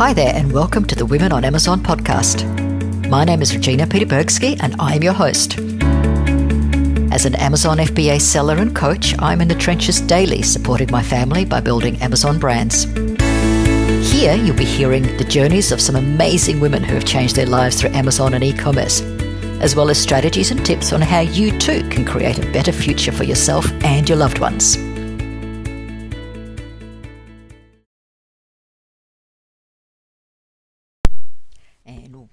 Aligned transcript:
Hi 0.00 0.14
there, 0.14 0.32
and 0.34 0.50
welcome 0.50 0.86
to 0.86 0.94
the 0.94 1.04
Women 1.04 1.30
on 1.30 1.44
Amazon 1.44 1.82
podcast. 1.82 2.46
My 3.10 3.22
name 3.22 3.42
is 3.42 3.54
Regina 3.54 3.86
Peterbergsky, 3.86 4.58
and 4.62 4.74
I 4.78 4.94
am 4.94 5.02
your 5.02 5.12
host. 5.12 5.58
As 7.12 7.26
an 7.26 7.34
Amazon 7.34 7.76
FBA 7.76 8.18
seller 8.18 8.56
and 8.56 8.74
coach, 8.74 9.14
I'm 9.18 9.42
in 9.42 9.48
the 9.48 9.54
trenches 9.54 10.00
daily 10.00 10.40
supporting 10.40 10.90
my 10.90 11.02
family 11.02 11.44
by 11.44 11.60
building 11.60 12.00
Amazon 12.00 12.38
brands. 12.38 12.84
Here, 14.10 14.34
you'll 14.36 14.56
be 14.56 14.64
hearing 14.64 15.02
the 15.18 15.26
journeys 15.28 15.70
of 15.70 15.82
some 15.82 15.96
amazing 15.96 16.60
women 16.60 16.82
who 16.82 16.94
have 16.94 17.04
changed 17.04 17.36
their 17.36 17.44
lives 17.44 17.78
through 17.78 17.90
Amazon 17.90 18.32
and 18.32 18.42
e 18.42 18.54
commerce, 18.54 19.02
as 19.60 19.76
well 19.76 19.90
as 19.90 20.00
strategies 20.00 20.50
and 20.50 20.64
tips 20.64 20.94
on 20.94 21.02
how 21.02 21.20
you 21.20 21.50
too 21.58 21.86
can 21.90 22.06
create 22.06 22.38
a 22.38 22.52
better 22.52 22.72
future 22.72 23.12
for 23.12 23.24
yourself 23.24 23.70
and 23.84 24.08
your 24.08 24.16
loved 24.16 24.38
ones. 24.38 24.78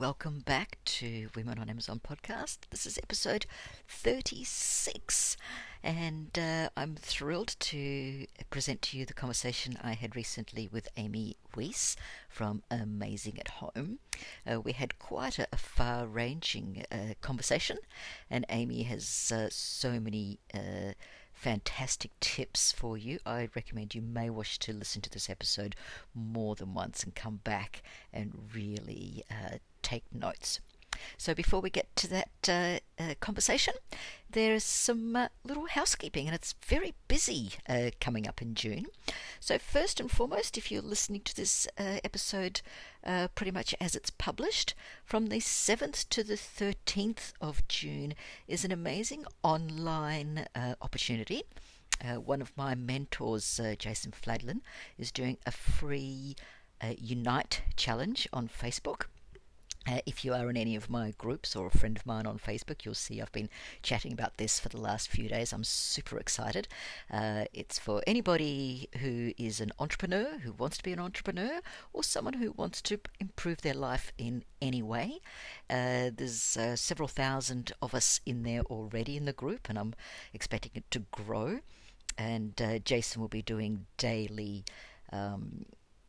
Welcome 0.08 0.40
back 0.40 0.78
to 0.86 1.28
Women 1.36 1.60
on 1.60 1.70
Amazon 1.70 2.00
podcast. 2.00 2.60
This 2.70 2.86
is 2.86 2.98
episode 2.98 3.46
36, 3.90 5.36
and 5.84 6.30
uh, 6.40 6.70
I'm 6.78 6.96
thrilled 6.96 7.58
to 7.60 8.26
present 8.50 8.82
to 8.84 8.98
you 8.98 9.06
the 9.06 9.14
conversation 9.14 9.78
I 9.84 9.96
had 9.96 10.16
recently 10.16 10.70
with 10.72 10.88
Amy 10.96 11.36
Weiss 11.58 11.98
from 12.30 12.64
Amazing 12.72 13.38
at 13.38 13.50
Home. 13.50 14.00
Uh, 14.50 14.62
we 14.62 14.72
had 14.72 14.98
quite 14.98 15.40
a, 15.40 15.48
a 15.52 15.58
far 15.58 16.08
ranging 16.08 16.86
uh, 16.90 17.16
conversation, 17.20 17.78
and 18.30 18.46
Amy 18.48 18.84
has 18.84 19.34
uh, 19.36 19.50
so 19.52 20.00
many 20.00 20.40
uh, 20.54 20.94
fantastic 21.34 22.12
tips 22.22 22.72
for 22.72 22.98
you. 22.98 23.20
I 23.26 23.50
recommend 23.56 23.94
you 23.94 24.02
may 24.02 24.30
wish 24.30 24.58
to 24.60 24.72
listen 24.72 25.02
to 25.02 25.10
this 25.10 25.30
episode 25.30 25.76
more 26.16 26.56
than 26.56 26.74
once 26.74 27.04
and 27.04 27.14
come 27.14 27.42
back 27.44 27.84
and 28.14 28.50
really 28.56 29.26
uh, 29.30 29.58
take 29.88 30.04
notes. 30.14 30.60
So, 31.18 31.34
before 31.34 31.62
we 31.62 31.70
get 31.70 31.96
to 31.98 32.08
that 32.08 32.30
uh, 32.50 32.80
uh, 33.02 33.14
conversation, 33.20 33.74
there's 34.30 34.64
some 34.64 35.16
uh, 35.16 35.28
little 35.44 35.68
housekeeping, 35.68 36.28
and 36.28 36.36
it's 36.36 36.56
very 36.66 36.94
busy 37.08 37.52
uh, 37.70 37.92
coming 38.02 38.28
up 38.28 38.42
in 38.42 38.56
June. 38.56 38.88
So, 39.40 39.58
first 39.58 40.00
and 40.00 40.12
foremost, 40.12 40.58
if 40.58 40.72
you're 40.72 40.82
listening 40.82 41.22
to 41.22 41.36
this 41.36 41.68
uh, 41.78 42.00
episode 42.04 42.62
uh, 43.06 43.28
pretty 43.36 43.52
much 43.52 43.74
as 43.80 43.96
it's 43.96 44.10
published, 44.10 44.74
from 45.06 45.28
the 45.28 45.40
7th 45.40 46.10
to 46.10 46.24
the 46.24 46.34
13th 46.34 47.34
of 47.40 47.68
June 47.68 48.14
is 48.48 48.66
an 48.66 48.72
amazing 48.72 49.26
online 49.44 50.48
opportunity. 50.82 51.44
one 52.26 52.42
of 52.42 52.58
my 52.58 52.76
mentors, 52.76 53.62
Jason 53.80 54.12
Fladlien, 54.12 54.62
is 54.98 55.12
doing 55.12 55.38
a 55.46 55.52
free 55.52 56.36
Unite 57.00 57.62
challenge 57.76 58.28
on 58.34 58.48
Facebook. 58.50 59.06
Uh, 59.88 60.00
if 60.06 60.26
you 60.26 60.34
are 60.34 60.50
in 60.50 60.58
any 60.58 60.76
of 60.76 60.90
my 60.90 61.14
groups 61.18 61.56
or 61.56 61.68
a 61.68 61.78
friend 61.78 61.96
of 61.96 62.06
mine 62.06 62.26
on 62.26 62.38
Facebook, 62.38 62.84
you'll 62.84 62.94
see 62.94 63.22
I've 63.22 63.32
been 63.32 63.50
chatting 63.82 64.12
about 64.12 64.38
this 64.38 64.60
for 64.60 64.68
the 64.68 64.82
last 64.82 65.08
few 65.08 65.30
days. 65.30 65.54
I'm 65.54 65.64
super 65.64 66.18
excited. 66.18 66.68
Uh, 67.10 67.46
it's 67.54 67.80
for 67.80 68.02
anybody 68.06 68.90
who 69.00 69.32
is 69.38 69.62
an 69.62 69.72
entrepreneur, 69.80 70.40
who 70.40 70.52
wants 70.52 70.78
to 70.78 70.84
be 70.84 70.92
an 70.92 71.00
entrepreneur, 71.00 71.62
or 71.94 72.04
someone 72.04 72.34
who 72.34 72.52
wants 72.52 72.82
to 72.82 73.00
improve 73.22 73.62
their 73.62 73.74
life 73.74 74.12
in 74.18 74.44
any 74.62 74.82
way. 74.82 75.20
Uh, 75.70 76.12
there's 76.14 76.58
uh, 76.58 76.76
several 76.76 77.08
thousand 77.08 77.72
of 77.82 77.96
us 77.96 78.20
in 78.26 78.44
there 78.44 78.64
already 78.64 79.16
in 79.16 79.24
the 79.24 79.34
group, 79.34 79.70
and 79.70 79.80
I'm 79.80 79.94
expecting 80.34 80.72
it 80.76 80.90
to 80.92 81.04
grow. 81.12 81.60
And 82.18 82.62
uh, 82.62 82.80
Jason 82.80 83.22
will 83.22 83.30
be 83.30 83.42
doing 83.42 83.86
daily. 83.98 84.66
Um, 85.14 85.66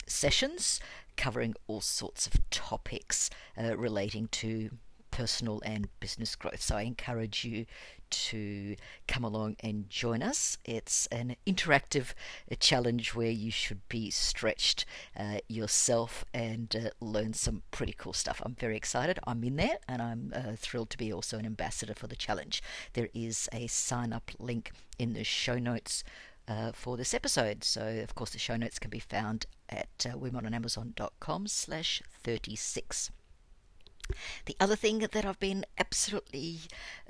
sessions 0.08 0.80
covering 1.16 1.54
all 1.66 1.80
sorts 1.80 2.26
of 2.26 2.38
topics 2.50 3.28
uh, 3.60 3.76
relating 3.76 4.28
to 4.28 4.70
personal 5.10 5.60
and 5.64 5.88
business 5.98 6.36
growth. 6.36 6.62
So 6.62 6.76
I 6.76 6.82
encourage 6.82 7.44
you 7.44 7.66
to 8.10 8.76
come 9.06 9.24
along 9.24 9.56
and 9.60 9.90
join 9.90 10.22
us. 10.22 10.58
It's 10.64 11.06
an 11.06 11.36
interactive 11.46 12.12
uh, 12.50 12.54
challenge 12.60 13.14
where 13.14 13.30
you 13.30 13.50
should 13.50 13.86
be 13.88 14.10
stretched 14.10 14.86
uh, 15.18 15.38
yourself 15.48 16.24
and 16.32 16.74
uh, 16.74 16.90
learn 17.00 17.34
some 17.34 17.62
pretty 17.70 17.94
cool 17.98 18.12
stuff. 18.12 18.40
I'm 18.44 18.54
very 18.54 18.76
excited. 18.76 19.18
I'm 19.26 19.42
in 19.44 19.56
there 19.56 19.78
and 19.88 20.00
I'm 20.00 20.32
uh, 20.34 20.56
thrilled 20.56 20.90
to 20.90 20.98
be 20.98 21.12
also 21.12 21.36
an 21.36 21.46
ambassador 21.46 21.94
for 21.94 22.06
the 22.06 22.16
challenge. 22.16 22.62
There 22.92 23.08
is 23.12 23.48
a 23.52 23.66
sign 23.66 24.12
up 24.12 24.30
link 24.38 24.70
in 24.98 25.14
the 25.14 25.24
show 25.24 25.58
notes 25.58 26.04
uh, 26.46 26.72
for 26.72 26.96
this 26.96 27.12
episode. 27.12 27.64
So, 27.64 27.82
of 28.02 28.14
course, 28.14 28.30
the 28.30 28.38
show 28.38 28.56
notes 28.56 28.78
can 28.78 28.90
be 28.90 29.00
found 29.00 29.46
at 29.68 30.06
uh, 30.06 30.16
womenonamazon.com 30.16 31.46
slash 31.46 32.02
36. 32.22 33.10
The 34.46 34.56
other 34.58 34.76
thing 34.76 35.00
that 35.00 35.26
I've 35.26 35.38
been 35.38 35.66
absolutely 35.76 36.60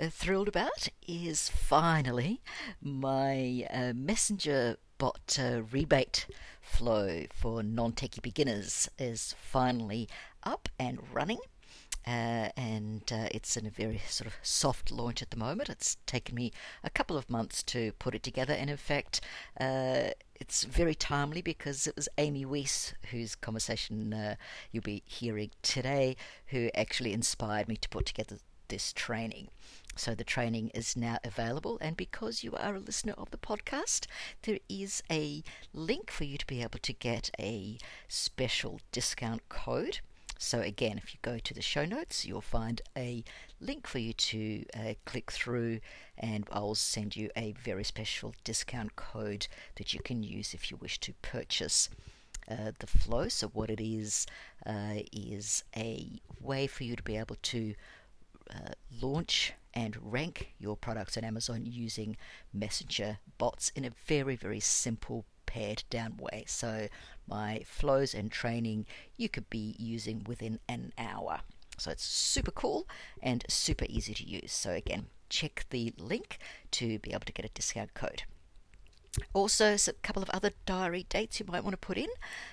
uh, 0.00 0.08
thrilled 0.10 0.48
about 0.48 0.88
is 1.06 1.48
finally 1.48 2.40
my 2.82 3.66
uh, 3.70 3.92
messenger 3.94 4.78
bot 4.98 5.38
uh, 5.40 5.62
rebate 5.70 6.26
flow 6.60 7.26
for 7.32 7.62
non-techie 7.62 8.20
beginners 8.20 8.88
is 8.98 9.34
finally 9.40 10.08
up 10.42 10.68
and 10.78 10.98
running. 11.12 11.38
Uh, 12.08 12.48
and 12.56 13.12
uh, 13.12 13.28
it's 13.32 13.54
in 13.54 13.66
a 13.66 13.70
very 13.70 14.00
sort 14.08 14.26
of 14.26 14.32
soft 14.40 14.90
launch 14.90 15.20
at 15.20 15.30
the 15.30 15.36
moment. 15.36 15.68
It's 15.68 15.98
taken 16.06 16.34
me 16.34 16.52
a 16.82 16.88
couple 16.88 17.18
of 17.18 17.28
months 17.28 17.62
to 17.64 17.92
put 17.98 18.14
it 18.14 18.22
together, 18.22 18.54
and 18.54 18.70
in 18.70 18.78
fact, 18.78 19.20
uh, 19.60 20.12
it's 20.36 20.64
very 20.64 20.94
timely 20.94 21.42
because 21.42 21.86
it 21.86 21.94
was 21.96 22.08
Amy 22.16 22.46
Weiss, 22.46 22.94
whose 23.10 23.34
conversation 23.34 24.14
uh, 24.14 24.36
you'll 24.72 24.82
be 24.82 25.02
hearing 25.04 25.50
today, 25.60 26.16
who 26.46 26.70
actually 26.74 27.12
inspired 27.12 27.68
me 27.68 27.76
to 27.76 27.88
put 27.90 28.06
together 28.06 28.38
this 28.68 28.94
training. 28.94 29.48
So 29.94 30.14
the 30.14 30.24
training 30.24 30.70
is 30.72 30.96
now 30.96 31.18
available, 31.22 31.76
and 31.82 31.94
because 31.94 32.42
you 32.42 32.54
are 32.54 32.76
a 32.76 32.80
listener 32.80 33.14
of 33.18 33.32
the 33.32 33.36
podcast, 33.36 34.06
there 34.44 34.60
is 34.70 35.02
a 35.10 35.42
link 35.74 36.10
for 36.10 36.24
you 36.24 36.38
to 36.38 36.46
be 36.46 36.62
able 36.62 36.78
to 36.78 36.92
get 36.94 37.30
a 37.38 37.76
special 38.08 38.80
discount 38.92 39.46
code. 39.50 40.00
So, 40.40 40.60
again, 40.60 40.98
if 40.98 41.12
you 41.12 41.18
go 41.20 41.38
to 41.38 41.52
the 41.52 41.60
show 41.60 41.84
notes, 41.84 42.24
you'll 42.24 42.40
find 42.40 42.80
a 42.96 43.24
link 43.60 43.88
for 43.88 43.98
you 43.98 44.12
to 44.12 44.64
uh, 44.72 44.94
click 45.04 45.32
through, 45.32 45.80
and 46.16 46.46
I'll 46.52 46.76
send 46.76 47.16
you 47.16 47.28
a 47.36 47.52
very 47.52 47.82
special 47.82 48.32
discount 48.44 48.94
code 48.94 49.48
that 49.76 49.92
you 49.92 50.00
can 50.00 50.22
use 50.22 50.54
if 50.54 50.70
you 50.70 50.76
wish 50.76 50.98
to 51.00 51.12
purchase. 51.22 51.90
Uh, 52.48 52.72
the 52.78 52.86
flow. 52.86 53.28
So, 53.28 53.48
what 53.48 53.68
it 53.68 53.80
is 53.80 54.26
uh, 54.64 55.00
is 55.12 55.64
a 55.76 56.20
way 56.40 56.66
for 56.66 56.84
you 56.84 56.96
to 56.96 57.02
be 57.02 57.18
able 57.18 57.36
to 57.42 57.74
uh, 58.50 58.72
launch 59.02 59.52
and 59.74 59.96
rank 60.00 60.54
your 60.58 60.76
products 60.76 61.16
on 61.18 61.24
Amazon 61.24 61.66
using 61.66 62.16
Messenger 62.54 63.18
bots 63.36 63.70
in 63.76 63.84
a 63.84 63.90
very, 64.06 64.34
very 64.34 64.60
simple 64.60 65.26
pared 65.48 65.82
down 65.88 66.18
way. 66.18 66.44
So 66.46 66.88
my 67.26 67.62
flows 67.64 68.14
and 68.14 68.30
training 68.30 68.86
you 69.16 69.30
could 69.30 69.48
be 69.48 69.74
using 69.78 70.22
within 70.28 70.60
an 70.68 70.92
hour. 70.98 71.40
So 71.78 71.90
it's 71.90 72.04
super 72.04 72.50
cool 72.50 72.86
and 73.22 73.44
super 73.48 73.86
easy 73.88 74.12
to 74.12 74.24
use. 74.24 74.52
So 74.52 74.72
again, 74.72 75.06
check 75.30 75.64
the 75.70 75.94
link 75.96 76.38
to 76.72 76.98
be 76.98 77.12
able 77.12 77.24
to 77.26 77.32
get 77.32 77.46
a 77.46 77.50
discount 77.54 77.94
code. 77.94 78.24
Also, 79.32 79.74
a 79.74 79.92
couple 80.02 80.22
of 80.22 80.30
other 80.30 80.50
diary 80.66 81.06
dates 81.08 81.40
you 81.40 81.46
might 81.48 81.64
want 81.64 81.72
to 81.72 81.86
put 81.86 81.96
in. 81.96 82.08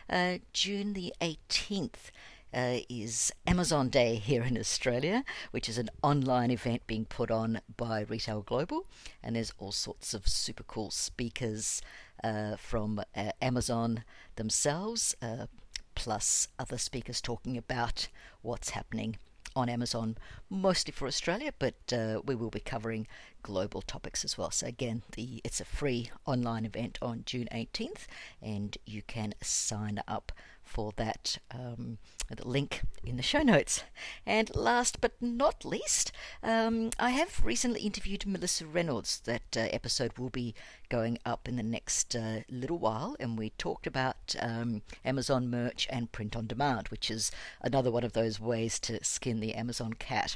Uh, 0.10 0.38
June 0.54 0.94
the 0.94 1.14
18th 1.22 2.12
uh, 2.56 2.80
is 2.88 3.34
Amazon 3.46 3.90
Day 3.90 4.16
here 4.16 4.44
in 4.44 4.58
Australia, 4.58 5.26
which 5.52 5.68
is 5.68 5.78
an 5.78 5.90
online 6.02 6.50
event 6.50 6.88
being 6.88 7.06
put 7.06 7.30
on 7.30 7.60
by 7.76 8.06
Retail 8.08 8.42
Global. 8.42 8.86
And 9.22 9.36
there's 9.36 9.52
all 9.58 9.74
sorts 9.74 10.14
of 10.14 10.28
super 10.28 10.64
cool 10.64 10.90
speakers 10.90 11.82
uh, 12.24 12.56
from 12.56 13.02
uh, 13.16 13.32
Amazon 13.42 14.06
themselves, 14.38 15.16
uh, 15.22 15.48
plus 15.96 16.48
other 16.58 16.78
speakers 16.78 17.22
talking 17.22 17.58
about 17.58 18.08
what's 18.42 18.70
happening 18.70 19.18
on 19.56 19.70
Amazon, 19.70 20.18
mostly 20.50 20.92
for 20.92 21.08
Australia, 21.08 21.54
but 21.60 21.76
uh, 21.94 22.22
we 22.26 22.36
will 22.36 22.50
be 22.50 22.60
covering 22.60 23.08
global 23.42 23.82
topics 23.82 24.26
as 24.26 24.38
well. 24.38 24.52
So 24.52 24.68
again, 24.68 25.04
the 25.16 25.40
it's 25.44 25.62
a 25.62 25.66
free 25.66 26.12
online 26.26 26.66
event 26.66 26.98
on 27.02 27.24
June 27.26 27.48
18th, 27.54 28.06
and 28.42 28.78
you 28.86 29.02
can 29.02 29.34
sign 29.42 30.02
up 30.08 30.34
for 30.76 30.92
that 30.98 31.38
um, 31.52 32.00
link 32.44 32.82
in 33.02 33.16
the 33.16 33.24
show 33.24 33.42
notes. 33.42 33.86
And 34.26 34.54
last 34.54 35.00
but 35.00 35.14
not 35.22 35.64
least, 35.64 36.12
um, 36.44 36.90
I 37.00 37.12
have 37.12 37.46
recently 37.46 37.80
interviewed 37.80 38.28
Melissa 38.28 38.68
Reynolds. 38.68 39.22
That 39.24 39.56
uh, 39.56 39.62
episode 39.72 40.18
will 40.18 40.30
be 40.30 40.54
going 40.90 41.18
up 41.26 41.48
in 41.48 41.56
the 41.56 41.64
next 41.64 42.14
uh, 42.14 42.42
little 42.50 42.78
while, 42.78 43.16
and 43.22 43.38
we 43.38 43.52
talked 43.52 43.88
about 43.88 44.36
um, 44.42 44.82
Amazon 45.06 45.50
merch 45.50 45.88
and 45.90 46.12
print 46.12 46.36
on 46.36 46.46
demand, 46.46 46.90
which 46.90 47.10
is 47.10 47.32
another 47.62 47.90
one 47.90 48.04
of 48.04 48.12
those 48.12 48.42
ways 48.42 48.78
to 48.80 49.02
skin 49.02 49.40
the 49.40 49.54
Amazon 49.54 49.94
cat. 49.94 50.36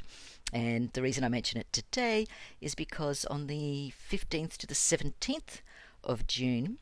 And 0.54 0.90
the 0.94 1.02
reason 1.02 1.22
I 1.22 1.28
mention 1.28 1.60
it 1.60 1.70
today 1.70 2.26
is 2.62 2.74
because 2.74 3.26
on 3.26 3.46
the 3.46 3.92
15th 4.10 4.56
to 4.56 4.66
the 4.66 4.72
17th 4.72 5.60
of 6.02 6.26
June, 6.26 6.78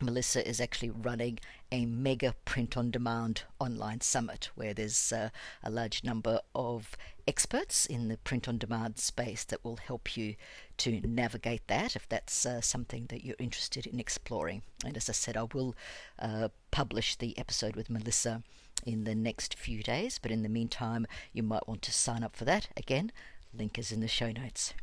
Melissa 0.00 0.46
is 0.48 0.60
actually 0.60 0.90
running 0.90 1.38
a 1.72 1.84
mega 1.86 2.34
print 2.44 2.76
on 2.76 2.90
demand 2.90 3.42
online 3.58 4.00
summit 4.00 4.50
where 4.54 4.72
there's 4.72 5.12
uh, 5.12 5.30
a 5.62 5.70
large 5.70 6.04
number 6.04 6.40
of 6.54 6.96
experts 7.26 7.84
in 7.84 8.08
the 8.08 8.16
print 8.18 8.48
on 8.48 8.58
demand 8.58 8.98
space 8.98 9.44
that 9.44 9.62
will 9.64 9.76
help 9.76 10.16
you 10.16 10.36
to 10.78 11.00
navigate 11.00 11.66
that 11.66 11.96
if 11.96 12.08
that's 12.08 12.46
uh, 12.46 12.60
something 12.60 13.06
that 13.06 13.24
you're 13.24 13.36
interested 13.38 13.86
in 13.86 14.00
exploring. 14.00 14.62
And 14.84 14.96
as 14.96 15.08
I 15.08 15.12
said, 15.12 15.36
I 15.36 15.44
will 15.52 15.74
uh, 16.18 16.48
publish 16.70 17.16
the 17.16 17.36
episode 17.38 17.76
with 17.76 17.90
Melissa 17.90 18.42
in 18.86 19.04
the 19.04 19.14
next 19.14 19.54
few 19.54 19.82
days, 19.82 20.18
but 20.20 20.30
in 20.30 20.42
the 20.42 20.48
meantime, 20.48 21.06
you 21.32 21.42
might 21.42 21.66
want 21.68 21.82
to 21.82 21.92
sign 21.92 22.22
up 22.22 22.36
for 22.36 22.44
that. 22.44 22.68
Again, 22.76 23.12
link 23.52 23.78
is 23.78 23.92
in 23.92 24.00
the 24.00 24.08
show 24.08 24.30
notes. 24.30 24.74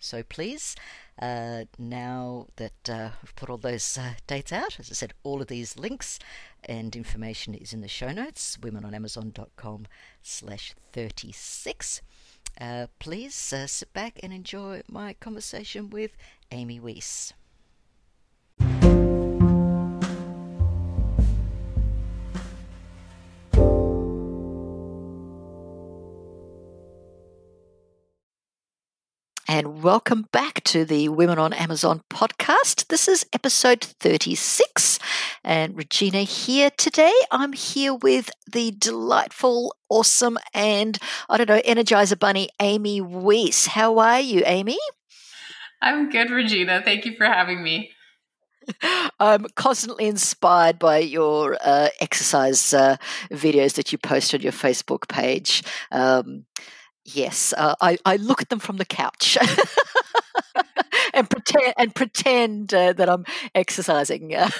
So 0.00 0.22
please, 0.22 0.74
uh, 1.20 1.64
now 1.78 2.46
that 2.56 2.88
uh, 2.88 3.10
we've 3.22 3.36
put 3.36 3.50
all 3.50 3.58
those 3.58 3.98
uh, 3.98 4.14
dates 4.26 4.50
out, 4.52 4.80
as 4.80 4.90
I 4.90 4.94
said, 4.94 5.12
all 5.22 5.42
of 5.42 5.48
these 5.48 5.78
links 5.78 6.18
and 6.64 6.96
information 6.96 7.54
is 7.54 7.74
in 7.74 7.82
the 7.82 7.88
show 7.88 8.10
notes, 8.10 8.56
womenonamazon.com 8.62 9.86
slash 10.22 10.74
36. 10.92 12.00
Uh, 12.58 12.86
please 12.98 13.52
uh, 13.52 13.66
sit 13.66 13.92
back 13.92 14.18
and 14.22 14.32
enjoy 14.32 14.80
my 14.88 15.12
conversation 15.12 15.90
with 15.90 16.16
Amy 16.50 16.80
Weiss. 16.80 17.34
And 29.50 29.82
welcome 29.82 30.28
back 30.30 30.62
to 30.62 30.84
the 30.84 31.08
Women 31.08 31.36
on 31.36 31.52
Amazon 31.52 32.02
podcast. 32.08 32.86
This 32.86 33.08
is 33.08 33.26
episode 33.32 33.80
36, 33.80 35.00
and 35.42 35.76
Regina 35.76 36.18
here 36.18 36.70
today. 36.78 37.12
I'm 37.32 37.52
here 37.52 37.92
with 37.92 38.30
the 38.48 38.70
delightful, 38.70 39.74
awesome, 39.88 40.38
and 40.54 40.96
I 41.28 41.36
don't 41.36 41.48
know, 41.48 41.60
Energizer 41.62 42.16
Bunny, 42.16 42.50
Amy 42.60 43.00
Weiss. 43.00 43.66
How 43.66 43.98
are 43.98 44.20
you, 44.20 44.44
Amy? 44.46 44.78
I'm 45.82 46.10
good, 46.10 46.30
Regina. 46.30 46.80
Thank 46.84 47.04
you 47.04 47.16
for 47.16 47.26
having 47.26 47.60
me. 47.60 47.90
I'm 49.18 49.46
constantly 49.56 50.06
inspired 50.06 50.78
by 50.78 50.98
your 50.98 51.58
uh, 51.60 51.88
exercise 52.00 52.72
uh, 52.72 52.98
videos 53.32 53.74
that 53.74 53.90
you 53.90 53.98
post 53.98 54.32
on 54.32 54.42
your 54.42 54.52
Facebook 54.52 55.08
page. 55.08 55.64
Um, 55.90 56.44
Yes, 57.14 57.54
uh, 57.56 57.74
I, 57.80 57.98
I 58.04 58.16
look 58.16 58.42
at 58.42 58.48
them 58.48 58.58
from 58.58 58.76
the 58.76 58.84
couch 58.84 59.38
and 61.14 61.28
pretend 61.28 61.74
and 61.78 61.94
pretend 61.94 62.74
uh, 62.74 62.92
that 62.92 63.08
I'm 63.08 63.24
exercising. 63.54 64.30
yeah, 64.30 64.50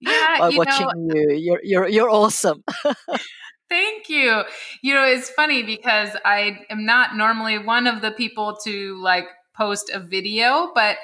by 0.00 0.50
watching 0.54 0.86
know, 0.86 1.14
you, 1.14 1.36
you're 1.36 1.60
you're 1.62 1.88
you're 1.88 2.10
awesome. 2.10 2.64
Thank 3.68 4.08
you. 4.08 4.44
You 4.82 4.94
know, 4.94 5.04
it's 5.04 5.28
funny 5.30 5.62
because 5.62 6.10
I 6.24 6.60
am 6.70 6.86
not 6.86 7.16
normally 7.16 7.58
one 7.58 7.86
of 7.86 8.00
the 8.00 8.10
people 8.10 8.56
to 8.64 8.96
like 9.02 9.26
post 9.54 9.90
a 9.92 10.00
video, 10.00 10.70
but 10.74 10.96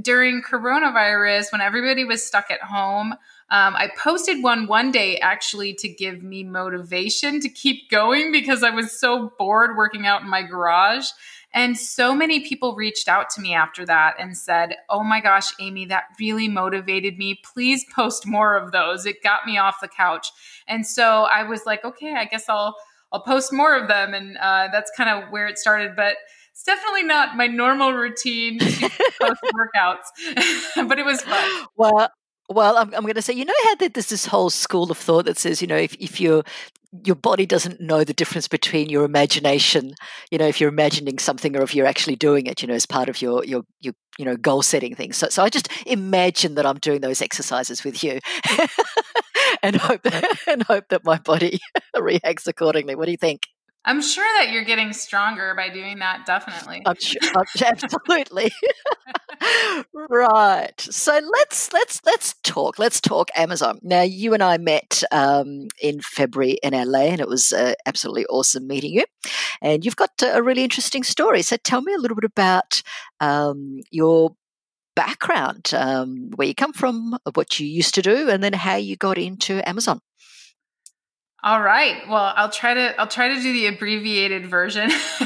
during 0.00 0.42
coronavirus, 0.42 1.52
when 1.52 1.60
everybody 1.60 2.04
was 2.04 2.24
stuck 2.24 2.50
at 2.50 2.62
home, 2.62 3.12
um, 3.50 3.76
I 3.76 3.90
posted 4.02 4.42
one 4.42 4.66
one 4.66 4.90
day 4.90 5.18
actually 5.18 5.74
to 5.74 5.88
give 5.88 6.22
me 6.22 6.44
motivation 6.44 7.40
to 7.40 7.48
keep 7.48 7.90
going 7.90 8.32
because 8.32 8.62
I 8.62 8.70
was 8.70 8.98
so 8.98 9.32
bored 9.38 9.76
working 9.76 10.06
out 10.06 10.22
in 10.22 10.28
my 10.28 10.42
garage. 10.42 11.06
And 11.52 11.78
so 11.78 12.14
many 12.14 12.40
people 12.40 12.74
reached 12.74 13.06
out 13.06 13.30
to 13.30 13.40
me 13.40 13.54
after 13.54 13.86
that 13.86 14.16
and 14.18 14.36
said, 14.36 14.74
Oh 14.90 15.04
my 15.04 15.20
gosh, 15.20 15.52
Amy, 15.60 15.84
that 15.86 16.04
really 16.18 16.48
motivated 16.48 17.16
me. 17.16 17.40
Please 17.44 17.84
post 17.94 18.26
more 18.26 18.56
of 18.56 18.72
those. 18.72 19.06
It 19.06 19.22
got 19.22 19.46
me 19.46 19.56
off 19.56 19.80
the 19.80 19.88
couch. 19.88 20.32
And 20.66 20.84
so 20.84 21.24
I 21.24 21.44
was 21.44 21.64
like, 21.64 21.84
okay, 21.84 22.14
I 22.16 22.24
guess 22.24 22.48
I'll 22.48 22.74
I'll 23.12 23.20
post 23.20 23.52
more 23.52 23.76
of 23.76 23.86
them. 23.86 24.12
And 24.12 24.36
uh, 24.38 24.68
that's 24.72 24.90
kind 24.96 25.08
of 25.08 25.30
where 25.30 25.46
it 25.46 25.56
started. 25.58 25.94
But 25.94 26.16
it's 26.54 26.62
definitely 26.62 27.02
not 27.02 27.36
my 27.36 27.48
normal 27.48 27.92
routine 27.92 28.60
post 28.60 29.42
workouts, 29.42 30.06
but 30.88 31.00
it 31.00 31.04
was 31.04 31.20
fun. 31.20 31.66
Well, 31.76 32.08
well, 32.48 32.76
I'm, 32.76 32.94
I'm 32.94 33.02
going 33.02 33.14
to 33.14 33.22
say, 33.22 33.32
you 33.32 33.44
know 33.44 33.52
how 33.64 33.74
there's 33.74 34.06
this 34.06 34.26
whole 34.26 34.50
school 34.50 34.88
of 34.88 34.96
thought 34.96 35.24
that 35.24 35.36
says, 35.36 35.60
you 35.60 35.66
know, 35.66 35.76
if, 35.76 35.94
if 35.98 36.20
you're 36.20 36.44
your 37.04 37.16
body 37.16 37.44
doesn't 37.44 37.80
know 37.80 38.04
the 38.04 38.14
difference 38.14 38.46
between 38.46 38.88
your 38.88 39.04
imagination, 39.04 39.94
you 40.30 40.38
know, 40.38 40.46
if 40.46 40.60
you're 40.60 40.68
imagining 40.68 41.18
something 41.18 41.56
or 41.56 41.62
if 41.62 41.74
you're 41.74 41.86
actually 41.88 42.14
doing 42.14 42.46
it, 42.46 42.62
you 42.62 42.68
know, 42.68 42.74
as 42.74 42.86
part 42.86 43.08
of 43.08 43.20
your 43.20 43.44
your 43.44 43.64
your 43.80 43.94
you 44.16 44.24
know 44.24 44.36
goal 44.36 44.62
setting 44.62 44.94
thing. 44.94 45.12
So 45.12 45.28
so 45.30 45.42
I 45.42 45.48
just 45.48 45.68
imagine 45.86 46.54
that 46.54 46.66
I'm 46.66 46.78
doing 46.78 47.00
those 47.00 47.20
exercises 47.20 47.82
with 47.82 48.04
you, 48.04 48.20
and 49.64 49.74
hope 49.74 50.02
that, 50.02 50.38
and 50.46 50.62
hope 50.62 50.84
that 50.90 51.04
my 51.04 51.18
body 51.18 51.58
reacts 51.98 52.46
accordingly. 52.46 52.94
What 52.94 53.06
do 53.06 53.10
you 53.10 53.16
think? 53.16 53.48
I'm 53.86 54.00
sure 54.00 54.26
that 54.38 54.50
you're 54.50 54.64
getting 54.64 54.92
stronger 54.92 55.54
by 55.54 55.68
doing 55.68 55.98
that. 55.98 56.24
Definitely. 56.24 56.82
I'm, 56.86 56.96
absolutely. 57.64 58.50
right. 59.94 60.80
So 60.80 61.12
let's 61.12 61.72
let's 61.72 62.00
let's 62.06 62.34
talk. 62.42 62.78
Let's 62.78 63.00
talk 63.00 63.28
Amazon. 63.36 63.78
Now, 63.82 64.02
you 64.02 64.32
and 64.32 64.42
I 64.42 64.56
met 64.56 65.02
um, 65.12 65.68
in 65.82 66.00
February 66.00 66.58
in 66.62 66.72
LA, 66.72 67.06
and 67.06 67.20
it 67.20 67.28
was 67.28 67.52
uh, 67.52 67.74
absolutely 67.84 68.26
awesome 68.26 68.66
meeting 68.66 68.92
you. 68.92 69.04
And 69.60 69.84
you've 69.84 69.96
got 69.96 70.10
a 70.22 70.42
really 70.42 70.64
interesting 70.64 71.02
story. 71.02 71.42
So 71.42 71.56
tell 71.56 71.82
me 71.82 71.92
a 71.92 71.98
little 71.98 72.16
bit 72.16 72.24
about 72.24 72.82
um, 73.20 73.80
your 73.90 74.34
background, 74.96 75.72
um, 75.74 76.30
where 76.36 76.48
you 76.48 76.54
come 76.54 76.72
from, 76.72 77.16
what 77.34 77.58
you 77.58 77.66
used 77.66 77.94
to 77.94 78.02
do, 78.02 78.30
and 78.30 78.42
then 78.42 78.52
how 78.52 78.76
you 78.76 78.96
got 78.96 79.18
into 79.18 79.66
Amazon. 79.68 80.00
All 81.44 81.60
right. 81.60 82.08
Well, 82.08 82.32
I'll 82.36 82.50
try 82.50 82.72
to 82.72 82.98
I'll 82.98 83.06
try 83.06 83.28
to 83.28 83.34
do 83.34 83.52
the 83.52 83.66
abbreviated 83.66 84.46
version. 84.46 84.88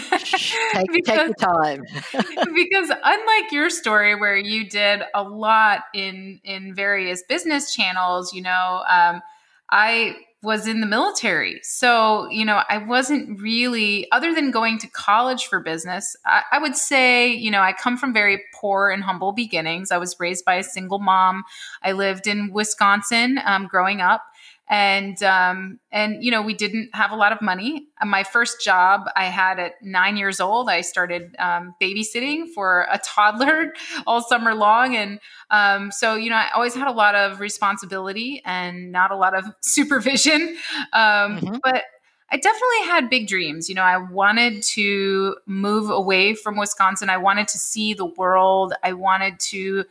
take, 0.72 0.92
because, 0.92 1.16
take 1.16 1.36
time. 1.36 1.84
because 2.12 2.90
unlike 3.04 3.52
your 3.52 3.70
story 3.70 4.16
where 4.16 4.36
you 4.36 4.68
did 4.68 5.02
a 5.14 5.22
lot 5.22 5.82
in 5.94 6.40
in 6.42 6.74
various 6.74 7.22
business 7.28 7.72
channels, 7.72 8.32
you 8.34 8.42
know, 8.42 8.82
um, 8.90 9.22
I 9.70 10.16
was 10.42 10.66
in 10.66 10.80
the 10.80 10.88
military. 10.88 11.60
So, 11.62 12.28
you 12.30 12.44
know, 12.44 12.62
I 12.68 12.78
wasn't 12.78 13.40
really, 13.40 14.10
other 14.12 14.32
than 14.32 14.52
going 14.52 14.78
to 14.78 14.86
college 14.88 15.46
for 15.46 15.58
business, 15.58 16.16
I, 16.24 16.42
I, 16.52 16.58
would 16.60 16.76
say, 16.76 17.32
you 17.32 17.50
know, 17.50 17.60
I 17.60 17.72
come 17.72 17.96
from 17.96 18.12
very 18.12 18.40
poor 18.54 18.88
and 18.88 19.02
humble 19.02 19.32
beginnings. 19.32 19.90
I 19.90 19.98
was 19.98 20.14
raised 20.20 20.44
by 20.44 20.54
a 20.54 20.62
single 20.62 21.00
mom. 21.00 21.42
I 21.82 21.90
lived 21.90 22.28
in 22.28 22.52
Wisconsin 22.52 23.40
um, 23.44 23.66
growing 23.66 24.00
up 24.00 24.22
and 24.68 25.22
um, 25.22 25.78
and 25.90 26.22
you 26.22 26.30
know 26.30 26.42
we 26.42 26.54
didn't 26.54 26.90
have 26.94 27.10
a 27.10 27.16
lot 27.16 27.32
of 27.32 27.40
money 27.40 27.86
my 28.04 28.22
first 28.22 28.62
job 28.62 29.08
i 29.16 29.24
had 29.24 29.58
at 29.58 29.72
nine 29.82 30.16
years 30.16 30.40
old 30.40 30.68
i 30.68 30.80
started 30.80 31.34
um, 31.38 31.74
babysitting 31.80 32.46
for 32.54 32.86
a 32.90 32.98
toddler 32.98 33.72
all 34.06 34.20
summer 34.20 34.54
long 34.54 34.94
and 34.94 35.20
um, 35.50 35.90
so 35.90 36.14
you 36.14 36.30
know 36.30 36.36
i 36.36 36.48
always 36.54 36.74
had 36.74 36.88
a 36.88 36.92
lot 36.92 37.14
of 37.14 37.40
responsibility 37.40 38.42
and 38.44 38.92
not 38.92 39.10
a 39.10 39.16
lot 39.16 39.34
of 39.34 39.44
supervision 39.60 40.56
um, 40.92 41.38
mm-hmm. 41.38 41.56
but 41.62 41.84
I 42.30 42.36
definitely 42.36 42.84
had 42.84 43.08
big 43.08 43.26
dreams. 43.26 43.70
You 43.70 43.74
know, 43.74 43.82
I 43.82 43.96
wanted 43.96 44.62
to 44.74 45.36
move 45.46 45.88
away 45.88 46.34
from 46.34 46.58
Wisconsin. 46.58 47.08
I 47.08 47.16
wanted 47.16 47.48
to 47.48 47.58
see 47.58 47.94
the 47.94 48.04
world. 48.04 48.74
I 48.82 48.92
wanted 48.92 49.40
to 49.40 49.86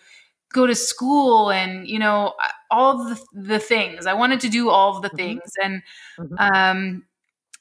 go 0.53 0.65
to 0.65 0.75
school 0.75 1.51
and 1.51 1.87
you 1.87 1.99
know 1.99 2.33
all 2.71 3.03
the, 3.03 3.21
the 3.33 3.59
things 3.59 4.05
i 4.05 4.13
wanted 4.13 4.39
to 4.39 4.49
do 4.49 4.69
all 4.69 4.95
of 4.95 5.01
the 5.01 5.09
mm-hmm. 5.09 5.17
things 5.17 5.51
and 5.61 5.81
mm-hmm. 6.17 6.35
um 6.39 7.03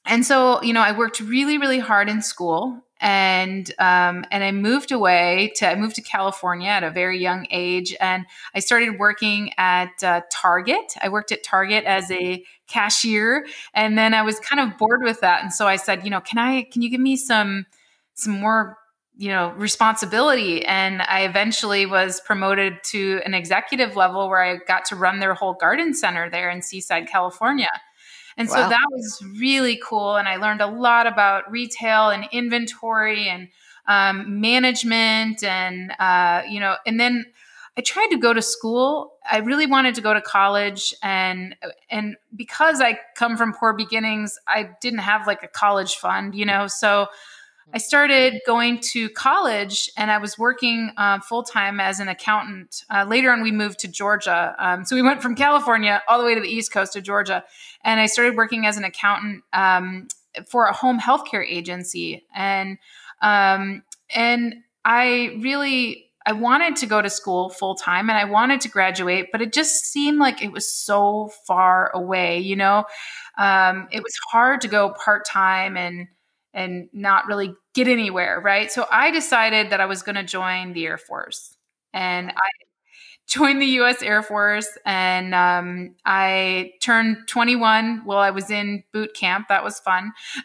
and 0.06 0.24
so 0.24 0.62
you 0.62 0.72
know 0.72 0.80
i 0.80 0.96
worked 0.96 1.20
really 1.20 1.58
really 1.58 1.78
hard 1.78 2.08
in 2.08 2.22
school 2.22 2.82
and 3.00 3.70
um, 3.78 4.24
and 4.30 4.42
I 4.42 4.52
moved 4.52 4.90
away 4.90 5.52
to 5.56 5.68
I 5.68 5.74
moved 5.74 5.96
to 5.96 6.02
California 6.02 6.68
at 6.68 6.82
a 6.82 6.90
very 6.90 7.18
young 7.18 7.46
age, 7.50 7.94
and 8.00 8.24
I 8.54 8.60
started 8.60 8.98
working 8.98 9.52
at 9.58 10.02
uh, 10.02 10.22
Target. 10.30 10.94
I 11.02 11.10
worked 11.10 11.30
at 11.30 11.42
Target 11.42 11.84
as 11.84 12.10
a 12.10 12.42
cashier, 12.68 13.46
and 13.74 13.98
then 13.98 14.14
I 14.14 14.22
was 14.22 14.40
kind 14.40 14.60
of 14.60 14.78
bored 14.78 15.02
with 15.02 15.20
that, 15.20 15.42
and 15.42 15.52
so 15.52 15.66
I 15.66 15.76
said, 15.76 16.04
you 16.04 16.10
know, 16.10 16.20
can 16.20 16.38
I 16.38 16.62
can 16.62 16.80
you 16.82 16.88
give 16.88 17.00
me 17.00 17.16
some 17.16 17.66
some 18.14 18.32
more 18.40 18.78
you 19.16 19.28
know 19.28 19.52
responsibility. 19.56 20.64
And 20.64 21.02
i 21.02 21.22
eventually 21.22 21.86
was 21.86 22.20
promoted 22.20 22.82
to 22.84 23.20
an 23.24 23.34
executive 23.34 23.96
level 23.96 24.28
where 24.28 24.42
i 24.42 24.56
got 24.56 24.84
to 24.86 24.96
run 24.96 25.20
their 25.20 25.34
whole 25.34 25.54
garden 25.54 25.94
center 25.94 26.28
there 26.30 26.50
in 26.50 26.62
seaside 26.62 27.08
california. 27.08 27.70
And 28.38 28.48
wow. 28.48 28.54
so 28.54 28.60
that 28.68 28.86
was 28.90 29.24
really 29.38 29.80
cool. 29.82 30.16
And 30.16 30.28
i 30.28 30.36
learned 30.36 30.60
a 30.60 30.66
lot 30.66 31.06
about 31.06 31.50
retail 31.50 32.10
and 32.10 32.26
inventory 32.32 33.28
and 33.28 33.48
um, 33.88 34.40
management 34.40 35.42
and 35.44 35.92
uh, 35.98 36.42
you 36.48 36.60
know 36.60 36.76
and 36.86 37.00
then 37.00 37.24
i 37.78 37.80
tried 37.80 38.08
to 38.08 38.18
go 38.18 38.34
to 38.34 38.42
school. 38.42 39.14
I 39.30 39.38
really 39.38 39.66
wanted 39.66 39.94
to 39.94 40.00
go 40.00 40.12
to 40.12 40.20
college. 40.20 40.94
And 41.02 41.56
and 41.90 42.16
because 42.34 42.82
i 42.82 42.98
come 43.14 43.38
from 43.38 43.54
poor 43.54 43.72
beginnings 43.72 44.38
i 44.46 44.68
didn't 44.82 45.00
have 45.00 45.26
like 45.26 45.42
a 45.42 45.48
college 45.48 45.96
fund 45.96 46.34
you 46.34 46.44
know? 46.44 46.66
So 46.66 47.06
I 47.74 47.78
started 47.78 48.40
going 48.46 48.80
to 48.92 49.08
college 49.10 49.90
and 49.96 50.10
I 50.10 50.18
was 50.18 50.38
working 50.38 50.92
uh, 50.96 51.20
full 51.20 51.42
time 51.42 51.80
as 51.80 52.00
an 52.00 52.08
accountant. 52.08 52.84
Uh, 52.88 53.04
later 53.04 53.30
on, 53.30 53.42
we 53.42 53.50
moved 53.52 53.80
to 53.80 53.88
Georgia. 53.88 54.54
Um, 54.58 54.84
so 54.84 54.94
we 54.94 55.02
went 55.02 55.20
from 55.20 55.34
California 55.34 56.02
all 56.08 56.18
the 56.18 56.24
way 56.24 56.34
to 56.34 56.40
the 56.40 56.48
East 56.48 56.72
Coast 56.72 56.96
of 56.96 57.02
Georgia. 57.02 57.44
And 57.82 58.00
I 58.00 58.06
started 58.06 58.36
working 58.36 58.66
as 58.66 58.76
an 58.76 58.84
accountant 58.84 59.42
um, 59.52 60.08
for 60.48 60.66
a 60.66 60.72
home 60.72 61.00
healthcare 61.00 61.44
agency. 61.46 62.24
And, 62.34 62.78
um, 63.20 63.82
and 64.14 64.56
I 64.84 65.38
really 65.40 66.06
I 66.28 66.32
wanted 66.32 66.74
to 66.76 66.86
go 66.86 67.00
to 67.00 67.08
school 67.08 67.50
full 67.50 67.76
time 67.76 68.10
and 68.10 68.18
I 68.18 68.24
wanted 68.24 68.60
to 68.62 68.68
graduate, 68.68 69.28
but 69.30 69.40
it 69.40 69.52
just 69.52 69.84
seemed 69.84 70.18
like 70.18 70.42
it 70.42 70.50
was 70.50 70.70
so 70.70 71.30
far 71.46 71.92
away. 71.94 72.40
You 72.40 72.56
know, 72.56 72.84
um, 73.38 73.86
it 73.92 74.02
was 74.02 74.12
hard 74.32 74.60
to 74.62 74.68
go 74.68 74.92
part 75.04 75.24
time 75.24 75.76
and 75.76 76.08
and 76.56 76.88
not 76.92 77.26
really 77.26 77.54
get 77.74 77.86
anywhere, 77.86 78.40
right? 78.42 78.72
So 78.72 78.86
I 78.90 79.10
decided 79.12 79.70
that 79.70 79.80
I 79.80 79.86
was 79.86 80.02
going 80.02 80.16
to 80.16 80.24
join 80.24 80.72
the 80.72 80.86
Air 80.86 80.98
Force, 80.98 81.56
and 81.92 82.30
I 82.30 82.48
joined 83.28 83.60
the 83.60 83.66
U.S. 83.66 84.02
Air 84.02 84.22
Force, 84.22 84.78
and 84.86 85.34
um, 85.34 85.94
I 86.04 86.72
turned 86.82 87.28
21 87.28 88.02
while 88.04 88.18
I 88.18 88.30
was 88.30 88.50
in 88.50 88.82
boot 88.92 89.14
camp. 89.14 89.48
That 89.48 89.62
was 89.62 89.78
fun. 89.80 90.12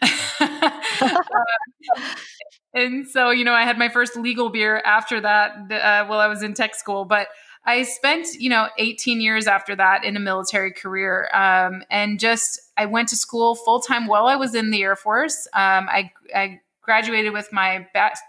and 2.74 3.08
so, 3.08 3.30
you 3.30 3.44
know, 3.44 3.54
I 3.54 3.62
had 3.62 3.78
my 3.78 3.88
first 3.88 4.14
legal 4.16 4.50
beer 4.50 4.82
after 4.84 5.20
that 5.20 5.72
uh, 5.72 6.06
while 6.06 6.20
I 6.20 6.26
was 6.28 6.42
in 6.44 6.54
tech 6.54 6.76
school, 6.76 7.04
but. 7.04 7.26
I 7.64 7.84
spent, 7.84 8.34
you 8.34 8.50
know, 8.50 8.68
18 8.78 9.20
years 9.20 9.46
after 9.46 9.76
that 9.76 10.04
in 10.04 10.16
a 10.16 10.20
military 10.20 10.72
career. 10.72 11.28
Um, 11.32 11.84
and 11.90 12.18
just, 12.18 12.60
I 12.76 12.86
went 12.86 13.08
to 13.10 13.16
school 13.16 13.54
full 13.54 13.80
time 13.80 14.06
while 14.06 14.26
I 14.26 14.36
was 14.36 14.54
in 14.54 14.70
the 14.70 14.82
Air 14.82 14.96
Force. 14.96 15.46
Um, 15.52 15.88
I, 15.88 16.10
I 16.34 16.60
graduated 16.82 17.32
with 17.32 17.52
my 17.52 17.86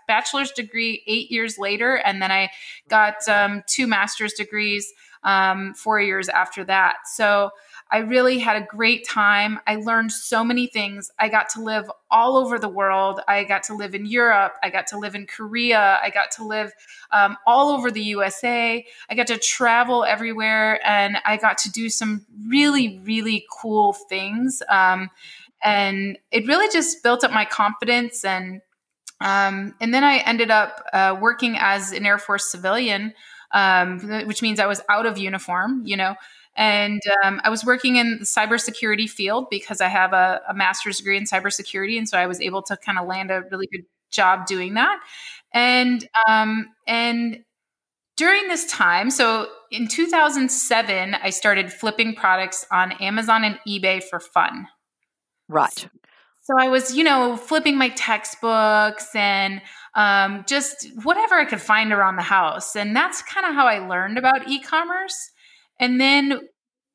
bachelor's 0.07 0.51
degree 0.51 1.03
eight 1.07 1.31
years 1.31 1.57
later, 1.57 1.95
and 1.95 2.21
then 2.21 2.31
I 2.31 2.51
got 2.87 3.27
um, 3.27 3.63
two 3.67 3.87
master's 3.87 4.33
degrees 4.33 4.93
um, 5.23 5.73
four 5.73 5.99
years 5.99 6.29
after 6.29 6.63
that. 6.65 6.97
So 7.05 7.49
I 7.93 7.99
really 7.99 8.39
had 8.39 8.55
a 8.55 8.65
great 8.65 9.07
time. 9.07 9.59
I 9.67 9.75
learned 9.75 10.11
so 10.11 10.43
many 10.43 10.65
things. 10.65 11.11
I 11.19 11.29
got 11.29 11.49
to 11.49 11.61
live 11.61 11.91
all 12.09 12.37
over 12.37 12.57
the 12.57 12.67
world. 12.67 13.21
I 13.27 13.43
got 13.43 13.61
to 13.63 13.75
live 13.75 13.93
in 13.93 14.07
Europe. 14.07 14.53
I 14.63 14.71
got 14.71 14.87
to 14.87 14.97
live 14.97 15.13
in 15.13 15.27
Korea. 15.27 15.99
I 16.01 16.09
got 16.09 16.31
to 16.31 16.43
live 16.43 16.73
um, 17.11 17.37
all 17.45 17.69
over 17.69 17.91
the 17.91 18.01
USA. 18.01 18.83
I 19.11 19.15
got 19.15 19.27
to 19.27 19.37
travel 19.37 20.03
everywhere 20.05 20.79
and 20.83 21.17
I 21.23 21.37
got 21.37 21.59
to 21.59 21.71
do 21.71 21.87
some 21.87 22.25
really, 22.47 22.99
really 23.03 23.45
cool 23.61 23.93
things. 23.93 24.63
Um, 24.69 25.11
and 25.63 26.17
it 26.31 26.47
really 26.47 26.69
just 26.73 27.03
built 27.03 27.23
up 27.23 27.31
my 27.31 27.45
confidence 27.45 28.25
and 28.25 28.61
um, 29.21 29.75
and 29.79 29.93
then 29.93 30.03
I 30.03 30.17
ended 30.17 30.51
up 30.51 30.83
uh, 30.91 31.15
working 31.21 31.55
as 31.57 31.93
an 31.93 32.05
Air 32.05 32.17
Force 32.17 32.51
civilian, 32.51 33.13
um, 33.51 33.99
which 34.25 34.41
means 34.41 34.59
I 34.59 34.65
was 34.65 34.81
out 34.89 35.05
of 35.05 35.17
uniform, 35.17 35.83
you 35.85 35.95
know. 35.95 36.15
And 36.55 37.01
um, 37.23 37.41
I 37.43 37.49
was 37.49 37.65
working 37.65 37.95
in 37.95 38.19
the 38.19 38.25
cybersecurity 38.25 39.09
field 39.09 39.47
because 39.49 39.81
I 39.81 39.87
have 39.87 40.13
a, 40.13 40.41
a, 40.47 40.53
master's 40.53 40.97
degree 40.97 41.17
in 41.17 41.23
cybersecurity, 41.23 41.97
and 41.97 42.07
so 42.07 42.17
I 42.17 42.27
was 42.27 42.39
able 42.39 42.61
to 42.63 42.77
kind 42.77 42.99
of 42.99 43.07
land 43.07 43.31
a 43.31 43.43
really 43.49 43.67
good 43.71 43.85
job 44.11 44.45
doing 44.45 44.75
that. 44.75 44.99
And 45.51 46.07
um, 46.27 46.67
and 46.87 47.43
during 48.17 48.47
this 48.47 48.65
time, 48.65 49.09
so 49.09 49.47
in 49.71 49.87
2007, 49.87 51.15
I 51.15 51.29
started 51.31 51.73
flipping 51.73 52.13
products 52.13 52.65
on 52.71 52.91
Amazon 52.93 53.43
and 53.43 53.59
eBay 53.67 54.03
for 54.03 54.19
fun. 54.19 54.67
Right. 55.49 55.87
So 56.41 56.55
I 56.59 56.67
was, 56.67 56.95
you 56.95 57.03
know, 57.03 57.37
flipping 57.37 57.77
my 57.77 57.89
textbooks 57.89 59.15
and 59.15 59.61
um, 59.95 60.43
just 60.47 60.87
whatever 61.03 61.35
I 61.35 61.45
could 61.45 61.61
find 61.61 61.93
around 61.93 62.17
the 62.17 62.23
house. 62.23 62.75
And 62.75 62.95
that's 62.95 63.21
kind 63.21 63.45
of 63.45 63.55
how 63.55 63.65
I 63.65 63.79
learned 63.79 64.17
about 64.17 64.47
e 64.47 64.59
commerce. 64.59 65.31
And 65.79 65.99
then 65.99 66.39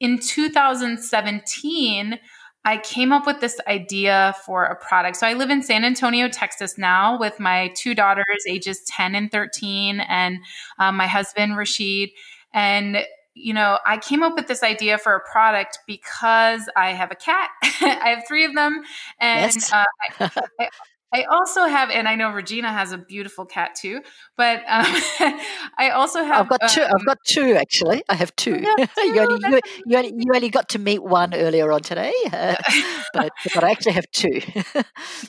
in 0.01 0.19
2017, 0.19 2.19
I 2.65 2.79
came 2.79 3.13
up 3.13 3.27
with 3.27 3.41
this 3.41 3.59
idea 3.67 4.35
for 4.45 4.65
a 4.65 4.77
product. 4.77 5.17
So 5.17 5.27
I 5.27 5.35
live 5.35 5.51
in 5.51 5.63
San 5.63 5.85
Antonio, 5.85 6.29
Texas 6.29 6.77
now 6.77 7.19
with 7.19 7.41
my 7.41 7.73
two 7.75 7.95
daughters, 7.95 8.45
ages 8.49 8.83
10 8.89 9.15
and 9.15 9.31
13, 9.31 10.01
and 10.01 10.39
um, 10.79 10.97
my 10.97 11.07
husband, 11.07 11.57
Rashid. 11.57 12.11
And 12.53 12.99
you 13.35 13.55
know, 13.55 13.79
I 13.87 13.99
came 13.99 14.23
up 14.23 14.35
with 14.35 14.49
this 14.49 14.63
idea 14.63 14.99
for 14.99 15.15
a 15.15 15.21
product 15.21 15.79
because 15.87 16.69
I 16.77 16.91
have 16.91 17.13
a 17.13 17.15
cat. 17.15 17.51
I 17.63 18.15
have 18.15 18.25
three 18.27 18.45
of 18.45 18.55
them, 18.55 18.83
and 19.21 19.55
yes. 19.55 19.73
uh, 19.73 19.85
I, 20.21 20.31
I, 20.61 20.69
I, 21.13 21.25
also 21.25 21.67
have, 21.67 21.91
and 21.91 22.07
I 22.07 22.15
know 22.15 22.31
Regina 22.31 22.73
has 22.73 22.93
a 22.93 22.99
beautiful 22.99 23.47
cat 23.47 23.75
too. 23.75 24.01
But 24.37 24.59
um, 24.69 24.87
I 25.79 25.91
also 25.95 26.23
have. 26.23 26.43
I've 26.43 26.49
got 26.49 26.63
um, 26.63 26.69
two. 26.69 26.83
I've 26.83 27.07
got 27.07 27.19
two 27.27 27.55
actually. 27.55 28.03
I 28.09 28.15
have 28.15 28.35
two. 28.37 28.61
two. 28.77 28.87
you, 28.99 29.21
only, 29.21 29.49
you, 29.49 29.61
you, 29.87 29.97
only, 29.97 30.13
you 30.17 30.33
only 30.35 30.51
got 30.51 30.69
to 30.71 30.79
meet 30.79 31.03
one 31.03 31.35
earlier 31.35 31.73
on 31.73 31.83
today, 31.83 32.13
uh, 32.33 32.55
but 33.15 33.33
but 33.55 33.65
I 33.65 33.71
actually 33.71 33.93
have 33.93 34.11
two. 34.13 34.41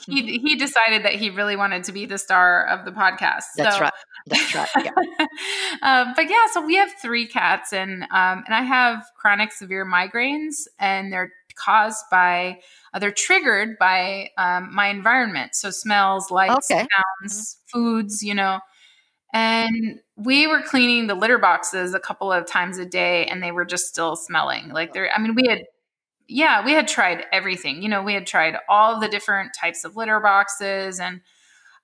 he 0.06 0.38
he 0.38 0.56
decided 0.56 1.04
that 1.04 1.14
he 1.14 1.30
really 1.30 1.56
wanted 1.56 1.84
to 1.84 1.92
be 1.92 2.06
the 2.06 2.18
star 2.18 2.66
of 2.66 2.84
the 2.84 2.92
podcast. 2.92 3.44
That's 3.56 3.76
so, 3.76 3.82
right. 3.82 3.92
That's 4.26 4.54
right. 4.54 4.68
Yeah. 4.76 5.26
um, 5.82 6.12
but 6.14 6.28
yeah, 6.28 6.46
so 6.52 6.64
we 6.64 6.76
have 6.76 6.90
three 7.00 7.26
cats, 7.26 7.72
and 7.72 8.02
um, 8.04 8.44
and 8.46 8.54
I 8.54 8.62
have 8.62 9.04
chronic 9.16 9.52
severe 9.52 9.86
migraines, 9.86 10.66
and 10.78 11.12
they're 11.12 11.32
caused 11.54 12.04
by 12.10 12.58
uh, 12.92 12.98
they're 12.98 13.12
triggered 13.12 13.78
by 13.78 14.28
um, 14.38 14.74
my 14.74 14.88
environment 14.88 15.54
so 15.54 15.70
smells 15.70 16.30
lights 16.30 16.70
okay. 16.70 16.86
sounds 17.22 17.56
mm-hmm. 17.56 17.80
foods 17.80 18.22
you 18.22 18.34
know 18.34 18.58
and 19.32 20.00
we 20.16 20.46
were 20.46 20.62
cleaning 20.62 21.06
the 21.06 21.14
litter 21.14 21.38
boxes 21.38 21.94
a 21.94 22.00
couple 22.00 22.32
of 22.32 22.46
times 22.46 22.78
a 22.78 22.86
day 22.86 23.26
and 23.26 23.42
they 23.42 23.52
were 23.52 23.64
just 23.64 23.86
still 23.86 24.16
smelling 24.16 24.68
like 24.70 24.92
they're 24.92 25.12
i 25.12 25.20
mean 25.20 25.34
we 25.34 25.46
had 25.48 25.62
yeah 26.28 26.64
we 26.64 26.72
had 26.72 26.88
tried 26.88 27.24
everything 27.32 27.82
you 27.82 27.88
know 27.88 28.02
we 28.02 28.14
had 28.14 28.26
tried 28.26 28.56
all 28.68 29.00
the 29.00 29.08
different 29.08 29.52
types 29.58 29.84
of 29.84 29.96
litter 29.96 30.20
boxes 30.20 30.98
and 30.98 31.20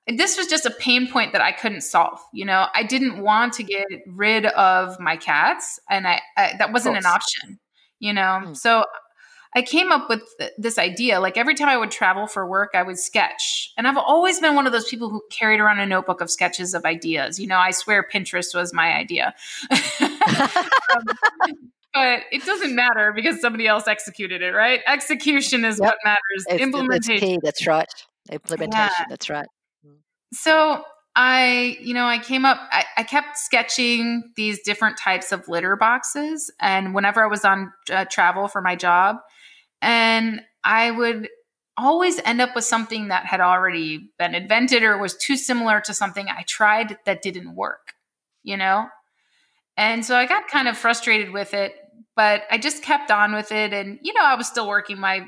this 0.06 0.38
was 0.38 0.46
just 0.46 0.66
a 0.66 0.70
pain 0.70 1.08
point 1.08 1.32
that 1.32 1.42
I 1.42 1.52
couldn't 1.52 1.80
solve. 1.80 2.20
You 2.32 2.44
know, 2.44 2.66
I 2.75 2.85
didn't 2.85 3.23
want 3.23 3.54
to 3.54 3.64
get 3.64 3.87
rid 4.06 4.46
of 4.46 5.00
my 5.00 5.16
cats, 5.16 5.80
and 5.90 6.06
I, 6.06 6.20
I 6.37 6.54
that 6.58 6.73
wasn't 6.73 6.96
an 6.96 7.06
option. 7.06 7.58
You 7.99 8.12
know, 8.12 8.40
mm. 8.44 8.56
so 8.56 8.85
I 9.56 9.62
came 9.62 9.90
up 9.90 10.10
with 10.10 10.22
th- 10.38 10.52
this 10.58 10.78
idea. 10.78 11.18
Like 11.18 11.38
every 11.38 11.54
time 11.54 11.68
I 11.70 11.78
would 11.78 11.90
travel 11.90 12.26
for 12.26 12.46
work, 12.46 12.72
I 12.75 12.82
would 12.82 12.98
sketch. 12.98 13.72
And 13.78 13.88
I've 13.88 13.96
always 13.96 14.38
been 14.38 14.54
one 14.54 14.66
of 14.66 14.72
those 14.72 14.86
people 14.86 15.08
who 15.08 15.22
carried 15.30 15.60
around 15.60 15.80
a 15.80 15.86
notebook 15.86 16.20
of 16.20 16.30
sketches 16.30 16.75
of 16.75 16.84
ideas. 16.84 17.40
You 17.40 17.46
know, 17.46 17.56
I 17.56 17.70
swear 17.70 18.06
Pinterest 18.12 18.54
was 18.54 18.75
my 18.75 18.94
idea. 18.94 19.34
um, 19.70 20.10
but 21.94 22.20
it 22.30 22.44
doesn't 22.44 22.75
matter 22.75 23.14
because 23.16 23.40
somebody 23.40 23.66
else 23.66 23.88
executed 23.88 24.42
it, 24.42 24.50
right? 24.50 24.80
Execution 24.86 25.64
is 25.64 25.80
yep. 25.80 25.86
what 25.86 25.96
matters. 26.04 26.44
It's, 26.48 26.62
Implementation. 26.62 27.28
It's. 27.28 27.42
That's 27.42 27.66
right. 27.66 27.88
Implementation. 28.30 28.76
Yeah. 28.76 29.04
That's 29.08 29.30
right. 29.30 29.48
Mm. 29.86 29.94
So 30.34 30.84
I, 31.14 31.78
you 31.80 31.94
know, 31.94 32.04
I 32.04 32.18
came 32.18 32.44
up, 32.44 32.58
I, 32.70 32.84
I, 32.98 33.02
kept 33.04 33.38
sketching 33.38 34.22
these 34.36 34.60
different 34.62 34.98
types 34.98 35.32
of 35.32 35.48
litter 35.48 35.75
boxes. 35.75 36.52
And 36.60 36.94
whenever 36.94 37.25
I 37.25 37.26
was 37.26 37.42
on 37.42 37.72
uh, 37.90 38.04
travel 38.04 38.48
for 38.48 38.60
my 38.60 38.76
job, 38.76 39.16
and 39.80 40.42
I 40.64 40.90
would 40.90 41.28
always 41.76 42.18
end 42.25 42.40
up 42.40 42.54
with 42.54 42.64
something 42.64 43.09
that 43.09 43.26
had 43.26 43.40
already 43.40 44.11
been 44.18 44.35
invented 44.35 44.83
or 44.83 44.97
was 44.99 45.16
too 45.16 45.37
similar 45.37 45.80
to 45.83 45.95
something 45.95 46.26
I 46.28 46.42
tried 46.47 46.97
that 47.04 47.23
didn't 47.23 47.54
work, 47.54 47.95
you 48.42 48.56
know? 48.56 48.88
And 49.76 50.04
so 50.04 50.16
I 50.16 50.26
got 50.26 50.49
kind 50.49 50.68
of 50.68 50.78
frustrated 50.78 51.33
with 51.33 51.52
it, 51.52 51.75
but 52.14 52.45
I 52.50 52.56
just 52.56 52.83
kept 52.83 53.11
on 53.11 53.35
with 53.35 53.52
it. 53.52 53.75
And, 53.75 53.99
you 54.02 54.14
know, 54.14 54.25
I 54.25 54.35
was 54.35 54.47
still 54.47 54.66
working 54.66 54.99
my 54.99 55.26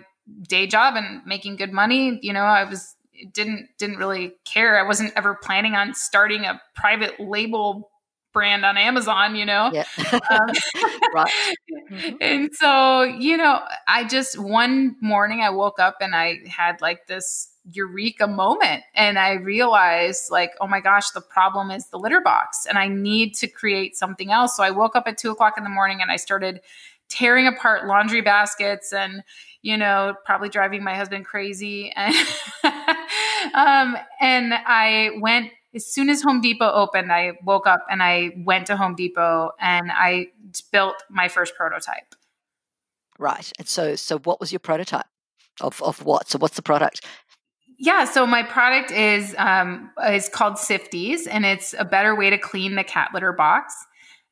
day 0.49 0.67
job 0.67 0.97
and 0.97 1.25
making 1.27 1.57
good 1.57 1.73
money. 1.73 2.19
You 2.23 2.33
know, 2.33 2.43
I 2.43 2.65
was 2.65 2.95
didn't 3.33 3.69
didn't 3.79 3.99
really 3.99 4.33
care. 4.45 4.79
I 4.79 4.87
wasn't 4.87 5.13
ever 5.17 5.35
planning 5.35 5.75
on 5.75 5.95
starting 5.95 6.45
a 6.45 6.61
private 6.75 7.21
label 7.21 7.91
brand 8.39 8.65
on 8.65 8.77
Amazon, 8.77 9.35
you 9.35 9.45
know? 9.45 9.69
Yeah. 9.73 9.85
um, 10.31 10.47
right. 11.13 11.33
Mm-hmm. 11.91 12.17
And 12.21 12.55
so, 12.55 13.03
you 13.03 13.37
know, 13.37 13.61
I 13.89 14.07
just 14.07 14.39
one 14.39 14.95
morning 15.01 15.41
I 15.41 15.51
woke 15.51 15.81
up 15.81 15.97
and 16.01 16.15
I 16.15 16.39
had 16.47 16.81
like 16.81 17.09
this 17.09 17.49
eureka 17.73 18.29
moment 18.29 18.85
and 18.95 19.19
I 19.19 19.33
realized 19.33 20.31
like, 20.31 20.53
oh 20.61 20.69
my 20.69 20.79
gosh, 20.79 21.11
the 21.11 21.21
problem 21.21 21.73
is 21.73 21.87
the 21.87 21.99
litter 21.99 22.21
box 22.21 22.65
and 22.65 22.79
I 22.79 22.87
need 22.87 23.35
to 23.39 23.49
create 23.49 23.97
something 23.97 24.31
else. 24.31 24.57
So 24.57 24.63
I 24.63 24.71
woke 24.71 24.95
up 24.95 25.09
at 25.09 25.19
two 25.19 25.33
o'clock 25.33 25.55
in 25.59 25.65
the 25.65 25.71
morning 25.71 26.01
and 26.01 26.09
I 26.09 26.17
started 26.17 26.61
tearing 27.09 27.49
apart 27.49 27.89
laundry 27.89 28.21
baskets 28.21 28.93
and 28.93 29.25
you 29.63 29.77
know 29.77 30.15
probably 30.25 30.51
driving 30.51 30.85
my 30.85 30.95
husband 30.95 31.25
crazy 31.25 31.91
and 31.97 32.15
um, 33.55 33.97
and 34.21 34.53
i 34.55 35.11
went 35.19 35.51
as 35.75 35.87
soon 35.87 36.09
as 36.09 36.23
Home 36.23 36.41
Depot 36.41 36.71
opened, 36.71 37.13
I 37.13 37.33
woke 37.45 37.67
up 37.67 37.81
and 37.91 38.03
I 38.03 38.31
went 38.39 38.67
to 38.69 38.77
Home 38.77 38.95
Depot 38.95 39.51
and 39.61 39.91
I 39.93 40.29
built 40.73 41.03
my 41.11 41.29
first 41.29 41.55
prototype. 41.55 42.15
Right. 43.19 43.53
And 43.59 43.69
so 43.69 43.97
so 43.97 44.19
what 44.21 44.41
was 44.41 44.53
your 44.53 44.61
prototype? 44.61 45.07
Of 45.61 45.83
of 45.83 46.05
what? 46.05 46.29
So 46.29 46.39
what's 46.39 46.57
the 46.57 46.63
product? 46.63 47.05
Yeah, 47.79 48.05
so 48.07 48.27
my 48.27 48.43
product 48.43 48.91
is 48.91 49.35
um, 49.39 49.91
is 50.11 50.29
called 50.29 50.55
Sifties, 50.55 51.27
and 51.29 51.47
it's 51.47 51.75
a 51.79 51.85
better 51.85 52.15
way 52.17 52.29
to 52.31 52.39
clean 52.39 52.75
the 52.75 52.85
cat 52.85 53.11
litter 53.15 53.33
box. 53.33 53.75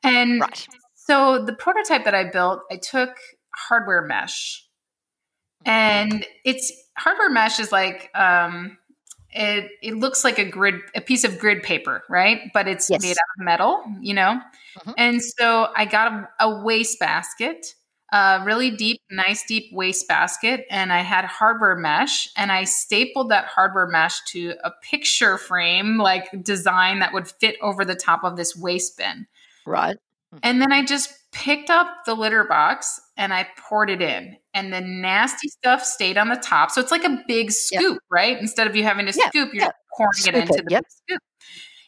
And 0.03 0.41
Right. 0.41 0.69
so 0.95 1.45
the 1.45 1.53
prototype 1.53 2.05
that 2.05 2.15
I 2.15 2.25
built, 2.25 2.61
I 2.71 2.77
took 2.77 3.11
hardware 3.55 4.03
mesh, 4.03 4.65
and 5.65 6.27
it's 6.45 6.73
hardware 6.99 7.31
mesh 7.31 7.61
is 7.61 7.71
like 7.71 8.11
um, 8.15 8.79
it 9.31 9.71
it 9.83 9.95
looks 9.97 10.25
like 10.25 10.39
a 10.39 10.45
grid 10.45 10.81
a 10.95 11.01
piece 11.01 11.25
of 11.25 11.39
grid 11.39 11.63
paper, 11.63 12.05
right? 12.09 12.51
But 12.55 12.69
it's 12.69 12.91
Yes. 12.91 13.03
made 13.03 13.13
out 13.13 13.41
of 13.41 13.45
metal, 13.45 13.85
you 14.01 14.15
know. 14.15 14.41
Mhm. 14.79 14.95
And 14.97 15.23
so 15.23 15.73
I 15.77 15.85
got 15.85 16.13
a, 16.13 16.29
a 16.41 16.63
waste 16.63 16.99
basket, 16.99 17.75
a 18.13 18.43
really 18.45 18.71
deep, 18.71 19.01
nice 19.11 19.45
deep 19.47 19.73
waste 19.73 20.07
basket, 20.09 20.67
and 20.71 20.93
I 20.93 21.01
had 21.01 21.25
hardware 21.25 21.77
mesh, 21.77 22.29
and 22.37 22.53
I 22.53 22.65
stapled 22.65 23.31
that 23.31 23.47
hardware 23.47 23.87
mesh 23.89 24.23
to 24.27 24.55
a 24.65 24.71
picture 24.83 25.39
frame 25.39 25.99
like 25.99 26.43
design 26.43 27.01
that 27.01 27.13
would 27.13 27.29
fit 27.29 27.57
over 27.61 27.85
the 27.85 27.97
top 27.97 28.25
of 28.25 28.37
this 28.37 28.57
waste 28.57 28.97
bin. 28.97 29.27
Right. 29.67 29.97
And 30.43 30.61
then 30.61 30.73
I 30.73 30.85
just 30.85 31.26
picked 31.37 31.69
up 31.69 31.87
the 32.07 32.15
litter 32.15 32.45
box 32.45 32.99
and 33.17 33.33
I 33.33 33.47
poured 33.69 33.91
it 33.91 34.01
in. 34.01 34.37
And 34.55 34.73
the 34.73 34.81
nasty 34.81 35.49
stuff 35.49 35.85
stayed 35.85 36.17
on 36.17 36.29
the 36.29 36.37
top. 36.37 36.71
So 36.71 36.81
it's 36.81 36.91
like 36.91 37.05
a 37.05 37.23
big 37.29 37.47
Yep. 37.47 37.53
scoop, 37.53 37.99
right? 38.11 38.39
Instead 38.39 38.67
of 38.67 38.75
you 38.75 38.85
having 38.85 39.05
to 39.07 39.13
Yeah, 39.15 39.29
scoop, 39.29 39.53
you're 39.53 39.65
yeah. 39.65 39.71
pouring 39.97 40.13
Scoop 40.15 40.35
it 40.35 40.41
into 40.41 40.55
it, 40.55 40.65
the 40.65 40.71
yep. 40.71 40.85
scoop. 40.89 41.21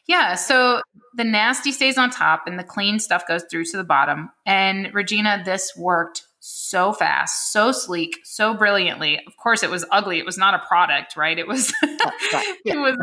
Yeah. 0.07 0.35
So 0.35 0.81
the 1.15 1.23
nasty 1.23 1.71
stays 1.71 1.97
on 1.97 2.11
top 2.11 2.43
and 2.45 2.59
the 2.59 2.63
clean 2.63 2.99
stuff 2.99 3.27
goes 3.27 3.43
through 3.49 3.65
to 3.65 3.77
the 3.77 3.83
bottom. 3.83 4.29
And 4.45 4.93
Regina, 4.93 5.41
this 5.43 5.71
worked 5.75 6.23
so 6.41 6.93
fast, 6.93 7.51
so 7.51 7.71
sleek, 7.71 8.17
so 8.23 8.53
brilliantly. 8.53 9.17
Of 9.27 9.35
course, 9.41 9.61
it 9.63 9.69
was 9.69 9.83
ugly. 9.91 10.19
It 10.19 10.25
was 10.25 10.37
not 10.37 10.53
a 10.53 10.59
product, 10.59 11.17
right? 11.17 11.37
It 11.37 11.47
was 11.47 11.73
Oh, 11.83 12.11
right, 12.33 12.55
it 12.65 12.77
was 12.77 12.95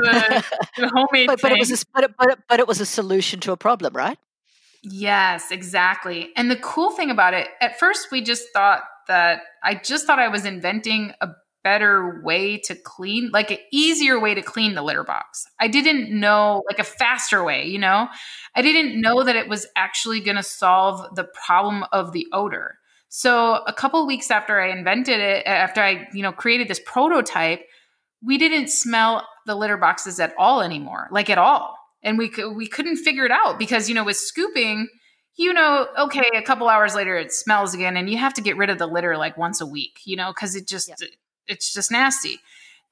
a, 0.79 0.85
a 0.85 0.89
homemade 0.89 1.27
but, 1.27 1.43
but 1.43 1.53
it 1.53 1.59
was 1.59 1.71
a, 1.71 1.85
but, 1.93 2.05
it, 2.05 2.15
but, 2.17 2.31
it, 2.31 2.39
but 2.49 2.61
it 2.61 2.69
was 2.69 2.81
a 2.81 2.87
solution 2.87 3.41
to 3.41 3.53
a 3.53 3.57
problem, 3.57 3.93
right? 3.95 4.19
Yes, 4.83 5.51
exactly. 5.51 6.31
And 6.37 6.51
the 6.51 6.57
cool 6.57 6.91
thing 6.91 7.11
about 7.11 7.35
it, 7.35 7.49
at 7.61 7.79
first 7.79 8.09
we 8.11 8.23
just 8.23 8.53
thought 8.53 8.83
that 9.09 9.43
I 9.63 9.75
just 9.75 10.07
thought 10.07 10.19
I 10.19 10.29
was 10.29 10.45
inventing 10.45 11.13
a 11.21 11.29
better 11.63 12.21
way 12.23 12.59
to 12.59 12.77
clean, 12.77 13.31
like 13.33 13.51
an 13.51 13.59
easier 13.73 14.21
way 14.21 14.35
to 14.35 14.43
clean 14.43 14.75
the 14.75 14.83
litter 14.83 15.03
box. 15.03 15.45
I 15.59 15.67
didn't 15.67 16.11
know, 16.11 16.63
like 16.69 16.79
a 16.79 16.85
faster 16.85 17.43
way, 17.43 17.67
you 17.67 17.79
know? 17.79 18.07
I 18.55 18.63
didn't 18.63 19.01
know 19.01 19.25
that 19.25 19.35
it 19.35 19.49
was 19.49 19.67
actually 19.75 20.21
going 20.21 20.37
to 20.37 20.45
solve 20.45 21.17
the 21.17 21.25
problem 21.45 21.85
of 21.91 22.13
the 22.13 22.27
odor. 22.33 22.79
So 23.09 23.55
a 23.67 23.73
couple 23.73 24.07
weeks 24.07 24.31
after 24.31 24.61
I 24.61 24.71
invented 24.71 25.19
it, 25.19 25.45
after 25.47 25.83
I, 25.83 26.07
you 26.13 26.23
know, 26.23 26.33
created 26.33 26.69
this 26.69 26.81
prototype, 26.85 27.63
we 28.23 28.39
didn't 28.39 28.69
smell 28.69 29.27
the 29.47 29.57
litter 29.57 29.77
boxes 29.77 30.21
at 30.21 30.35
all 30.39 30.63
anymore, 30.63 31.09
like 31.11 31.31
at 31.31 31.39
all. 31.39 31.77
And 32.07 32.17
we 32.17 32.31
could, 32.31 32.57
we 32.57 32.67
couldn't 32.67 32.97
figure 32.97 33.27
it 33.27 33.33
out 33.33 33.59
because 33.59 33.89
you 33.91 33.95
know 33.95 34.05
with 34.05 34.17
scooping, 34.17 34.89
you 35.37 35.53
know, 35.53 35.89
okay, 35.99 36.31
a 36.35 36.43
couple 36.43 36.69
hours 36.69 36.95
later 36.95 37.17
it 37.19 37.33
smells 37.33 37.75
again, 37.75 37.97
and 37.99 38.09
you 38.09 38.17
have 38.17 38.33
to 38.35 38.41
get 38.41 38.57
rid 38.57 38.71
of 38.71 38.79
the 38.79 38.87
litter 38.87 39.19
like 39.19 39.37
once 39.37 39.61
a 39.61 39.67
week, 39.67 40.01
you 40.05 40.17
know, 40.17 40.33
because 40.33 40.57
it 40.57 40.67
just 40.67 40.91
it's 41.47 41.75
just 41.75 41.91
nasty. 41.91 42.39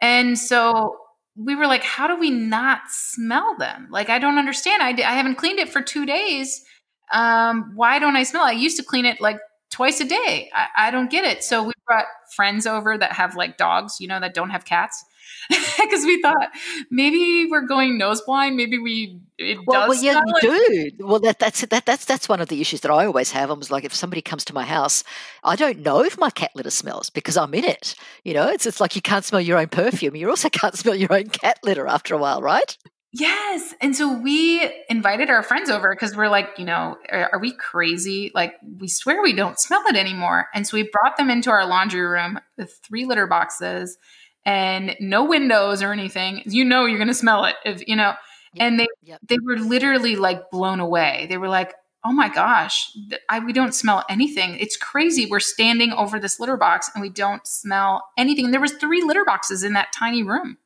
And 0.00 0.38
so 0.38 0.99
we 1.37 1.54
were 1.54 1.66
like, 1.66 1.83
how 1.83 2.06
do 2.06 2.18
we 2.18 2.30
not 2.30 2.83
smell 2.88 3.56
them? 3.56 3.88
Like 3.90 4.11
I 4.11 4.18
don't 4.18 4.37
understand. 4.38 4.83
I 4.83 4.90
I 4.90 5.14
haven't 5.14 5.37
cleaned 5.37 5.59
it 5.61 5.71
for 5.71 5.80
two 5.80 6.04
days. 6.04 6.64
Um, 7.12 7.73
why 7.75 7.99
don't 7.99 8.16
I 8.16 8.25
smell? 8.25 8.44
I 8.44 8.52
used 8.52 8.76
to 8.78 8.83
clean 8.83 9.04
it 9.04 9.21
like 9.21 9.38
twice 9.71 10.00
a 10.00 10.04
day. 10.04 10.50
I, 10.54 10.88
I 10.88 10.90
don't 10.90 11.11
get 11.11 11.25
it. 11.25 11.44
So 11.44 11.62
we 11.64 11.73
brought 11.87 12.06
friends 12.35 12.66
over 12.66 12.97
that 12.99 13.12
have 13.12 13.37
like 13.37 13.56
dogs, 13.56 14.00
you 14.00 14.09
know, 14.09 14.21
that 14.21 14.35
don't 14.35 14.50
have 14.50 14.64
cats. 14.64 15.04
Because 15.85 16.05
we 16.05 16.21
thought 16.23 16.50
maybe 16.91 17.47
we're 17.50 17.67
going 17.67 17.99
nose 17.99 18.23
blind. 18.23 18.57
Maybe 18.57 18.79
we 18.79 19.21
it 19.38 19.59
Well, 19.67 19.88
does 19.88 20.03
well, 20.03 20.05
yeah, 20.05 20.21
you 20.43 20.91
do. 20.97 21.07
Well, 21.07 21.21
that, 21.21 21.38
that's 21.38 21.61
that, 21.61 21.85
that's 21.85 22.05
that's 22.05 22.29
one 22.29 22.41
of 22.41 22.49
the 22.49 22.61
issues 22.61 22.81
that 22.81 22.91
I 22.91 23.07
always 23.07 23.31
have. 23.33 23.50
I 23.50 23.55
was 23.55 23.71
like, 23.71 23.85
if 23.85 23.95
somebody 23.95 24.23
comes 24.23 24.45
to 24.47 24.55
my 24.55 24.64
house, 24.64 25.05
I 25.43 25.57
don't 25.57 25.81
know 25.81 26.03
if 26.03 26.19
my 26.19 26.31
cat 26.31 26.53
litter 26.55 26.71
smells 26.71 27.11
because 27.11 27.37
I'm 27.37 27.53
in 27.55 27.64
it. 27.64 27.95
You 28.25 28.35
know, 28.35 28.49
it's 28.49 28.67
it's 28.67 28.81
like 28.81 28.97
you 28.97 29.03
can't 29.03 29.25
smell 29.25 29.41
your 29.41 29.59
own 29.59 29.69
perfume. 29.69 30.17
You 30.17 30.30
also 30.30 30.49
can't 30.50 30.76
smell 30.76 30.95
your 30.95 31.13
own 31.13 31.28
cat 31.28 31.58
litter 31.63 31.87
after 31.87 32.15
a 32.15 32.19
while, 32.19 32.41
right? 32.41 32.76
Yes. 33.17 33.76
And 33.80 33.95
so 33.95 34.13
we 34.13 34.69
invited 34.91 35.30
our 35.30 35.45
friends 35.45 35.71
over 35.71 35.95
because 35.95 36.17
we're 36.17 36.28
like, 36.28 36.49
you 36.58 36.65
know, 36.65 36.97
are, 37.13 37.35
are 37.35 37.39
we 37.39 37.52
crazy? 37.52 38.32
Like, 38.35 38.54
we 38.80 38.89
swear 38.89 39.23
we 39.23 39.32
don't 39.32 39.56
smell 39.56 39.85
it 39.87 39.95
anymore. 39.95 40.49
And 40.52 40.67
so 40.67 40.76
we 40.76 40.91
brought 40.91 41.17
them 41.17 41.30
into 41.30 41.49
our 41.49 41.65
laundry 41.65 42.00
room 42.00 42.41
with 42.58 42.76
three 42.82 43.04
litter 43.04 43.28
boxes 43.28 43.99
and 44.45 44.97
no 45.00 45.25
windows 45.25 45.83
or 45.83 45.93
anything. 45.93 46.43
You 46.45 46.65
know, 46.65 46.85
you're 46.85 46.99
going 46.99 47.09
to 47.09 47.15
smell 47.15 47.45
it 47.45 47.57
if, 47.65 47.87
you 47.89 47.97
know, 47.97 48.15
and 48.59 48.78
they, 48.78 48.87
Yep. 49.02 49.21
they 49.28 49.39
were 49.45 49.57
literally 49.57 50.17
like 50.17 50.50
blown 50.50 50.80
away. 50.80 51.26
They 51.28 51.39
were 51.39 51.49
like, 51.49 51.75
oh 52.04 52.13
my 52.13 52.28
gosh, 52.28 52.91
I, 53.30 53.39
we 53.39 53.52
don't 53.52 53.75
smell 53.75 54.04
anything. 54.11 54.59
It's 54.59 54.76
crazy. 54.76 55.26
We're 55.26 55.41
standing 55.41 55.93
over 55.93 56.21
this 56.21 56.39
litter 56.39 56.57
box 56.57 56.91
and 56.95 57.00
we 57.00 57.09
don't 57.09 57.47
smell 57.47 58.04
anything. 58.19 58.45
And 58.45 58.54
there 58.54 58.61
was 58.61 58.73
three 58.73 59.02
litter 59.02 59.25
boxes 59.25 59.63
in 59.65 59.73
that 59.73 59.93
tiny 59.93 60.23
room. 60.23 60.59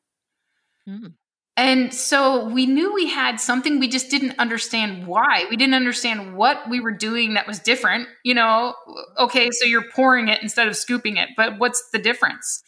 Mm. 0.88 1.12
And 1.56 1.92
so 1.92 2.48
we 2.48 2.66
knew 2.66 2.94
we 2.94 3.08
had 3.08 3.40
something, 3.40 3.80
we 3.80 3.88
just 3.88 4.10
didn't 4.10 4.38
understand 4.38 5.06
why. 5.08 5.44
We 5.50 5.56
didn't 5.56 5.74
understand 5.74 6.36
what 6.36 6.68
we 6.70 6.78
were 6.78 6.92
doing 6.92 7.34
that 7.34 7.48
was 7.48 7.58
different. 7.58 8.08
You 8.24 8.34
know, 8.34 8.74
okay, 9.18 9.50
so 9.50 9.64
you're 9.64 9.90
pouring 9.90 10.28
it 10.28 10.40
instead 10.40 10.68
of 10.68 10.76
scooping 10.76 11.16
it, 11.16 11.30
but 11.36 11.58
what's 11.58 11.90
the 11.90 11.98
difference? 11.98 12.62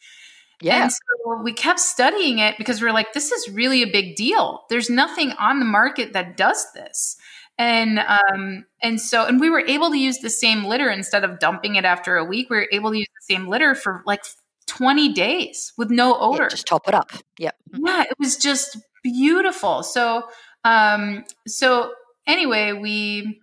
Yeah. 0.60 0.82
And 0.82 0.92
so 0.92 1.40
we 1.42 1.52
kept 1.52 1.80
studying 1.80 2.38
it 2.38 2.56
because 2.58 2.82
we 2.82 2.88
are 2.88 2.92
like, 2.92 3.12
this 3.12 3.32
is 3.32 3.48
really 3.50 3.82
a 3.82 3.86
big 3.90 4.16
deal. 4.16 4.62
There's 4.68 4.90
nothing 4.90 5.32
on 5.32 5.58
the 5.58 5.64
market 5.64 6.12
that 6.12 6.36
does 6.36 6.66
this. 6.74 7.16
And 7.58 7.98
um, 8.00 8.64
and 8.82 9.00
so 9.00 9.26
and 9.26 9.38
we 9.40 9.50
were 9.50 9.60
able 9.66 9.90
to 9.90 9.98
use 9.98 10.18
the 10.18 10.30
same 10.30 10.64
litter 10.64 10.88
instead 10.90 11.24
of 11.24 11.38
dumping 11.38 11.76
it 11.76 11.84
after 11.84 12.16
a 12.16 12.24
week. 12.24 12.48
We 12.50 12.56
were 12.56 12.68
able 12.72 12.90
to 12.92 12.98
use 12.98 13.08
the 13.28 13.34
same 13.34 13.48
litter 13.48 13.74
for 13.74 14.02
like 14.06 14.24
20 14.66 15.12
days 15.12 15.72
with 15.76 15.90
no 15.90 16.16
Yeah, 16.30 16.44
odor 16.44 16.48
just 16.48 16.66
top 16.66 16.88
it 16.88 16.94
up. 16.94 17.10
Yep. 17.38 17.56
yeah 17.72 18.02
it 18.02 18.16
was 18.20 18.36
just 18.36 18.78
beautiful 19.02 19.82
so 19.82 20.22
um 20.64 21.24
so 21.48 21.92
anyway 22.26 22.72
we 22.72 23.40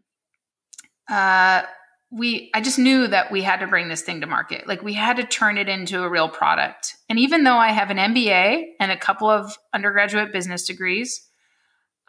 uh 1.09 1.63
we 2.09 2.49
i 2.53 2.61
just 2.61 2.79
knew 2.79 3.07
that 3.07 3.31
we 3.31 3.41
had 3.41 3.59
to 3.59 3.67
bring 3.67 3.89
this 3.89 4.01
thing 4.01 4.21
to 4.21 4.27
market. 4.27 4.67
Like 4.67 4.81
we 4.81 4.93
had 4.93 5.17
to 5.17 5.23
turn 5.23 5.57
it 5.57 5.67
into 5.67 6.03
a 6.03 6.09
real 6.09 6.29
product. 6.29 6.95
And 7.09 7.19
even 7.19 7.43
though 7.43 7.57
i 7.57 7.69
have 7.71 7.89
an 7.89 7.97
mba 7.97 8.63
and 8.79 8.91
a 8.91 8.97
couple 8.97 9.29
of 9.29 9.57
undergraduate 9.73 10.31
business 10.31 10.65
degrees 10.65 11.27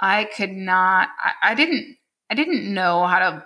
i 0.00 0.24
could 0.24 0.52
not 0.52 1.08
i, 1.18 1.50
I 1.50 1.54
didn't 1.54 1.96
i 2.30 2.34
didn't 2.34 2.72
know 2.72 3.06
how 3.06 3.18
to 3.18 3.44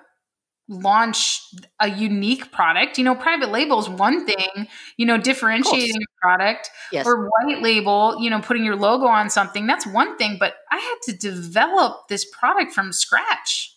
launch 0.69 1.41
a 1.81 1.89
unique 1.91 2.53
product. 2.53 2.97
You 2.97 3.05
know 3.05 3.15
private 3.15 3.51
label 3.51 3.79
is 3.79 3.89
one 3.89 4.25
thing 4.27 4.69
you 4.97 5.07
know 5.07 5.19
differentiating 5.19 5.97
a 5.97 6.21
product 6.21 6.71
Yes. 6.93 7.07
or 7.07 7.29
white 7.29 7.63
label, 7.63 8.17
you 8.21 8.29
know, 8.29 8.41
putting 8.41 8.65
your 8.65 8.77
logo 8.77 9.07
on 9.07 9.31
something, 9.31 9.67
that's 9.67 9.87
one 9.87 10.17
thing, 10.19 10.37
but 10.39 10.55
I 10.71 10.77
had 10.77 10.97
to 11.05 11.17
develop 11.17 12.09
this 12.09 12.27
product 12.27 12.73
from 12.73 12.93
scratch. 12.93 13.75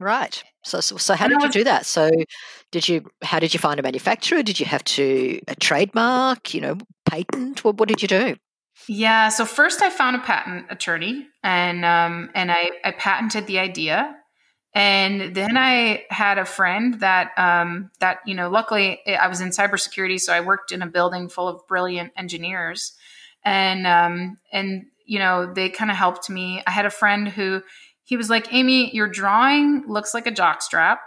Right. 0.00 0.42
So, 0.64 0.80
so, 0.80 0.96
so 0.96 1.14
how 1.14 1.26
And 1.26 1.34
did 1.34 1.42
you 1.42 1.48
do 1.48 1.64
that? 1.64 1.86
So, 1.86 2.10
did 2.72 2.88
you? 2.88 3.06
How 3.22 3.38
did 3.38 3.54
you 3.54 3.60
find 3.60 3.78
a 3.78 3.82
manufacturer? 3.82 4.42
Did 4.42 4.58
you 4.58 4.66
have 4.66 4.84
to 4.84 5.40
a 5.48 5.54
trademark? 5.56 6.54
You 6.54 6.60
know, 6.60 6.78
patent? 7.04 7.64
What, 7.64 7.76
what 7.78 7.88
did 7.88 8.02
you 8.02 8.08
do? 8.08 8.36
Yeah, 8.88 9.28
so 9.28 9.44
first 9.46 9.82
I 9.82 9.90
found 9.90 10.16
a 10.16 10.18
patent 10.20 10.66
attorney 10.70 11.26
and 11.42 11.84
um 11.84 12.30
and 12.34 12.50
I 12.50 12.72
I 12.84 12.90
patented 12.92 13.46
the 13.46 13.58
idea. 13.58 14.16
And 14.76 15.34
then 15.36 15.56
I 15.56 16.04
had 16.10 16.38
a 16.38 16.44
friend 16.44 17.00
that 17.00 17.30
um 17.38 17.90
that 18.00 18.18
you 18.26 18.34
know 18.34 18.50
luckily 18.50 19.00
I 19.06 19.28
was 19.28 19.40
in 19.40 19.50
cybersecurity 19.50 20.20
so 20.20 20.32
I 20.32 20.40
worked 20.40 20.72
in 20.72 20.82
a 20.82 20.86
building 20.86 21.28
full 21.28 21.48
of 21.48 21.66
brilliant 21.68 22.12
engineers 22.16 22.94
and 23.44 23.86
um 23.86 24.38
and 24.52 24.86
you 25.06 25.18
know 25.18 25.52
they 25.52 25.68
kind 25.70 25.90
of 25.90 25.96
helped 25.96 26.28
me. 26.28 26.62
I 26.66 26.70
had 26.70 26.86
a 26.86 26.90
friend 26.90 27.28
who 27.28 27.62
he 28.04 28.16
was 28.16 28.30
like, 28.30 28.52
"Amy, 28.52 28.94
your 28.94 29.08
drawing 29.08 29.84
looks 29.86 30.14
like 30.14 30.26
a 30.26 30.30
jock 30.30 30.62
strap." 30.62 31.00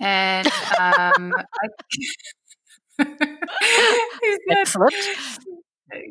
And 0.00 0.48
um 0.78 1.34
he 2.98 4.38
said, 4.48 4.66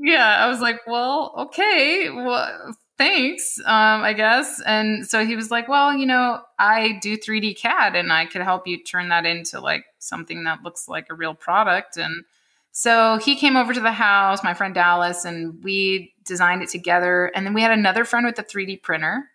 yeah. 0.01 0.43
I 0.45 0.47
was 0.47 0.59
like 0.59 0.81
well 0.87 1.33
okay. 1.37 2.09
Well 2.09 2.75
thanks 2.97 3.59
um 3.65 4.03
i 4.03 4.13
guess. 4.13 4.61
And 4.65 5.07
so 5.07 5.25
he 5.25 5.35
was 5.35 5.49
like 5.51 5.67
well 5.67 5.95
you 5.95 6.05
know 6.05 6.41
i 6.59 6.99
do 7.01 7.17
3d 7.17 7.57
cad 7.57 7.95
and 7.95 8.11
i 8.11 8.25
could 8.25 8.41
help 8.41 8.67
you 8.67 8.83
turn 8.83 9.07
that 9.09 9.25
into 9.25 9.61
like 9.61 9.85
something 9.99 10.43
that 10.43 10.63
looks 10.63 10.87
like 10.87 11.07
a 11.09 11.15
real 11.15 11.33
product. 11.33 11.97
And 11.97 12.25
so 12.71 13.17
he 13.17 13.35
came 13.35 13.55
over 13.55 13.73
to 13.73 13.79
the 13.79 13.91
house 13.91 14.43
my 14.43 14.53
friend 14.53 14.73
dallas 14.75 15.25
and 15.25 15.63
we 15.63 16.13
designed 16.25 16.61
it 16.61 16.69
together. 16.69 17.31
And 17.35 17.45
then 17.45 17.53
we 17.53 17.61
had 17.61 17.71
another 17.71 18.05
friend 18.05 18.25
with 18.25 18.37
a 18.39 18.43
3d 18.43 18.81
printer 18.83 19.29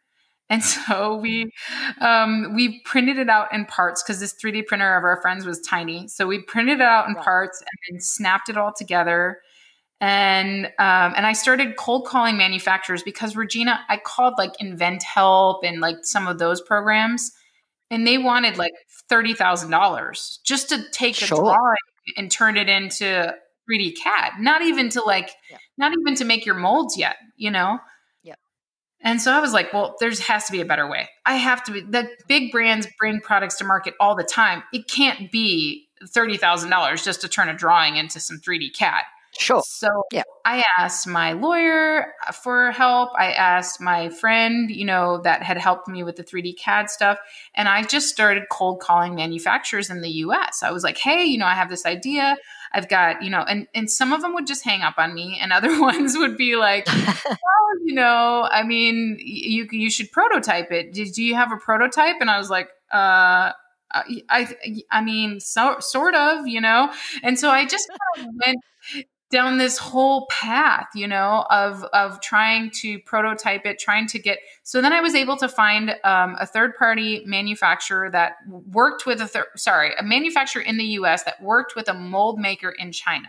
and 0.51 0.63
so 0.65 1.17
we 1.17 1.51
um, 2.01 2.55
we 2.55 2.81
printed 2.85 3.19
it 3.19 3.29
out 3.29 3.53
in 3.53 3.65
parts 3.67 4.03
because 4.03 4.21
this 4.21 4.35
3d 4.43 4.67
printer 4.67 4.97
of 4.97 5.05
our 5.05 5.21
friends 5.23 5.45
was 5.47 5.61
tiny 5.61 6.09
so 6.09 6.27
we 6.27 6.41
printed 6.43 6.81
it 6.81 6.83
out 6.83 7.09
in 7.09 7.15
Right. 7.15 7.25
parts 7.25 7.61
and 7.61 7.97
then 7.97 8.01
snapped 8.01 8.49
it 8.49 8.57
all 8.57 8.73
together 8.77 9.39
and 10.01 10.67
um, 10.79 11.15
and 11.17 11.25
I 11.25 11.33
started 11.33 11.77
cold 11.77 12.07
calling 12.07 12.37
manufacturers 12.37 13.03
because 13.03 13.37
Regina, 13.37 13.81
I 13.89 13.97
called 13.97 14.35
like 14.37 14.53
Invent 14.61 15.03
Help 15.03 15.65
and 15.65 15.81
like 15.81 15.97
some 16.03 16.27
of 16.27 16.39
those 16.39 16.61
programs, 16.61 17.33
and 17.91 18.07
they 18.07 18.19
wanted 18.19 18.59
like 18.59 18.73
thirty 19.09 19.33
thousand 19.35 19.71
dollars 19.71 20.41
just 20.45 20.69
to 20.71 20.83
take 20.91 21.15
sure. 21.15 21.39
a 21.39 21.41
drawing 21.41 21.77
and 22.19 22.31
turn 22.31 22.57
it 22.59 22.69
into 22.69 23.35
3D 23.71 23.97
CAD. 23.97 24.33
Not 24.41 24.61
even 24.63 24.91
to 24.91 25.03
like, 25.03 25.31
yeah. 25.51 25.57
not 25.79 25.93
even 25.99 26.15
to 26.17 26.25
make 26.27 26.45
your 26.45 26.57
molds 26.57 26.99
yet, 26.99 27.17
you 27.37 27.51
know. 27.51 27.79
And 29.05 29.21
so 29.21 29.31
I 29.33 29.39
was 29.39 29.53
like, 29.53 29.73
well, 29.73 29.97
there's 30.01 30.19
has 30.21 30.47
to 30.47 30.53
be 30.53 30.63
a 30.63 30.65
better 30.65 30.89
way. 30.89 31.09
I 31.27 31.37
have 31.37 31.63
to 31.65 31.73
be. 31.73 31.81
The 31.83 32.09
big 32.27 32.51
brands 32.51 32.89
bring 32.99 33.21
products 33.21 33.57
to 33.59 33.65
market 33.65 33.95
all 34.01 34.17
the 34.17 34.25
time. 34.25 34.63
It 34.73 34.89
can't 34.89 35.31
be 35.31 35.87
thirty 36.09 36.39
thousand 36.39 36.71
dollars 36.71 37.05
just 37.05 37.21
to 37.21 37.29
turn 37.29 37.49
a 37.49 37.55
drawing 37.55 37.97
into 37.97 38.19
some 38.19 38.39
3D 38.39 38.75
CAD. 38.77 39.05
Sure. 39.39 39.63
So 39.67 40.05
yeah. 40.13 40.23
I 40.45 40.65
asked 40.79 41.07
my 41.07 41.33
lawyer 41.33 42.15
for 42.43 42.71
help. 42.71 43.11
I 43.19 43.33
asked 43.33 43.81
my 43.81 44.09
friend, 44.09 44.71
you 44.71 44.85
know, 44.85 45.21
that 45.23 45.43
had 45.43 45.59
helped 45.59 45.89
me 45.89 46.05
with 46.05 46.17
the 46.17 46.25
3D 46.25 46.57
CAD 46.57 46.89
stuff. 46.89 47.19
And 47.55 47.69
I 47.69 47.83
just 47.83 48.09
started 48.09 48.45
cold 48.51 48.81
calling 48.81 49.17
manufacturers 49.17 49.91
in 49.91 50.03
the 50.03 50.11
US. 50.11 50.63
I 50.63 50.71
was 50.71 50.85
like, 50.85 50.99
hey, 50.99 51.25
you 51.25 51.39
know, 51.39 51.47
I 51.47 51.55
have 51.55 51.69
this 51.69 51.85
idea. 51.85 52.37
I've 52.75 52.89
got, 52.89 53.23
you 53.23 53.31
know, 53.31 53.41
and, 53.41 53.69
and 53.75 53.89
some 53.89 54.13
of 54.13 54.21
them 54.21 54.35
would 54.35 54.47
just 54.47 54.65
hang 54.65 54.83
up 54.83 54.95
on 54.99 55.15
me, 55.15 55.39
and 55.41 55.53
other 55.53 55.81
ones 55.81 56.17
would 56.19 56.37
be 56.37 56.57
like, 56.57 56.87
well, 56.87 57.39
you 57.85 57.95
know, 57.95 58.49
I 58.51 58.65
mean, 58.65 59.17
you 59.21 59.69
you 59.71 59.91
should 59.91 60.11
prototype 60.13 60.73
it. 60.73 60.93
Do, 60.93 61.05
do 61.07 61.23
you 61.23 61.35
have 61.37 61.53
a 61.53 61.57
prototype? 61.57 62.17
And 62.21 62.29
I 62.31 62.39
was 62.39 62.51
like, 62.51 62.69
uh, 62.93 63.53
I, 63.95 64.49
I 64.91 65.01
mean, 65.03 65.39
so 65.41 65.77
sort 65.79 66.15
of, 66.17 66.47
you 66.49 66.61
know, 66.61 66.93
and 67.23 67.39
so 67.39 67.49
I 67.49 67.65
just 67.65 67.89
kind 67.89 68.29
of 68.29 68.35
went 68.45 68.59
down 69.35 69.59
this 69.59 69.79
whole 69.79 70.27
path, 70.31 70.87
you 70.95 71.09
know, 71.09 71.45
of 71.51 71.83
of 71.93 72.21
trying 72.21 72.71
to 72.71 73.01
prototype 73.01 73.67
it, 73.67 73.81
trying 73.81 74.07
to 74.07 74.19
get. 74.21 74.39
So 74.63 74.81
then 74.81 74.93
I 74.93 75.01
was 75.01 75.17
able 75.17 75.37
to 75.39 75.49
find 75.49 75.91
um, 76.05 76.37
a 76.39 76.47
third 76.47 76.77
party 76.77 77.25
manufacturer 77.27 78.09
that 78.13 78.37
worked 78.49 79.07
with 79.07 79.21
a 79.21 79.27
third, 79.27 79.47
sorry, 79.57 79.91
a 79.99 80.05
manufacturer 80.05 80.63
in 80.63 80.77
the 80.77 80.85
U.S. 80.99 81.25
that 81.25 81.43
worked 81.43 81.75
with 81.75 81.89
a 81.89 81.95
mold 81.95 82.39
maker 82.39 82.71
in 82.71 82.93
China. 82.93 83.27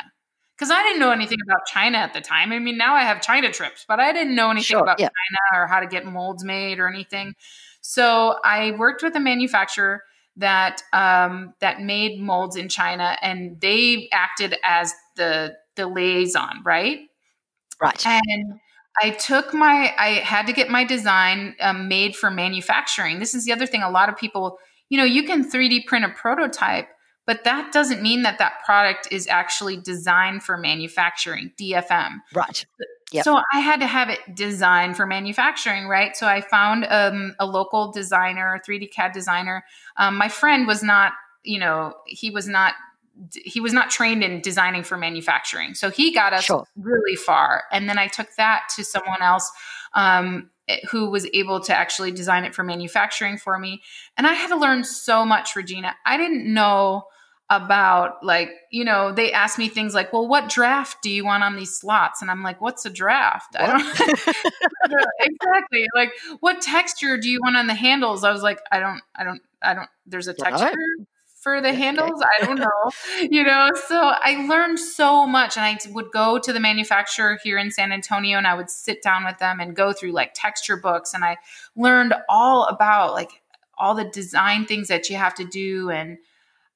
Because 0.55 0.69
I 0.69 0.83
didn't 0.83 0.99
know 0.99 1.11
anything 1.11 1.39
about 1.49 1.65
China 1.65 1.97
at 1.97 2.13
the 2.13 2.21
time. 2.21 2.51
I 2.51 2.59
mean, 2.59 2.77
now 2.77 2.93
I 2.93 3.01
have 3.01 3.19
China 3.19 3.51
trips, 3.51 3.83
but 3.87 3.99
I 3.99 4.13
didn't 4.13 4.35
know 4.35 4.51
anything 4.51 4.75
sure, 4.75 4.83
about 4.83 4.99
yeah. 4.99 5.07
China 5.07 5.63
or 5.63 5.67
how 5.67 5.79
to 5.79 5.87
get 5.87 6.05
molds 6.05 6.43
made 6.43 6.77
or 6.77 6.87
anything. 6.87 7.33
So 7.81 8.39
I 8.43 8.71
worked 8.77 9.01
with 9.01 9.15
a 9.15 9.19
manufacturer 9.19 10.03
that 10.37 10.83
um, 10.93 11.55
that 11.61 11.81
made 11.81 12.19
molds 12.19 12.55
in 12.55 12.69
China, 12.69 13.17
and 13.23 13.59
they 13.59 14.07
acted 14.11 14.55
as 14.63 14.93
the 15.15 15.55
the 15.75 15.87
liaison, 15.87 16.61
right? 16.63 16.99
Right. 17.81 18.05
And 18.05 18.59
I 19.01 19.11
took 19.11 19.53
my, 19.53 19.93
I 19.97 20.21
had 20.23 20.47
to 20.47 20.53
get 20.53 20.69
my 20.69 20.85
design 20.85 21.55
um, 21.59 21.87
made 21.87 22.15
for 22.15 22.31
manufacturing. 22.31 23.19
This 23.19 23.33
is 23.33 23.45
the 23.45 23.51
other 23.51 23.65
thing. 23.65 23.83
A 23.83 23.89
lot 23.89 24.09
of 24.09 24.17
people, 24.17 24.57
you 24.89 24.97
know, 24.97 25.03
you 25.03 25.23
can 25.23 25.49
3D 25.49 25.85
print 25.85 26.05
a 26.05 26.09
prototype, 26.09 26.87
but 27.25 27.43
that 27.43 27.73
doesn't 27.73 28.01
mean 28.01 28.21
that 28.23 28.37
that 28.37 28.63
product 28.63 29.07
is 29.11 29.27
actually 29.27 29.77
designed 29.77 30.43
for 30.43 30.57
manufacturing, 30.57 31.51
DFM. 31.59 32.21
Right. 32.33 32.65
Yep. 33.11 33.23
So 33.23 33.39
I 33.53 33.59
had 33.59 33.81
to 33.81 33.87
have 33.87 34.09
it 34.09 34.19
designed 34.33 34.95
for 34.95 35.05
manufacturing, 35.05 35.87
right? 35.87 36.15
So 36.15 36.27
I 36.27 36.41
found 36.41 36.85
um, 36.89 37.35
a 37.39 37.45
local 37.45 37.91
designer, 37.91 38.61
3D 38.67 38.91
CAD 38.91 39.11
designer. 39.11 39.63
Um, 39.97 40.17
my 40.17 40.29
friend 40.29 40.65
was 40.67 40.81
not, 40.81 41.13
you 41.43 41.59
know, 41.59 41.93
he 42.07 42.31
was 42.31 42.47
not 42.47 42.73
he 43.33 43.59
was 43.59 43.73
not 43.73 43.89
trained 43.89 44.23
in 44.23 44.41
designing 44.41 44.83
for 44.83 44.97
manufacturing. 44.97 45.73
So 45.73 45.89
he 45.89 46.13
got 46.13 46.33
us 46.33 46.43
sure. 46.43 46.65
really 46.75 47.15
far. 47.15 47.63
And 47.71 47.87
then 47.89 47.97
I 47.97 48.07
took 48.07 48.35
that 48.35 48.63
to 48.75 48.83
someone 48.83 49.21
else 49.21 49.49
um, 49.93 50.49
who 50.89 51.09
was 51.09 51.27
able 51.33 51.59
to 51.61 51.75
actually 51.75 52.11
design 52.11 52.43
it 52.43 52.53
for 52.53 52.63
manufacturing 52.63 53.37
for 53.37 53.57
me. 53.57 53.81
And 54.17 54.27
I 54.27 54.33
had 54.33 54.49
to 54.49 54.57
learn 54.57 54.83
so 54.83 55.25
much, 55.25 55.55
Regina. 55.55 55.95
I 56.05 56.17
didn't 56.17 56.51
know 56.53 57.05
about 57.51 58.23
like 58.23 58.49
you 58.71 58.83
know 58.83 59.11
they 59.11 59.31
asked 59.31 59.59
me 59.59 59.69
things 59.69 59.93
like 59.93 60.11
well 60.11 60.27
what 60.27 60.49
draft 60.49 60.97
do 61.03 61.11
you 61.11 61.23
want 61.23 61.43
on 61.43 61.55
these 61.55 61.77
slots 61.77 62.23
and 62.23 62.31
i'm 62.31 62.41
like 62.41 62.59
what's 62.59 62.87
a 62.87 62.89
draft 62.89 63.53
what? 63.53 63.61
i 63.61 63.67
don't 63.67 65.07
exactly 65.19 65.85
like 65.93 66.11
what 66.39 66.59
texture 66.59 67.19
do 67.19 67.29
you 67.29 67.39
want 67.43 67.55
on 67.55 67.67
the 67.67 67.75
handles 67.75 68.23
i 68.23 68.31
was 68.31 68.41
like 68.41 68.57
i 68.71 68.79
don't 68.79 68.99
i 69.15 69.23
don't 69.23 69.43
i 69.61 69.75
don't 69.75 69.89
there's 70.07 70.27
a 70.27 70.33
texture 70.33 70.73
for 71.45 71.61
the 71.61 71.75
handles. 71.75 72.23
I 72.23 72.43
don't 72.43 72.57
know, 72.57 72.91
you 73.29 73.43
know. 73.43 73.69
So 73.87 73.95
I 73.99 74.47
learned 74.47 74.79
so 74.79 75.27
much, 75.27 75.57
and 75.57 75.63
I 75.63 75.77
would 75.91 76.11
go 76.11 76.39
to 76.39 76.51
the 76.51 76.59
manufacturer 76.59 77.37
here 77.43 77.59
in 77.59 77.69
San 77.69 77.91
Antonio, 77.91 78.39
and 78.39 78.47
I 78.47 78.55
would 78.55 78.71
sit 78.71 79.03
down 79.03 79.25
with 79.25 79.37
them 79.37 79.59
and 79.59 79.75
go 79.75 79.93
through 79.93 80.11
like 80.11 80.31
texture 80.33 80.75
books, 80.75 81.13
and 81.13 81.23
I 81.23 81.37
learned 81.75 82.15
all 82.27 82.65
about 82.65 83.13
like 83.13 83.43
all 83.77 83.93
the 83.93 84.05
design 84.05 84.65
things 84.65 84.87
that 84.87 85.07
you 85.11 85.17
have 85.17 85.35
to 85.35 85.45
do, 85.45 85.91
and 85.91 86.17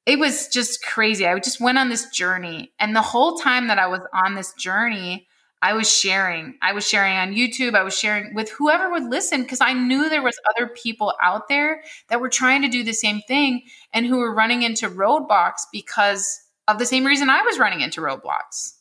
it 0.05 0.19
was 0.19 0.47
just 0.47 0.84
crazy. 0.84 1.25
I 1.25 1.39
just 1.39 1.60
went 1.60 1.79
on 1.79 1.89
this 1.89 2.08
journey, 2.10 2.71
and 2.79 2.95
the 2.95 3.01
whole 3.01 3.39
time 3.39 3.69
that 3.69 3.79
I 3.79 3.88
was 3.88 4.01
on 4.13 4.36
this 4.36 4.53
journey. 4.53 5.25
I 5.62 5.74
was 5.74 5.91
sharing. 5.91 6.56
I 6.62 6.74
was 6.74 6.88
sharing 6.88 7.17
on 7.17 7.34
YouTube. 7.34 7.76
I 7.76 7.84
was 7.84 7.98
sharing 7.98 8.34
with 8.34 8.50
whoever 8.50 8.89
would 8.89 9.04
listen 9.04 9.41
because 9.41 9.62
I 9.62 9.74
knew 9.74 10.10
there 10.10 10.24
was 10.24 10.39
other 10.56 10.67
people 10.67 11.13
out 11.22 11.50
there 11.50 11.84
that 12.10 12.22
were 12.22 12.30
trying 12.30 12.62
to 12.62 12.69
do 12.69 12.84
the 12.84 12.93
same 12.93 13.22
thing 13.28 13.63
and 13.93 14.06
who 14.06 14.17
were 14.17 14.34
running 14.34 14.62
into 14.62 14.89
roadblocks 14.89 15.62
because 15.72 16.39
of 16.67 16.80
the 16.80 16.86
same 16.86 17.06
reason 17.06 17.30
I 17.30 17.41
was 17.41 17.60
running 17.60 17.82
into 17.82 18.00
roadblocks. 18.02 18.74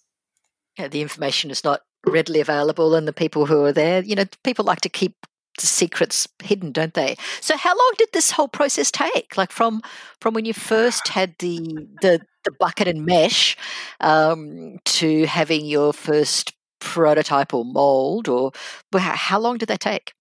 Yeah, 0.78 0.88
the 0.88 1.02
information 1.02 1.50
is 1.50 1.64
not 1.64 1.80
readily 2.06 2.40
available 2.40 2.94
and 2.94 3.08
the 3.08 3.12
people 3.12 3.46
who 3.46 3.64
are 3.64 3.72
there, 3.72 4.02
you 4.02 4.14
know, 4.14 4.24
people 4.44 4.64
like 4.64 4.80
to 4.82 4.88
keep 4.88 5.26
the 5.58 5.66
secrets 5.66 6.28
hidden, 6.40 6.70
don't 6.70 6.94
they? 6.94 7.16
So 7.40 7.56
how 7.56 7.76
long 7.76 7.92
did 7.98 8.10
this 8.12 8.30
whole 8.30 8.46
process 8.46 8.92
take? 8.92 9.36
Like 9.36 9.50
from 9.50 9.82
from 10.20 10.34
when 10.34 10.44
you 10.44 10.54
first 10.54 11.08
had 11.08 11.34
the 11.40 11.58
the 12.00 12.20
the 12.44 12.52
bucket 12.58 12.88
and 12.88 13.04
mesh 13.04 13.56
um, 14.00 14.78
to 14.84 15.26
having 15.26 15.66
your 15.66 15.92
first 15.92 16.54
prototype 16.88 17.52
or 17.54 17.64
mold, 17.64 18.28
or 18.28 18.52
how 18.98 19.38
long 19.38 19.58
did 19.58 19.68
that 19.68 19.80
take? 19.80 20.14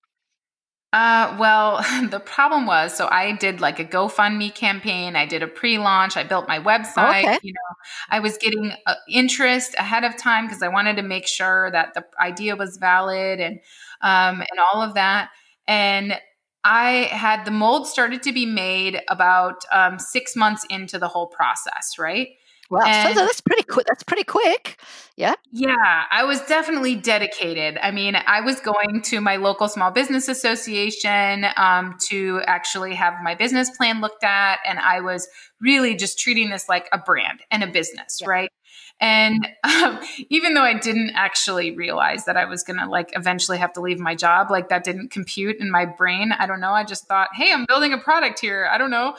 Uh, 0.94 1.36
well, 1.40 1.84
the 2.10 2.20
problem 2.20 2.66
was, 2.66 2.96
so 2.96 3.08
I 3.12 3.34
did 3.34 3.60
like 3.62 3.80
a 3.80 3.86
GoFundMe 3.86 4.54
campaign. 4.54 5.16
I 5.16 5.26
did 5.26 5.44
a 5.44 5.48
pre-launch. 5.48 6.16
I 6.18 6.24
built 6.24 6.48
my 6.48 6.60
website. 6.60 7.24
Okay. 7.24 7.40
You 7.44 7.54
know, 7.54 7.76
I 8.10 8.20
was 8.20 8.38
getting 8.38 8.74
uh, 8.86 8.96
interest 9.10 9.76
ahead 9.78 10.04
of 10.04 10.18
time 10.18 10.48
because 10.48 10.64
I 10.64 10.70
wanted 10.70 10.96
to 10.98 11.04
make 11.04 11.28
sure 11.28 11.72
that 11.72 11.94
the 11.94 12.04
idea 12.20 12.56
was 12.56 12.78
valid 12.78 13.40
and 13.40 13.60
um, 14.02 14.42
and 14.42 14.60
all 14.60 14.82
of 14.82 14.94
that. 14.94 15.30
And 15.68 16.20
I 16.64 17.10
had 17.12 17.46
the 17.46 17.52
mold 17.52 17.88
started 17.88 18.24
to 18.24 18.34
be 18.34 18.46
made 18.46 19.02
about 19.10 19.64
um, 19.72 20.00
six 20.00 20.36
months 20.36 20.66
into 20.70 21.00
the 21.00 21.08
whole 21.08 21.28
process, 21.28 21.98
right? 21.98 22.30
Wow, 22.70 22.82
and, 22.86 23.16
so 23.16 23.26
that's 23.26 23.42
pretty 23.42 23.64
quick. 23.64 23.88
That's 23.88 24.04
pretty 24.04 24.24
quick. 24.24 24.80
Yeah. 25.16 25.34
Yeah, 25.52 26.04
I 26.12 26.26
was 26.26 26.42
definitely 26.42 26.96
dedicated. 26.96 27.78
I 27.82 27.92
mean, 27.92 28.16
I 28.16 28.42
was 28.42 28.60
going 28.60 29.02
to 29.04 29.22
my 29.22 29.38
local 29.38 29.68
small 29.70 29.92
business 29.92 30.28
association 30.28 31.46
um, 31.56 31.96
to 32.10 32.42
actually 32.46 32.94
have 32.96 33.16
my 33.24 33.36
business 33.36 33.76
plan 33.76 34.02
looked 34.02 34.24
at, 34.24 34.60
and 34.66 34.80
I 34.80 35.00
was 35.00 35.28
really 35.62 35.96
just 35.96 36.20
treating 36.20 36.50
this 36.50 36.68
like 36.68 36.88
a 36.92 36.98
brand 36.98 37.40
and 37.50 37.64
a 37.64 37.68
business, 37.68 38.20
yeah. 38.22 38.28
right? 38.28 38.52
And 39.00 39.48
um, 39.64 40.00
even 40.30 40.54
though 40.54 40.64
I 40.64 40.78
didn't 40.78 41.12
actually 41.16 41.76
realize 41.76 42.26
that 42.26 42.38
I 42.38 42.46
was 42.46 42.64
going 42.64 42.80
to 42.80 42.88
like 42.88 43.12
eventually 43.16 43.58
have 43.58 43.74
to 43.74 43.82
leave 43.82 44.00
my 44.00 44.16
job, 44.16 44.50
like 44.50 44.70
that 44.70 44.84
didn't 44.84 45.10
compute 45.10 45.58
in 45.60 45.70
my 45.70 45.86
brain. 45.86 46.32
I 46.32 46.46
don't 46.48 46.60
know. 46.60 46.72
I 46.72 46.84
just 46.84 47.08
thought, 47.08 47.30
hey, 47.34 47.52
I'm 47.52 47.66
building 47.66 47.94
a 47.94 47.98
product 47.98 48.40
here. 48.40 48.68
I 48.72 48.78
don't 48.78 48.92
know. 48.92 49.16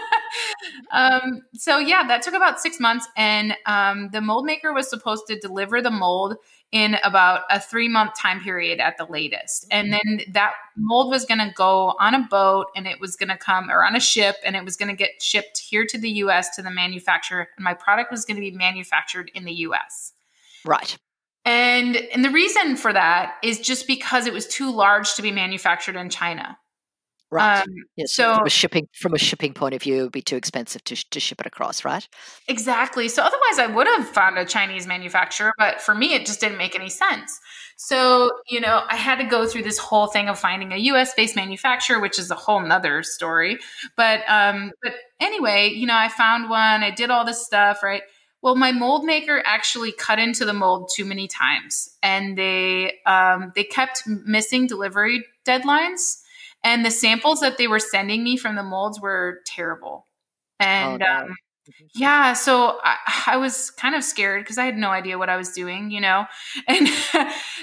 um, 0.92 1.42
so 1.54 1.78
yeah, 1.78 2.06
that 2.06 2.22
took 2.22 2.34
about 2.34 2.60
six 2.60 2.78
months. 2.78 3.08
And 3.16 3.56
um, 3.66 4.10
the 4.12 4.20
mold 4.20 4.44
maker 4.44 4.72
was 4.72 4.88
supposed 4.88 5.26
to 5.28 5.38
deliver 5.38 5.80
the 5.80 5.90
mold 5.90 6.36
in 6.72 6.96
about 7.04 7.42
a 7.50 7.60
three 7.60 7.88
month 7.88 8.12
time 8.18 8.40
period 8.40 8.80
at 8.80 8.96
the 8.96 9.04
latest. 9.04 9.66
And 9.70 9.92
then 9.92 10.22
that 10.32 10.54
mold 10.76 11.10
was 11.10 11.26
going 11.26 11.38
to 11.38 11.52
go 11.54 11.94
on 12.00 12.14
a 12.14 12.26
boat 12.28 12.66
and 12.74 12.86
it 12.86 12.98
was 12.98 13.14
going 13.14 13.28
to 13.28 13.36
come 13.36 13.70
or 13.70 13.84
on 13.84 13.94
a 13.94 14.00
ship 14.00 14.36
and 14.44 14.56
it 14.56 14.64
was 14.64 14.76
going 14.76 14.88
to 14.88 14.96
get 14.96 15.22
shipped 15.22 15.58
here 15.58 15.84
to 15.86 15.98
the 15.98 16.10
US 16.10 16.56
to 16.56 16.62
the 16.62 16.70
manufacturer. 16.70 17.48
And 17.56 17.64
my 17.64 17.74
product 17.74 18.10
was 18.10 18.24
going 18.24 18.36
to 18.36 18.40
be 18.40 18.50
manufactured 18.50 19.30
in 19.34 19.44
the 19.44 19.52
US. 19.52 20.14
Right. 20.64 20.96
And 21.44 21.96
and 21.96 22.24
the 22.24 22.30
reason 22.30 22.76
for 22.76 22.92
that 22.92 23.34
is 23.42 23.60
just 23.60 23.86
because 23.86 24.26
it 24.26 24.32
was 24.32 24.46
too 24.46 24.72
large 24.72 25.14
to 25.14 25.22
be 25.22 25.30
manufactured 25.30 25.96
in 25.96 26.08
China. 26.08 26.56
Right. 27.32 27.62
Um, 27.62 27.68
yes. 27.96 28.12
So 28.12 28.34
from 28.34 28.46
a 28.46 28.50
shipping 28.50 28.88
from 28.92 29.14
a 29.14 29.18
shipping 29.18 29.54
point 29.54 29.74
of 29.74 29.82
view, 29.82 30.00
it 30.00 30.02
would 30.02 30.12
be 30.12 30.20
too 30.20 30.36
expensive 30.36 30.84
to 30.84 30.96
to 31.10 31.18
ship 31.18 31.40
it 31.40 31.46
across, 31.46 31.82
right? 31.82 32.06
Exactly. 32.46 33.08
So 33.08 33.22
otherwise, 33.22 33.58
I 33.58 33.68
would 33.68 33.86
have 33.86 34.06
found 34.06 34.36
a 34.36 34.44
Chinese 34.44 34.86
manufacturer, 34.86 35.54
but 35.56 35.80
for 35.80 35.94
me, 35.94 36.12
it 36.12 36.26
just 36.26 36.40
didn't 36.40 36.58
make 36.58 36.74
any 36.74 36.90
sense. 36.90 37.40
So 37.78 38.30
you 38.50 38.60
know, 38.60 38.82
I 38.86 38.96
had 38.96 39.16
to 39.16 39.24
go 39.24 39.46
through 39.46 39.62
this 39.62 39.78
whole 39.78 40.08
thing 40.08 40.28
of 40.28 40.38
finding 40.38 40.74
a 40.74 40.76
U.S. 40.76 41.14
based 41.14 41.34
manufacturer, 41.34 42.00
which 42.00 42.18
is 42.18 42.30
a 42.30 42.34
whole 42.34 42.60
nother 42.60 43.02
story. 43.02 43.58
But 43.96 44.20
um, 44.28 44.72
but 44.82 44.92
anyway, 45.18 45.70
you 45.70 45.86
know, 45.86 45.96
I 45.96 46.10
found 46.10 46.50
one. 46.50 46.82
I 46.82 46.90
did 46.90 47.10
all 47.10 47.24
this 47.24 47.42
stuff, 47.46 47.82
right? 47.82 48.02
Well, 48.42 48.56
my 48.56 48.72
mold 48.72 49.04
maker 49.04 49.40
actually 49.46 49.92
cut 49.92 50.18
into 50.18 50.44
the 50.44 50.52
mold 50.52 50.90
too 50.94 51.06
many 51.06 51.28
times, 51.28 51.88
and 52.02 52.36
they 52.36 52.98
um, 53.06 53.52
they 53.54 53.64
kept 53.64 54.02
missing 54.06 54.66
delivery 54.66 55.24
deadlines, 55.46 56.21
and 56.64 56.84
the 56.84 56.90
samples 56.90 57.40
that 57.40 57.58
they 57.58 57.66
were 57.66 57.78
sending 57.78 58.22
me 58.22 58.36
from 58.36 58.56
the 58.56 58.62
molds 58.62 59.00
were 59.00 59.40
terrible. 59.46 60.06
And 60.60 61.02
oh, 61.02 61.06
um, 61.06 61.34
yeah, 61.94 62.32
so 62.32 62.78
I, 62.82 62.96
I, 63.26 63.36
was 63.36 63.70
kind 63.70 63.94
of 63.94 64.04
scared 64.04 64.42
because 64.42 64.58
I 64.58 64.64
had 64.64 64.76
no 64.76 64.90
idea 64.90 65.18
what 65.18 65.28
I 65.28 65.36
was 65.36 65.50
doing, 65.50 65.90
you 65.90 66.00
know, 66.00 66.26
and 66.68 66.88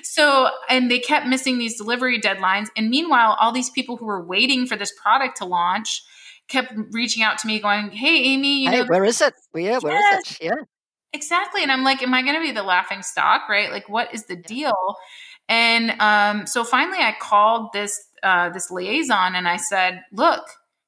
so 0.03 0.49
and 0.69 0.89
they 0.89 0.99
kept 0.99 1.27
missing 1.27 1.57
these 1.57 1.77
delivery 1.77 2.19
deadlines, 2.19 2.67
and 2.75 2.89
meanwhile, 2.89 3.37
all 3.39 3.51
these 3.51 3.69
people 3.69 3.97
who 3.97 4.05
were 4.05 4.25
waiting 4.25 4.65
for 4.65 4.75
this 4.75 4.93
product 5.01 5.37
to 5.37 5.45
launch 5.45 6.03
kept 6.49 6.73
reaching 6.91 7.23
out 7.23 7.37
to 7.37 7.47
me 7.47 7.59
going, 7.59 7.91
Hey, 7.91 8.23
Amy, 8.23 8.63
you 8.63 8.71
hey, 8.71 8.81
know, 8.81 8.85
where 8.87 9.05
is 9.05 9.21
it? 9.21 9.33
Yeah, 9.55 9.79
where 9.79 10.19
is 10.19 10.31
it? 10.31 10.37
Yeah. 10.41 10.63
Exactly. 11.13 11.63
And 11.63 11.71
I'm 11.71 11.83
like, 11.83 12.03
am 12.03 12.13
I 12.13 12.21
going 12.21 12.35
to 12.35 12.41
be 12.41 12.51
the 12.51 12.63
laughing 12.63 13.01
stock? 13.01 13.49
Right. 13.49 13.71
Like, 13.71 13.89
what 13.89 14.13
is 14.13 14.25
the 14.25 14.35
deal? 14.35 14.75
And 15.47 15.99
um, 15.99 16.45
so 16.45 16.63
finally 16.63 16.99
I 16.99 17.15
called 17.19 17.73
this, 17.73 17.99
uh, 18.23 18.49
this 18.49 18.71
liaison 18.71 19.35
and 19.35 19.47
I 19.47 19.57
said, 19.57 20.03
look, 20.11 20.45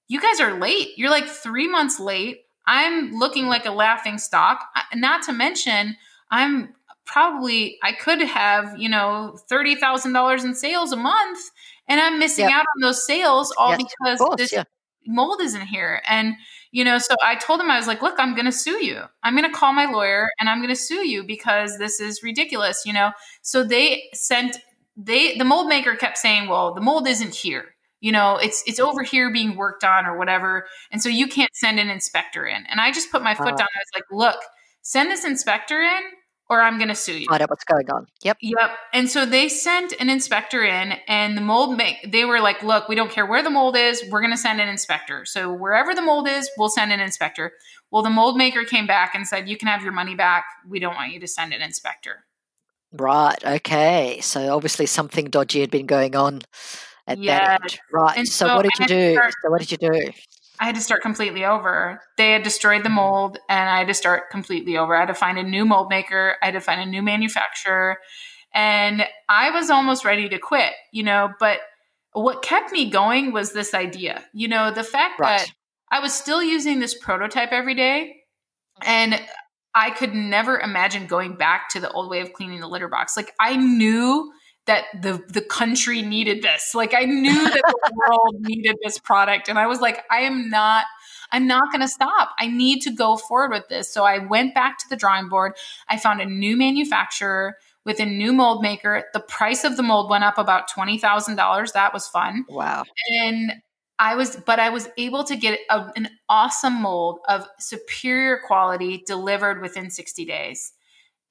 you 0.07 0.19
guys 0.21 0.39
are 0.39 0.59
late. 0.59 0.89
You're 0.97 1.09
like 1.09 1.27
three 1.27 1.67
months 1.67 1.99
late. 1.99 2.41
I'm 2.67 3.11
looking 3.13 3.47
like 3.47 3.65
a 3.65 3.71
laughing 3.71 4.17
stock. 4.17 4.65
Not 4.93 5.23
to 5.23 5.33
mention, 5.33 5.95
I'm 6.29 6.73
probably 7.05 7.77
I 7.83 7.93
could 7.93 8.21
have, 8.21 8.77
you 8.77 8.89
know, 8.89 9.37
$30,000 9.51 10.45
in 10.45 10.55
sales 10.55 10.91
a 10.91 10.97
month 10.97 11.39
and 11.87 11.99
I'm 11.99 12.19
missing 12.19 12.45
yep. 12.45 12.59
out 12.59 12.65
on 12.75 12.81
those 12.81 13.05
sales 13.05 13.53
all 13.57 13.71
yes, 13.71 13.83
because 13.83 14.19
course, 14.19 14.37
this 14.37 14.53
yeah 14.53 14.63
mold 15.07 15.41
isn't 15.41 15.67
here. 15.67 16.01
And, 16.07 16.35
you 16.71 16.83
know, 16.83 16.97
so 16.97 17.15
I 17.23 17.35
told 17.35 17.59
him, 17.59 17.69
I 17.69 17.77
was 17.77 17.87
like, 17.87 18.01
look, 18.01 18.15
I'm 18.17 18.33
going 18.33 18.45
to 18.45 18.51
sue 18.51 18.83
you. 18.83 19.01
I'm 19.23 19.35
going 19.35 19.49
to 19.49 19.57
call 19.57 19.73
my 19.73 19.85
lawyer 19.85 20.29
and 20.39 20.49
I'm 20.49 20.59
going 20.59 20.69
to 20.69 20.75
sue 20.75 21.07
you 21.07 21.23
because 21.23 21.77
this 21.77 21.99
is 21.99 22.23
ridiculous, 22.23 22.83
you 22.85 22.93
know? 22.93 23.11
So 23.41 23.63
they 23.63 24.09
sent, 24.13 24.57
they, 24.97 25.37
the 25.37 25.45
mold 25.45 25.67
maker 25.67 25.95
kept 25.95 26.17
saying, 26.17 26.47
well, 26.47 26.73
the 26.73 26.81
mold 26.81 27.07
isn't 27.07 27.35
here. 27.35 27.75
You 28.01 28.11
know, 28.11 28.37
it's 28.37 28.63
it's 28.65 28.79
over 28.79 29.03
here 29.03 29.31
being 29.31 29.55
worked 29.55 29.83
on 29.83 30.07
or 30.07 30.17
whatever, 30.17 30.65
and 30.91 30.99
so 30.99 31.07
you 31.07 31.27
can't 31.27 31.51
send 31.53 31.79
an 31.79 31.87
inspector 31.87 32.47
in. 32.47 32.65
And 32.65 32.81
I 32.81 32.91
just 32.91 33.11
put 33.11 33.21
my 33.21 33.35
foot 33.35 33.53
uh, 33.53 33.57
down. 33.57 33.67
I 33.75 33.79
was 33.79 33.91
like, 33.93 34.03
"Look, 34.11 34.41
send 34.81 35.11
this 35.11 35.23
inspector 35.23 35.79
in, 35.79 35.99
or 36.49 36.63
I'm 36.63 36.77
going 36.79 36.89
to 36.89 36.95
sue 36.95 37.19
you. 37.19 37.27
Find 37.29 37.43
out 37.43 37.51
what's 37.51 37.63
going 37.63 37.89
on. 37.91 38.07
Yep. 38.23 38.37
Yep. 38.41 38.71
And 38.91 39.09
so 39.09 39.27
they 39.27 39.47
sent 39.47 39.93
an 39.99 40.09
inspector 40.09 40.63
in, 40.63 40.95
and 41.07 41.37
the 41.37 41.41
mold 41.41 41.77
make 41.77 42.11
they 42.11 42.25
were 42.25 42.41
like, 42.41 42.63
"Look, 42.63 42.89
we 42.89 42.95
don't 42.95 43.11
care 43.11 43.25
where 43.27 43.43
the 43.43 43.51
mold 43.51 43.77
is. 43.77 44.03
We're 44.09 44.21
going 44.21 44.33
to 44.33 44.37
send 44.37 44.59
an 44.59 44.67
inspector. 44.67 45.23
So 45.23 45.53
wherever 45.53 45.93
the 45.93 46.01
mold 46.01 46.27
is, 46.27 46.49
we'll 46.57 46.69
send 46.69 46.91
an 46.91 46.99
inspector." 46.99 47.53
Well, 47.91 48.01
the 48.01 48.09
mold 48.09 48.35
maker 48.35 48.63
came 48.63 48.87
back 48.87 49.13
and 49.13 49.27
said, 49.27 49.47
"You 49.47 49.57
can 49.57 49.67
have 49.67 49.83
your 49.83 49.93
money 49.93 50.15
back. 50.15 50.45
We 50.67 50.79
don't 50.79 50.95
want 50.95 51.13
you 51.13 51.19
to 51.19 51.27
send 51.27 51.53
an 51.53 51.61
inspector." 51.61 52.25
Right. 52.93 53.37
Okay. 53.43 54.19
So 54.21 54.53
obviously 54.55 54.85
something 54.85 55.25
dodgy 55.25 55.61
had 55.61 55.71
been 55.71 55.85
going 55.85 56.15
on 56.15 56.41
at 57.07 57.21
that 57.23 57.61
end. 57.61 57.79
Right. 57.91 58.27
So, 58.27 58.47
so, 58.47 58.55
what 58.55 58.63
did 58.63 58.79
you 58.79 58.85
do? 58.87 59.13
Start, 59.13 59.33
so 59.43 59.49
what 59.49 59.61
did 59.61 59.71
you 59.71 59.77
do? 59.77 60.11
I 60.59 60.65
had 60.65 60.75
to 60.75 60.81
start 60.81 61.01
completely 61.01 61.43
over. 61.43 62.01
They 62.17 62.31
had 62.31 62.43
destroyed 62.43 62.83
the 62.83 62.89
mm-hmm. 62.89 62.95
mold 62.95 63.39
and 63.49 63.69
I 63.69 63.79
had 63.79 63.87
to 63.87 63.93
start 63.93 64.29
completely 64.29 64.77
over. 64.77 64.95
I 64.95 64.99
had 65.01 65.07
to 65.07 65.13
find 65.13 65.37
a 65.37 65.43
new 65.43 65.65
mold 65.65 65.87
maker, 65.89 66.35
I 66.41 66.47
had 66.47 66.53
to 66.53 66.61
find 66.61 66.81
a 66.81 66.85
new 66.85 67.01
manufacturer. 67.01 67.97
And 68.53 69.05
I 69.29 69.49
was 69.51 69.69
almost 69.69 70.05
ready 70.05 70.27
to 70.29 70.37
quit, 70.37 70.73
you 70.91 71.03
know, 71.03 71.29
but 71.39 71.59
what 72.13 72.41
kept 72.41 72.71
me 72.71 72.89
going 72.89 73.31
was 73.31 73.53
this 73.53 73.73
idea, 73.73 74.23
you 74.33 74.49
know, 74.49 74.71
the 74.71 74.83
fact 74.83 75.19
right. 75.19 75.39
that 75.39 75.47
I 75.89 75.99
was 75.99 76.13
still 76.13 76.43
using 76.43 76.79
this 76.79 76.93
prototype 76.93 77.51
every 77.51 77.75
day 77.75 78.17
and 78.83 79.19
I 79.73 79.91
could 79.91 80.13
never 80.13 80.59
imagine 80.59 81.07
going 81.07 81.35
back 81.35 81.69
to 81.69 81.79
the 81.79 81.91
old 81.91 82.09
way 82.09 82.21
of 82.21 82.33
cleaning 82.33 82.59
the 82.59 82.67
litter 82.67 82.87
box. 82.87 83.15
Like 83.15 83.33
I 83.39 83.55
knew 83.55 84.31
that 84.65 84.85
the 85.01 85.23
the 85.29 85.41
country 85.41 86.01
needed 86.01 86.41
this. 86.41 86.75
Like 86.75 86.93
I 86.93 87.05
knew 87.05 87.43
that 87.43 87.61
the 87.63 87.91
world 87.95 88.35
needed 88.39 88.77
this 88.83 88.97
product 88.99 89.49
and 89.49 89.57
I 89.57 89.67
was 89.67 89.79
like 89.79 90.03
I 90.11 90.21
am 90.21 90.49
not 90.49 90.85
I'm 91.31 91.47
not 91.47 91.71
going 91.71 91.81
to 91.81 91.87
stop. 91.87 92.31
I 92.39 92.47
need 92.47 92.81
to 92.81 92.91
go 92.91 93.15
forward 93.15 93.51
with 93.51 93.69
this. 93.69 93.91
So 93.91 94.03
I 94.03 94.17
went 94.17 94.53
back 94.53 94.77
to 94.79 94.89
the 94.89 94.97
drawing 94.97 95.29
board. 95.29 95.53
I 95.87 95.97
found 95.97 96.21
a 96.21 96.25
new 96.25 96.57
manufacturer 96.57 97.55
with 97.85 97.99
a 97.99 98.05
new 98.05 98.33
mold 98.33 98.61
maker. 98.61 99.05
The 99.13 99.21
price 99.21 99.63
of 99.63 99.77
the 99.77 99.83
mold 99.83 100.09
went 100.09 100.23
up 100.23 100.37
about 100.37 100.69
$20,000. 100.69 101.73
That 101.73 101.93
was 101.93 102.07
fun. 102.07 102.45
Wow. 102.49 102.83
And 103.09 103.53
I 104.01 104.15
was, 104.15 104.35
but 104.35 104.59
I 104.59 104.69
was 104.69 104.89
able 104.97 105.23
to 105.25 105.35
get 105.35 105.59
a, 105.69 105.91
an 105.95 106.09
awesome 106.27 106.81
mold 106.81 107.19
of 107.29 107.47
superior 107.59 108.39
quality 108.47 109.03
delivered 109.05 109.61
within 109.61 109.91
60 109.91 110.25
days. 110.25 110.73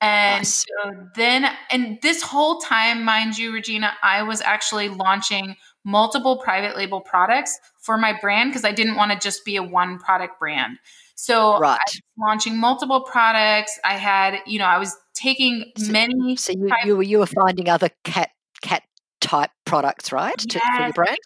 And 0.00 0.38
nice. 0.38 0.64
so 0.64 0.92
then, 1.16 1.50
and 1.72 1.98
this 2.00 2.22
whole 2.22 2.61
time, 2.61 3.04
mind 3.04 3.37
you, 3.37 3.52
Regina, 3.52 3.92
I 4.04 4.22
was 4.22 4.40
actually 4.40 4.88
launching 4.88 5.56
multiple 5.85 6.37
private 6.37 6.76
label 6.76 7.00
products 7.00 7.59
for 7.80 7.98
my 7.98 8.16
brand 8.20 8.50
because 8.50 8.64
I 8.64 8.70
didn't 8.70 8.94
want 8.94 9.11
to 9.11 9.18
just 9.18 9.44
be 9.44 9.56
a 9.56 9.64
one 9.64 9.98
product 9.98 10.38
brand. 10.38 10.78
So 11.16 11.59
right. 11.59 11.72
I 11.72 11.80
was 11.85 12.00
launching 12.20 12.56
multiple 12.56 13.00
products. 13.00 13.80
I 13.83 13.94
had, 13.94 14.38
you 14.46 14.61
know, 14.61 14.66
I 14.66 14.78
was 14.78 14.96
taking 15.12 15.72
so, 15.76 15.90
many. 15.90 16.37
So 16.37 16.52
you, 16.52 16.70
you, 16.85 16.96
were, 16.96 17.02
you 17.02 17.18
were 17.18 17.26
finding 17.26 17.68
other 17.68 17.90
cat 18.04 18.30
cat 18.62 18.85
type 19.20 19.50
products, 19.64 20.12
right, 20.12 20.35
yes. 20.38 20.46
to, 20.46 20.61
for 20.76 20.83
your 20.85 20.92
brand? 20.92 21.18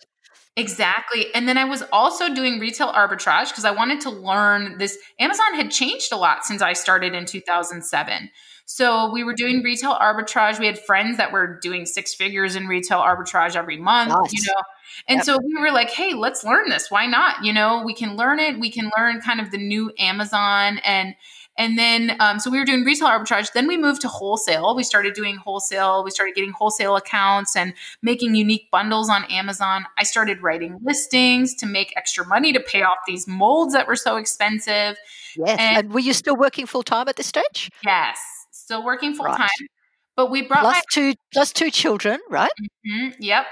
Exactly. 0.57 1.35
And 1.35 1.49
then 1.49 1.59
I 1.59 1.65
was 1.65 1.83
also 1.93 2.33
doing 2.33 2.61
retail 2.61 2.93
arbitrage 2.93 3.49
because 3.49 3.65
I 3.65 3.73
wanted 3.73 4.01
to 4.03 4.11
learn 4.11 4.79
this. 4.79 4.97
Amazon 5.19 5.55
had 5.55 5.71
changed 5.71 6.13
a 6.13 6.17
lot 6.17 6.45
since 6.45 6.63
I 6.63 6.75
started 6.75 7.13
in 7.13 7.25
2007. 7.25 8.31
So 8.67 9.13
we 9.13 9.25
were 9.25 9.35
doing 9.35 9.63
retail 9.63 9.95
arbitrage. 9.95 10.59
We 10.59 10.67
had 10.67 10.79
friends 10.79 11.19
that 11.19 11.33
were 11.33 11.59
doing 11.61 11.85
six 11.85 12.15
figures 12.15 12.57
in 12.57 12.67
retail 12.67 13.01
arbitrage 13.01 13.57
every 13.57 13.77
month, 13.77 14.11
nice. 14.11 14.33
you 14.33 14.43
know. 14.47 14.63
And 15.09 15.19
yep. 15.19 15.25
so 15.25 15.39
we 15.39 15.61
were 15.61 15.73
like, 15.73 15.91
hey, 15.91 16.15
let's 16.15 16.45
learn 16.45 16.71
this. 16.71 16.91
Why 16.91 17.07
not? 17.07 17.45
You 17.45 17.53
know, 17.53 17.83
we 17.85 17.95
can 17.95 18.17
learn 18.17 18.39
it. 18.39 18.59
We 18.59 18.71
can 18.71 18.91
learn 18.97 19.21
kind 19.21 19.41
of 19.41 19.51
the 19.51 19.59
new 19.59 19.93
Amazon 19.99 20.79
and 20.79 21.15
and 21.57 21.79
then, 21.79 22.17
um, 22.21 22.39
so 22.39 22.51
we 22.51 22.59
were 22.59 22.65
doing 22.65 22.85
retail 22.85 23.09
arbitrage. 23.09 23.53
Then 23.53 23.67
we 23.67 23.77
moved 23.77 24.01
to 24.03 24.09
wholesale. 24.09 24.75
We 24.75 24.83
started 24.83 25.15
doing 25.15 25.37
wholesale. 25.37 26.05
We 26.05 26.11
started 26.11 26.35
getting 26.35 26.53
wholesale 26.53 26.97
accounts 26.97 27.57
and 27.57 27.75
making 28.03 28.35
unique 28.35 28.71
bundles 28.71 29.09
on 29.09 29.25
Amazon. 29.25 29.85
I 29.99 30.05
started 30.05 30.43
writing 30.43 30.79
listings 30.83 31.55
to 31.57 31.67
make 31.67 31.93
extra 31.97 32.27
money 32.27 32.53
to 32.53 32.61
pay 32.61 32.83
off 32.83 32.99
these 33.07 33.27
molds 33.27 33.75
that 33.75 33.87
were 33.87 33.97
so 33.97 34.17
expensive. 34.17 34.97
Yes. 35.37 35.59
And, 35.59 35.79
and 35.79 35.93
were 35.93 36.01
you 36.01 36.13
still 36.13 36.37
working 36.37 36.67
full 36.67 36.83
time 36.83 37.09
at 37.09 37.17
this 37.17 37.27
stage? 37.27 37.71
Yes 37.85 38.19
still 38.65 38.85
working 38.85 39.15
full 39.15 39.27
time. 39.27 39.41
Right. 39.41 39.71
But 40.17 40.31
we 40.31 40.43
brought 40.43 40.61
plus 40.61 40.77
my, 40.77 40.83
two 40.93 41.15
plus 41.33 41.53
two 41.53 41.71
children, 41.71 42.19
right? 42.31 42.51
Mm-hmm, 42.87 43.21
yep. 43.21 43.47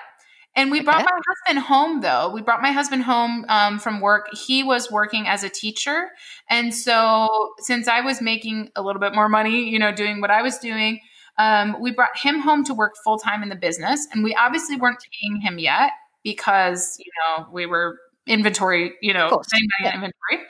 And 0.55 0.71
we 0.71 0.83
brought 0.83 1.03
my 1.03 1.21
husband 1.29 1.65
home 1.65 2.01
though. 2.03 2.31
We 2.31 2.43
brought 2.43 2.61
my 2.61 2.73
husband 2.73 3.03
home 3.05 3.47
um, 3.49 3.79
from 3.79 4.01
work. 4.01 4.29
He 4.35 4.63
was 4.63 4.91
working 4.91 5.27
as 5.27 5.43
a 5.45 5.49
teacher, 5.49 6.11
and 6.51 6.75
so 6.75 7.55
since 7.59 7.89
I 7.89 8.03
was 8.03 8.21
making 8.21 8.71
a 8.77 8.83
little 8.83 9.01
bit 9.01 9.15
more 9.15 9.29
money, 9.29 9.71
you 9.71 9.79
know, 9.79 9.93
doing 9.93 10.21
what 10.21 10.31
I 10.31 10.43
was 10.43 10.59
doing, 10.59 11.01
um, 11.39 11.77
we 11.81 11.91
brought 11.91 12.19
him 12.19 12.41
home 12.41 12.65
to 12.65 12.75
work 12.75 12.95
full 13.03 13.19
time 13.19 13.43
in 13.43 13.49
the 13.49 13.57
business. 13.57 14.07
And 14.13 14.23
we 14.23 14.35
obviously 14.35 14.77
weren't 14.77 15.03
paying 15.21 15.41
him 15.41 15.59
yet 15.59 15.93
because 16.23 16.97
you 16.99 17.11
know 17.17 17.47
we 17.51 17.65
were 17.65 17.99
inventory, 18.27 18.93
you 19.01 19.15
know, 19.15 19.41
yeah. 19.83 19.95
inventory, 19.95 20.47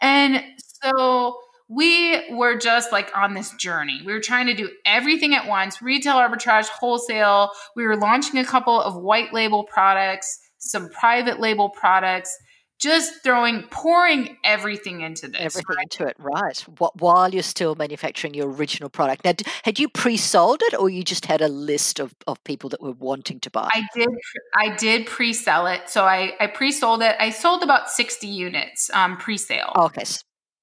and 0.00 0.44
so 0.58 1.40
we 1.70 2.28
were 2.30 2.58
just 2.58 2.90
like 2.90 3.16
on 3.16 3.34
this 3.34 3.52
journey. 3.52 4.02
We 4.04 4.12
were 4.12 4.20
trying 4.20 4.46
to 4.46 4.54
do 4.54 4.68
everything 4.84 5.34
at 5.34 5.46
once 5.46 5.80
retail 5.80 6.16
arbitrage, 6.16 6.66
wholesale. 6.66 7.50
We 7.76 7.86
were 7.86 7.96
launching 7.96 8.38
a 8.38 8.44
couple 8.44 8.80
of 8.80 8.96
white 8.96 9.32
label 9.32 9.62
products, 9.64 10.36
some 10.58 10.88
private 10.90 11.38
label 11.38 11.68
products, 11.68 12.36
just 12.80 13.22
throwing, 13.22 13.62
pouring 13.70 14.36
everything 14.42 15.02
into 15.02 15.28
this. 15.28 15.40
Everything 15.40 15.76
right? 15.76 15.82
into 15.82 16.06
it, 16.06 16.16
right. 16.18 16.58
While 16.98 17.32
you're 17.32 17.42
still 17.44 17.76
manufacturing 17.76 18.34
your 18.34 18.50
original 18.50 18.88
product. 18.88 19.24
Now, 19.24 19.34
had 19.62 19.78
you 19.78 19.88
pre 19.88 20.16
sold 20.16 20.62
it 20.64 20.74
or 20.76 20.90
you 20.90 21.04
just 21.04 21.26
had 21.26 21.40
a 21.40 21.48
list 21.48 22.00
of, 22.00 22.12
of 22.26 22.42
people 22.42 22.68
that 22.70 22.82
were 22.82 22.92
wanting 22.92 23.38
to 23.40 23.50
buy? 23.50 23.68
I 23.72 23.86
did. 23.94 24.08
I 24.56 24.74
did 24.74 25.06
pre 25.06 25.32
sell 25.32 25.68
it. 25.68 25.88
So 25.88 26.04
I, 26.04 26.32
I 26.40 26.48
pre 26.48 26.72
sold 26.72 27.02
it. 27.02 27.14
I 27.20 27.30
sold 27.30 27.62
about 27.62 27.90
60 27.90 28.26
units 28.26 28.90
um, 28.92 29.18
pre 29.18 29.36
sale. 29.36 29.70
Okay. 29.76 30.02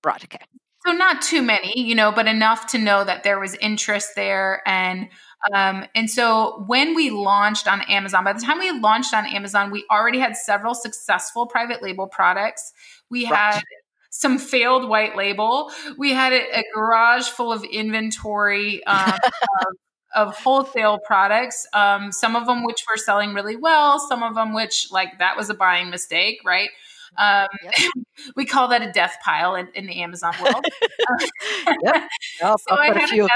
Right. 0.04 0.24
Okay. 0.24 0.40
So 0.86 0.94
not 0.94 1.22
too 1.22 1.42
many, 1.42 1.80
you 1.80 1.96
know, 1.96 2.12
but 2.12 2.28
enough 2.28 2.68
to 2.68 2.78
know 2.78 3.04
that 3.04 3.24
there 3.24 3.40
was 3.40 3.56
interest 3.56 4.12
there. 4.16 4.62
And 4.66 5.10
um, 5.54 5.86
and 5.96 6.10
so 6.10 6.64
when 6.68 6.96
we 6.96 7.10
launched 7.10 7.68
on 7.68 7.82
Amazon, 7.82 8.24
by 8.24 8.34
the 8.34 8.42
time 8.42 8.60
we 8.60 8.72
launched 8.72 9.14
on 9.14 9.26
Amazon, 9.26 9.72
we 9.72 9.86
already 9.92 10.20
had 10.20 10.36
several 10.36 10.74
successful 10.74 11.46
private 11.46 11.82
label 11.82 12.08
products. 12.08 12.74
We 13.10 13.26
right. 13.26 13.36
had 13.36 13.64
some 14.10 14.40
failed 14.40 14.90
white 14.90 15.16
label. 15.16 15.72
We 15.98 16.12
had 16.12 16.34
a, 16.34 16.60
a 16.60 16.64
garage 16.74 17.28
full 17.28 17.52
of 17.52 17.64
inventory 17.64 18.84
um, 18.86 19.14
of, 20.16 20.28
of, 20.28 20.36
wholesale 20.38 20.98
products. 21.06 21.68
Um, 21.74 22.12
some 22.12 22.36
of 22.36 22.48
them 22.48 22.64
which 22.64 22.84
were 22.90 22.98
selling 22.98 23.34
really 23.34 23.56
well, 23.56 24.00
some 24.00 24.24
of 24.24 24.34
them 24.34 24.54
which 24.54 24.88
like 24.92 25.20
that 25.20 25.38
was 25.38 25.50
a 25.50 25.54
buying 25.54 25.90
mistake, 25.90 26.40
right? 26.44 26.70
Um, 27.18 27.48
yep. 27.64 27.74
we 28.36 28.46
call 28.46 28.68
that 28.70 28.82
a 28.82 28.92
death 28.92 29.18
pile 29.24 29.56
in, 29.56 29.68
in 29.74 29.88
the 29.88 30.02
Amazon 30.02 30.34
world. 30.42 30.66
yep. 31.84 32.08
so 32.40 32.56
I've 32.72 32.94
got 32.94 33.04
a 33.04 33.08
few 33.08 33.26
of. 33.26 33.32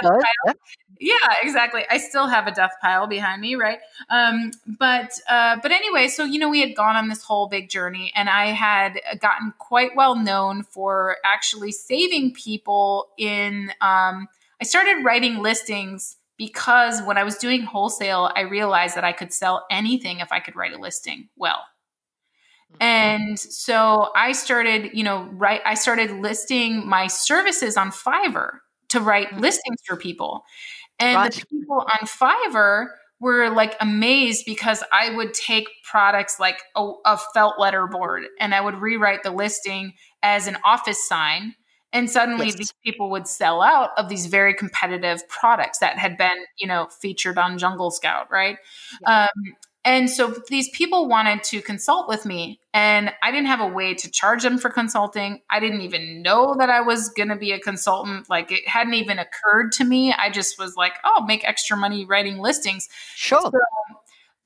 Yep. 0.46 0.58
Yeah, 1.00 1.16
exactly. 1.42 1.84
I 1.90 1.98
still 1.98 2.28
have 2.28 2.46
a 2.46 2.52
death 2.52 2.74
pile 2.80 3.08
behind 3.08 3.42
me, 3.42 3.56
right? 3.56 3.80
Um, 4.12 4.52
but 4.78 5.12
uh, 5.28 5.58
but 5.62 5.72
anyway, 5.72 6.08
so 6.08 6.24
you 6.24 6.38
know, 6.38 6.50
we 6.50 6.62
had 6.62 6.76
gone 6.76 6.96
on 6.96 7.10
this 7.10 7.24
whole 7.24 7.48
big 7.48 7.70
journey, 7.70 8.12
and 8.16 8.30
I 8.30 8.48
had 8.48 9.02
gotten 9.20 9.54
quite 9.58 9.96
well 9.96 10.16
known 10.16 10.62
for 10.62 11.18
actually 11.26 11.72
saving 11.72 12.34
people 12.34 13.08
in. 13.18 13.72
Um, 13.82 14.28
I 14.62 14.64
started 14.64 15.04
writing 15.04 15.40
listings 15.40 16.18
because 16.38 17.02
when 17.02 17.18
I 17.18 17.24
was 17.24 17.38
doing 17.38 17.64
wholesale, 17.64 18.32
I 18.36 18.42
realized 18.42 18.96
that 18.96 19.04
I 19.04 19.12
could 19.12 19.34
sell 19.34 19.66
anything 19.72 20.20
if 20.20 20.32
I 20.32 20.40
could 20.40 20.56
write 20.56 20.74
a 20.74 20.78
listing 20.78 21.30
well. 21.36 21.64
Mm-hmm. 22.74 22.84
And 22.84 23.40
so 23.40 24.10
I 24.16 24.32
started, 24.32 24.92
you 24.94 25.04
know, 25.04 25.30
right 25.34 25.62
I 25.66 25.76
started 25.76 26.12
listing 26.12 26.88
my 26.88 27.08
services 27.08 27.78
on 27.78 27.92
Fiverr 27.92 28.60
to 28.90 29.00
write 29.00 29.30
mm-hmm. 29.30 29.40
listings 29.40 29.78
for 29.86 29.96
people. 29.96 30.44
And 31.00 31.16
right. 31.16 31.32
the 31.32 31.46
people 31.46 31.80
on 31.80 32.08
Fiverr 32.08 32.88
were 33.20 33.50
like 33.50 33.76
amazed 33.80 34.46
because 34.46 34.84
I 34.92 35.16
would 35.16 35.34
take 35.34 35.68
products 35.90 36.40
like 36.40 36.60
a, 36.76 36.92
a 37.06 37.18
felt 37.34 37.56
letterboard 37.58 38.24
and 38.40 38.54
I 38.54 38.62
would 38.62 38.76
rewrite 38.76 39.24
the 39.24 39.32
listing 39.32 39.94
as 40.24 40.48
an 40.48 40.58
office 40.66 41.08
sign 41.08 41.56
and 41.94 42.10
suddenly 42.10 42.48
yes. 42.48 42.56
these 42.56 42.74
people 42.84 43.10
would 43.12 43.28
sell 43.28 43.62
out 43.62 43.90
of 43.98 44.10
these 44.10 44.26
very 44.28 44.54
competitive 44.54 45.28
products 45.28 45.80
that 45.80 45.98
had 45.98 46.18
been 46.18 46.46
you 46.58 46.68
know 46.68 46.88
featured 47.00 47.38
on 47.38 47.58
jungle 47.58 47.92
scout 47.92 48.28
right 48.32 48.58
yeah. 49.02 49.24
um, 49.24 49.54
and 49.84 50.10
so 50.10 50.36
these 50.50 50.70
people 50.70 51.08
wanted 51.08 51.44
to 51.46 51.62
consult 51.62 52.08
with 52.08 52.26
me 52.26 52.60
and 52.74 53.12
i 53.24 53.32
didn't 53.32 53.48
have 53.48 53.62
a 53.62 53.68
way 53.68 53.94
to 53.94 54.12
charge 54.12 54.44
them 54.44 54.58
for 54.58 54.70
consulting. 54.70 55.42
I 55.50 55.60
didn't 55.60 55.82
even 55.82 56.22
know 56.22 56.56
that 56.58 56.70
i 56.70 56.82
was 56.82 57.10
going 57.10 57.30
to 57.30 57.36
be 57.36 57.52
a 57.52 57.60
consultant. 57.60 58.30
Like 58.30 58.52
it 58.52 58.68
hadn't 58.68 58.94
even 58.94 59.20
occurred 59.20 59.72
to 59.74 59.84
me. 59.84 60.14
I 60.14 60.30
just 60.30 60.60
was 60.60 60.76
like 60.76 60.94
oh 61.04 61.26
make 61.26 61.48
extra 61.48 61.78
money 61.78 62.06
writing 62.06 62.38
listings. 62.38 62.90
Sure. 63.16 63.42
So 63.42 63.52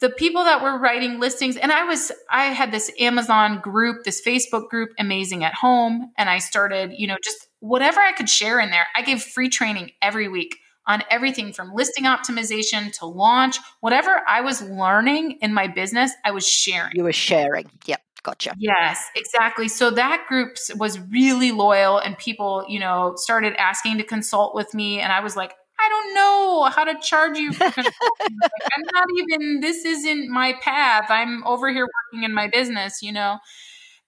the 0.01 0.09
people 0.09 0.43
that 0.43 0.61
were 0.61 0.77
writing 0.77 1.19
listings 1.19 1.55
and 1.55 1.71
i 1.71 1.85
was 1.85 2.11
i 2.29 2.45
had 2.47 2.71
this 2.71 2.91
amazon 2.99 3.61
group 3.61 4.03
this 4.03 4.21
facebook 4.21 4.67
group 4.67 4.89
amazing 4.99 5.45
at 5.45 5.53
home 5.53 6.11
and 6.17 6.29
i 6.29 6.37
started 6.37 6.91
you 6.97 7.07
know 7.07 7.15
just 7.23 7.47
whatever 7.59 7.99
i 7.99 8.11
could 8.11 8.29
share 8.29 8.59
in 8.59 8.69
there. 8.69 8.85
I 8.95 9.01
gave 9.01 9.21
free 9.21 9.49
training 9.49 9.91
every 10.01 10.27
week 10.27 10.57
on 10.87 11.03
everything 11.09 11.53
from 11.53 11.73
listing 11.73 12.05
optimization 12.05 12.91
to 12.91 13.05
launch 13.05 13.57
whatever 13.81 14.21
i 14.27 14.41
was 14.41 14.61
learning 14.61 15.37
in 15.41 15.53
my 15.53 15.67
business 15.67 16.11
i 16.23 16.31
was 16.31 16.47
sharing 16.47 16.91
you 16.95 17.03
were 17.03 17.13
sharing 17.13 17.69
yep 17.85 18.01
gotcha 18.23 18.53
yes 18.57 19.05
exactly 19.15 19.67
so 19.67 19.91
that 19.91 20.25
group 20.27 20.57
was 20.77 20.99
really 21.11 21.51
loyal 21.51 21.97
and 21.99 22.17
people 22.17 22.65
you 22.67 22.79
know 22.79 23.13
started 23.17 23.53
asking 23.57 23.97
to 23.97 24.03
consult 24.03 24.55
with 24.55 24.73
me 24.73 24.99
and 24.99 25.11
i 25.11 25.19
was 25.19 25.35
like 25.35 25.53
I 25.77 25.89
don't 25.89 26.13
know 26.13 26.63
how 26.73 26.85
to 26.85 26.95
charge 27.01 27.37
you 27.37 27.51
for 27.51 27.65
consulting. 27.69 27.93
like, 28.41 28.51
I'm 28.75 28.83
not 28.93 29.07
even, 29.17 29.59
this 29.59 29.83
isn't 29.83 30.29
my 30.29 30.53
path. 30.61 31.07
I'm 31.09 31.45
over 31.45 31.69
here 31.69 31.85
working 31.85 32.23
in 32.23 32.33
my 32.33 32.47
business, 32.47 33.01
you 33.01 33.11
know? 33.11 33.39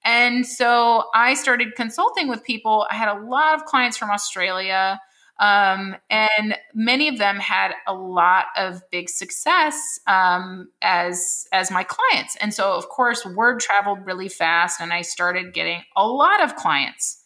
And 0.04 0.46
so 0.46 1.04
I 1.14 1.34
started 1.34 1.76
consulting 1.76 2.30
with 2.30 2.44
people. 2.44 2.88
I 2.90 2.96
had 2.96 3.10
a 3.10 3.20
lot 3.20 3.56
of 3.56 3.66
clients 3.66 3.98
from 3.98 4.10
Australia. 4.10 5.00
Um, 5.40 5.96
and 6.10 6.56
many 6.74 7.08
of 7.10 7.20
them 7.20 7.38
had 7.38 7.74
a 7.88 7.94
lot 7.94 8.46
of 8.58 8.82
big 8.92 9.10
success 9.10 9.80
um, 10.08 10.70
as 10.82 11.46
as 11.52 11.70
my 11.70 11.84
clients 11.84 12.36
and 12.40 12.54
so 12.54 12.74
of 12.74 12.90
course 12.90 13.26
word 13.26 13.60
traveled 13.60 14.00
really 14.06 14.30
fast 14.30 14.82
and 14.82 14.92
i 14.92 15.02
started 15.02 15.54
getting 15.54 15.82
a 15.96 16.08
lot 16.08 16.44
of 16.44 16.56
clients 16.56 17.24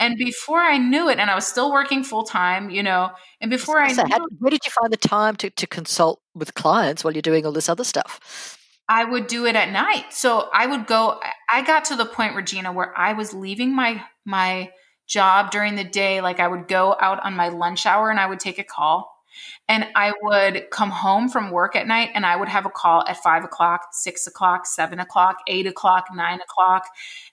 and 0.00 0.16
before 0.16 0.58
I 0.58 0.78
knew 0.78 1.10
it, 1.10 1.18
and 1.18 1.30
I 1.30 1.34
was 1.34 1.46
still 1.46 1.70
working 1.70 2.02
full 2.02 2.24
time, 2.24 2.70
you 2.70 2.82
know, 2.82 3.10
and 3.38 3.50
before 3.50 3.78
I, 3.78 3.92
knew, 3.92 4.02
how, 4.10 4.26
where 4.38 4.50
did 4.50 4.64
you 4.64 4.70
find 4.70 4.90
the 4.90 4.96
time 4.96 5.36
to, 5.36 5.50
to 5.50 5.66
consult 5.66 6.22
with 6.34 6.54
clients 6.54 7.04
while 7.04 7.12
you're 7.12 7.20
doing 7.20 7.44
all 7.44 7.52
this 7.52 7.68
other 7.68 7.84
stuff? 7.84 8.58
I 8.88 9.04
would 9.04 9.26
do 9.26 9.44
it 9.44 9.54
at 9.54 9.70
night. 9.70 10.06
So 10.10 10.48
I 10.54 10.66
would 10.66 10.86
go, 10.86 11.20
I 11.52 11.62
got 11.62 11.84
to 11.86 11.96
the 11.96 12.06
point, 12.06 12.34
Regina, 12.34 12.72
where 12.72 12.98
I 12.98 13.12
was 13.12 13.34
leaving 13.34 13.76
my, 13.76 14.02
my 14.24 14.70
job 15.10 15.50
during 15.50 15.74
the 15.74 15.84
day. 15.84 16.20
Like 16.20 16.40
I 16.40 16.48
would 16.48 16.68
go 16.68 16.96
out 16.98 17.22
on 17.24 17.34
my 17.34 17.48
lunch 17.48 17.84
hour 17.84 18.10
and 18.10 18.20
I 18.20 18.26
would 18.26 18.40
take 18.40 18.58
a 18.58 18.64
call 18.64 19.12
and 19.68 19.86
I 19.94 20.12
would 20.22 20.70
come 20.70 20.90
home 20.90 21.28
from 21.28 21.50
work 21.50 21.76
at 21.76 21.86
night 21.86 22.10
and 22.14 22.24
I 22.24 22.36
would 22.36 22.48
have 22.48 22.64
a 22.64 22.70
call 22.70 23.04
at 23.06 23.22
five 23.22 23.44
o'clock, 23.44 23.88
six 23.92 24.26
o'clock, 24.26 24.66
seven 24.66 25.00
o'clock, 25.00 25.38
eight 25.48 25.66
o'clock, 25.66 26.06
nine 26.14 26.40
o'clock. 26.40 26.84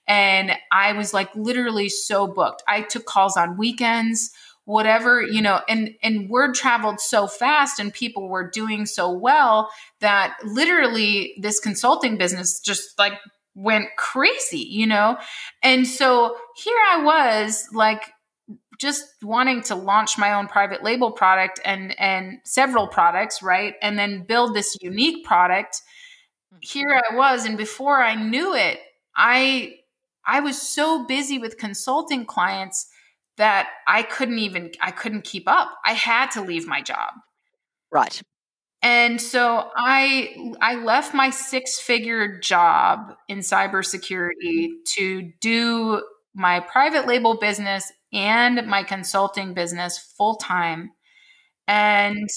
And 0.06 0.52
I 0.72 0.92
was 0.92 1.14
like 1.14 1.34
literally 1.34 1.88
so 1.88 2.26
booked. 2.26 2.62
I 2.68 2.82
took 2.82 3.06
calls 3.06 3.36
on 3.36 3.56
weekends 3.56 4.30
whatever 4.64 5.22
you 5.22 5.40
know 5.40 5.62
and 5.66 5.94
and 6.02 6.28
word 6.28 6.54
traveled 6.54 7.00
so 7.00 7.26
fast 7.26 7.80
and 7.80 7.90
people 7.90 8.28
were 8.28 8.50
doing 8.50 8.84
so 8.84 9.10
well 9.10 9.70
that 10.00 10.36
literally 10.44 11.34
this 11.40 11.58
consulting 11.58 12.18
business 12.18 12.60
just 12.60 12.98
like 12.98 13.14
went 13.58 13.88
crazy 13.96 14.58
you 14.58 14.86
know? 14.86 15.18
And 15.62 15.86
so 15.86 16.36
here 16.56 16.78
i 16.90 17.02
was 17.02 17.68
like 17.72 18.12
just 18.78 19.04
wanting 19.22 19.60
to 19.60 19.74
launch 19.74 20.16
my 20.16 20.32
own 20.34 20.46
private 20.46 20.84
label 20.84 21.10
product 21.10 21.60
and 21.64 21.98
and 22.00 22.38
several 22.44 22.86
products 22.86 23.42
right? 23.42 23.74
And 23.82 23.98
then 23.98 24.22
build 24.22 24.54
this 24.54 24.76
unique 24.80 25.24
product. 25.24 25.82
Here 26.60 27.00
i 27.10 27.14
was 27.14 27.44
and 27.44 27.58
before 27.58 28.00
i 28.00 28.14
knew 28.14 28.54
it 28.54 28.80
i 29.16 29.74
i 30.24 30.40
was 30.40 30.60
so 30.60 31.04
busy 31.06 31.38
with 31.38 31.58
consulting 31.58 32.24
clients 32.24 32.88
that 33.36 33.68
i 33.86 34.02
couldn't 34.02 34.38
even 34.38 34.70
i 34.80 34.90
couldn't 34.90 35.24
keep 35.24 35.48
up. 35.48 35.70
I 35.84 35.92
had 35.92 36.30
to 36.32 36.42
leave 36.42 36.66
my 36.66 36.80
job. 36.80 37.14
Right 37.90 38.22
and 38.82 39.20
so 39.20 39.68
i 39.76 40.54
i 40.60 40.76
left 40.76 41.14
my 41.14 41.30
six 41.30 41.80
figure 41.80 42.38
job 42.38 43.14
in 43.28 43.38
cybersecurity 43.38 44.68
to 44.84 45.32
do 45.40 46.02
my 46.34 46.60
private 46.60 47.06
label 47.06 47.36
business 47.36 47.92
and 48.12 48.66
my 48.66 48.82
consulting 48.82 49.54
business 49.54 49.98
full 49.98 50.36
time. 50.36 50.92
And 51.66 52.28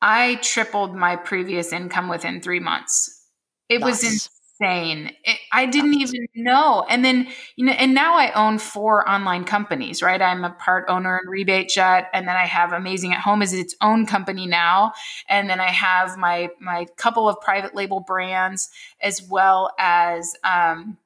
I 0.00 0.36
tripled 0.36 0.94
my 0.94 1.16
previous 1.16 1.72
income 1.72 2.08
within 2.08 2.40
three 2.40 2.60
months. 2.60 3.26
It 3.68 3.80
nice. 3.80 4.02
was 4.02 4.30
insane. 4.60 5.12
It, 5.24 5.38
I 5.52 5.66
didn't 5.66 5.94
even 5.94 6.26
know. 6.34 6.84
And 6.88 7.04
then, 7.04 7.28
you 7.56 7.64
know, 7.66 7.72
and 7.72 7.94
now 7.94 8.16
I 8.16 8.32
own 8.32 8.58
four 8.58 9.08
online 9.08 9.44
companies, 9.44 10.02
right? 10.02 10.20
I'm 10.20 10.44
a 10.44 10.50
part 10.50 10.86
owner 10.88 11.20
in 11.22 11.28
Rebate 11.28 11.68
Jet, 11.68 12.08
and 12.12 12.26
then 12.26 12.36
I 12.36 12.46
have 12.46 12.72
Amazing 12.72 13.12
at 13.14 13.20
Home 13.20 13.42
as 13.42 13.52
its 13.52 13.74
own 13.80 14.06
company 14.06 14.46
now. 14.46 14.92
And 15.28 15.48
then 15.48 15.60
I 15.60 15.70
have 15.70 16.16
my 16.16 16.48
my 16.60 16.86
couple 16.96 17.28
of 17.28 17.40
private 17.40 17.74
label 17.74 18.00
brands 18.00 18.70
as 19.00 19.22
well 19.22 19.70
as 19.78 20.34
um, 20.44 20.98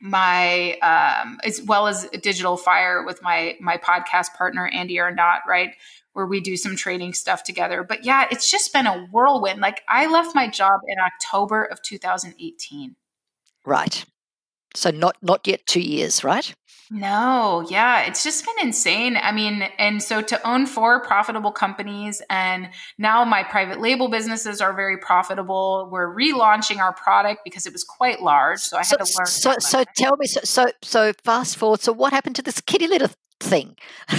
my 0.00 0.72
um, 0.78 1.38
as 1.44 1.62
well 1.62 1.86
as 1.86 2.08
digital 2.22 2.56
fire 2.56 3.04
with 3.04 3.22
my 3.22 3.56
my 3.60 3.76
podcast 3.76 4.34
partner 4.34 4.66
Andy 4.66 4.98
Arnott 4.98 5.42
right 5.46 5.74
where 6.12 6.26
we 6.26 6.40
do 6.40 6.56
some 6.56 6.76
trading 6.76 7.12
stuff 7.12 7.42
together 7.42 7.82
but 7.82 8.04
yeah 8.04 8.26
it's 8.30 8.50
just 8.50 8.72
been 8.72 8.86
a 8.86 9.06
whirlwind 9.06 9.60
like 9.60 9.82
i 9.88 10.06
left 10.06 10.34
my 10.34 10.48
job 10.48 10.80
in 10.88 10.96
october 10.98 11.64
of 11.64 11.80
2018 11.82 12.96
right 13.64 14.04
so 14.74 14.90
not 14.90 15.16
not 15.22 15.46
yet 15.46 15.66
two 15.66 15.80
years 15.80 16.24
right 16.24 16.54
no, 16.92 17.64
yeah, 17.70 18.02
it's 18.02 18.24
just 18.24 18.44
been 18.44 18.66
insane. 18.66 19.16
I 19.16 19.30
mean, 19.30 19.62
and 19.78 20.02
so 20.02 20.22
to 20.22 20.48
own 20.48 20.66
four 20.66 21.00
profitable 21.00 21.52
companies, 21.52 22.20
and 22.28 22.68
now 22.98 23.24
my 23.24 23.44
private 23.44 23.80
label 23.80 24.08
businesses 24.08 24.60
are 24.60 24.72
very 24.72 24.98
profitable. 24.98 25.88
We're 25.90 26.12
relaunching 26.12 26.78
our 26.78 26.92
product 26.92 27.42
because 27.44 27.64
it 27.64 27.72
was 27.72 27.84
quite 27.84 28.22
large, 28.22 28.58
so 28.58 28.76
I 28.76 28.80
had 28.80 28.86
so, 28.86 28.96
to 28.96 29.04
learn. 29.04 29.26
So, 29.26 29.54
so 29.60 29.84
tell 29.96 30.16
me, 30.16 30.26
so, 30.26 30.40
so, 30.42 30.72
so 30.82 31.12
fast 31.22 31.56
forward. 31.56 31.80
So, 31.80 31.92
what 31.92 32.12
happened 32.12 32.34
to 32.36 32.42
this 32.42 32.60
kitty 32.60 32.88
litter 32.88 33.10
thing. 33.40 33.76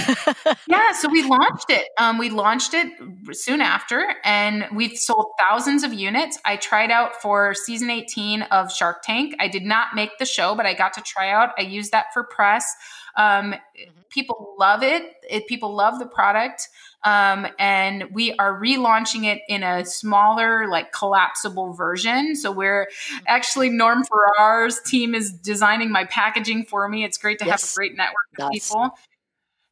yeah, 0.66 0.92
so 0.92 1.08
we 1.08 1.22
launched 1.22 1.70
it. 1.70 1.88
Um, 1.98 2.18
we 2.18 2.28
launched 2.28 2.74
it 2.74 2.92
soon 3.32 3.60
after, 3.60 4.14
and 4.24 4.66
we've 4.74 4.98
sold 4.98 5.26
thousands 5.38 5.84
of 5.84 5.94
units. 5.94 6.38
I 6.44 6.56
tried 6.56 6.90
out 6.90 7.22
for 7.22 7.54
season 7.54 7.90
18 7.90 8.42
of 8.42 8.72
Shark 8.72 9.02
Tank. 9.02 9.34
I 9.40 9.48
did 9.48 9.64
not 9.64 9.94
make 9.94 10.18
the 10.18 10.26
show, 10.26 10.54
but 10.54 10.66
I 10.66 10.74
got 10.74 10.92
to 10.94 11.00
try 11.02 11.30
out. 11.30 11.50
I 11.56 11.62
used 11.62 11.92
that 11.92 12.06
for 12.12 12.24
press. 12.24 12.74
Um, 13.16 13.52
mm-hmm. 13.52 13.90
People 14.10 14.54
love 14.58 14.82
it. 14.82 15.02
it. 15.28 15.46
People 15.46 15.74
love 15.74 15.98
the 15.98 16.06
product. 16.06 16.68
Um, 17.04 17.48
and 17.58 18.04
we 18.12 18.32
are 18.34 18.60
relaunching 18.60 19.24
it 19.24 19.40
in 19.48 19.62
a 19.62 19.84
smaller, 19.84 20.68
like 20.68 20.92
collapsible 20.92 21.72
version. 21.72 22.36
So 22.36 22.52
we're 22.52 22.86
mm-hmm. 22.86 23.24
actually 23.26 23.70
Norm 23.70 24.04
Farrar's 24.04 24.80
team 24.80 25.14
is 25.14 25.32
designing 25.32 25.90
my 25.90 26.04
packaging 26.04 26.64
for 26.64 26.88
me. 26.88 27.04
It's 27.04 27.18
great 27.18 27.38
to 27.40 27.46
yes. 27.46 27.62
have 27.62 27.70
a 27.70 27.74
great 27.76 27.96
network 27.96 28.14
of 28.38 28.52
nice. 28.52 28.68
people. 28.68 28.90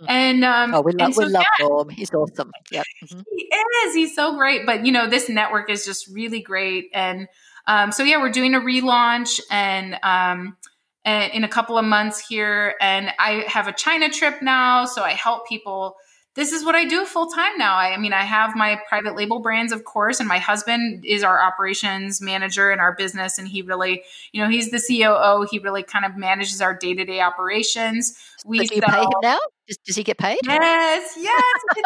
Mm-hmm. 0.01 0.11
And 0.11 0.45
um, 0.45 0.75
oh, 0.75 0.81
we 0.81 0.93
love, 0.93 1.15
so, 1.15 1.25
we 1.25 1.31
love 1.31 1.45
yeah, 1.59 1.67
Norm. 1.67 1.89
He's 1.91 2.11
awesome. 2.13 2.53
Yeah, 2.71 2.83
mm-hmm. 3.05 3.21
he 3.37 3.43
is. 3.43 3.95
He's 3.95 4.15
so 4.15 4.37
great. 4.37 4.65
But 4.65 4.87
you 4.87 4.93
know, 4.93 5.09
this 5.09 5.29
network 5.29 5.69
is 5.71 5.85
just 5.85 6.09
really 6.09 6.41
great. 6.41 6.91
And 6.95 7.29
um, 7.67 7.93
so 7.93 8.03
yeah, 8.03 8.19
we're 8.19 8.31
doing 8.31 8.55
a 8.55 8.61
relaunch, 8.61 9.41
and 9.51 9.99
um, 10.03 10.57
in 11.05 11.45
a 11.45 11.49
couple 11.49 11.79
of 11.79 11.85
months 11.85 12.27
here 12.27 12.75
and 12.81 13.11
I 13.19 13.45
have 13.47 13.67
a 13.67 13.73
China 13.73 14.11
trip 14.11 14.43
now 14.43 14.85
so 14.85 15.03
I 15.03 15.13
help 15.13 15.49
people 15.49 15.97
this 16.37 16.53
is 16.53 16.65
what 16.65 16.77
I 16.77 16.85
do 16.85 17.05
full 17.05 17.27
time 17.27 17.59
now. 17.59 17.75
I, 17.75 17.93
I, 17.93 17.97
mean, 17.97 18.13
I 18.13 18.23
have 18.23 18.55
my 18.55 18.81
private 18.89 19.17
label 19.17 19.41
brands, 19.41 19.73
of 19.73 19.85
course, 19.85 20.21
and 20.21 20.29
my 20.29 20.39
husband 20.39 21.05
is 21.05 21.25
our 21.25 21.43
operations 21.43 22.21
manager 22.21 22.71
in 22.71 22.79
our 22.79 22.95
business. 22.95 23.37
And 23.37 23.49
he 23.49 23.63
really, 23.63 24.05
you 24.31 24.41
know, 24.41 24.49
he's 24.49 24.71
the 24.71 24.79
COO. 24.79 25.47
He 25.51 25.59
really 25.59 25.83
kind 25.83 26.05
of 26.05 26.17
manages 26.17 26.61
our 26.61 26.73
day 26.73 26.95
to 26.95 27.05
day 27.05 27.21
operations. 27.21 28.17
We 28.45 28.59
so 28.59 28.75
do 28.75 28.81
sell, 28.81 28.91
pay 28.91 29.03
him 29.03 29.11
now? 29.23 29.39
Does, 29.67 29.79
does, 29.79 29.97
he 29.97 30.05
get 30.05 30.19
paid? 30.19 30.39
Yes, 30.45 31.15
yes, 31.19 31.43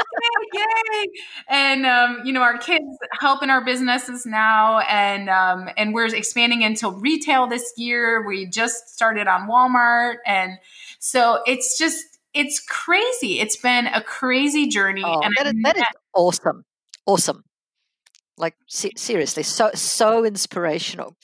yay! 0.54 1.06
And 1.48 1.86
um, 1.86 2.20
you 2.24 2.32
know, 2.32 2.42
our 2.42 2.58
kids 2.58 2.84
help 3.18 3.42
in 3.42 3.50
our 3.50 3.64
businesses 3.64 4.24
now, 4.24 4.80
and 4.80 5.28
um, 5.28 5.68
and 5.76 5.92
we're 5.92 6.06
expanding 6.14 6.62
into 6.62 6.90
retail 6.90 7.46
this 7.46 7.72
year. 7.76 8.26
We 8.26 8.46
just 8.46 8.90
started 8.90 9.26
on 9.26 9.48
Walmart, 9.48 10.16
and 10.26 10.58
so 10.98 11.42
it's 11.46 11.76
just 11.76 12.13
it's 12.34 12.60
crazy. 12.60 13.40
It's 13.40 13.56
been 13.56 13.86
a 13.86 14.02
crazy 14.02 14.66
journey. 14.68 15.02
Oh, 15.04 15.20
and 15.20 15.32
that, 15.38 15.46
is, 15.46 15.54
that 15.62 15.76
is 15.76 15.84
awesome. 16.14 16.64
Awesome. 17.06 17.44
Like 18.36 18.56
seriously, 18.66 19.44
so 19.44 19.70
so 19.74 20.24
inspirational. 20.24 21.14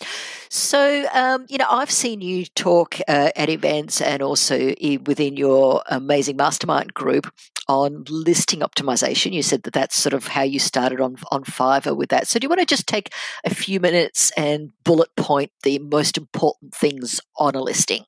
So 0.49 1.09
um, 1.13 1.45
you 1.49 1.59
know, 1.59 1.67
I've 1.69 1.91
seen 1.91 2.21
you 2.21 2.45
talk 2.47 3.01
uh, 3.09 3.33
at 3.35 3.49
events 3.49 4.01
and 4.01 4.23
also 4.23 4.75
within 5.05 5.37
your 5.37 5.83
amazing 5.89 6.37
mastermind 6.37 6.95
group 6.95 7.33
on 7.67 8.05
listing 8.09 8.61
optimization. 8.61 9.33
You 9.33 9.43
said 9.43 9.65
that 9.65 9.73
that's 9.73 9.97
sort 9.97 10.13
of 10.13 10.29
how 10.29 10.43
you 10.43 10.61
started 10.61 11.01
on 11.01 11.17
on 11.33 11.43
Fiverr 11.43 11.97
with 11.97 12.11
that. 12.11 12.29
So 12.29 12.39
do 12.39 12.45
you 12.45 12.49
want 12.49 12.61
to 12.61 12.67
just 12.67 12.87
take 12.87 13.13
a 13.45 13.53
few 13.53 13.81
minutes 13.81 14.31
and 14.37 14.71
bullet 14.85 15.11
point 15.17 15.51
the 15.65 15.81
most 15.81 16.17
important 16.17 16.77
things 16.77 17.21
on 17.37 17.57
a 17.57 17.61
listing? 17.61 18.05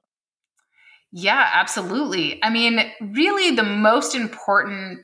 Yeah, 1.13 1.51
absolutely. 1.53 2.43
I 2.43 2.49
mean, 2.49 2.81
really, 3.01 3.55
the 3.55 3.63
most 3.63 4.15
important 4.15 5.01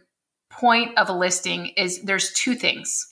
point 0.51 0.97
of 0.99 1.09
a 1.09 1.13
listing 1.13 1.67
is 1.77 2.03
there's 2.03 2.33
two 2.33 2.55
things. 2.55 3.07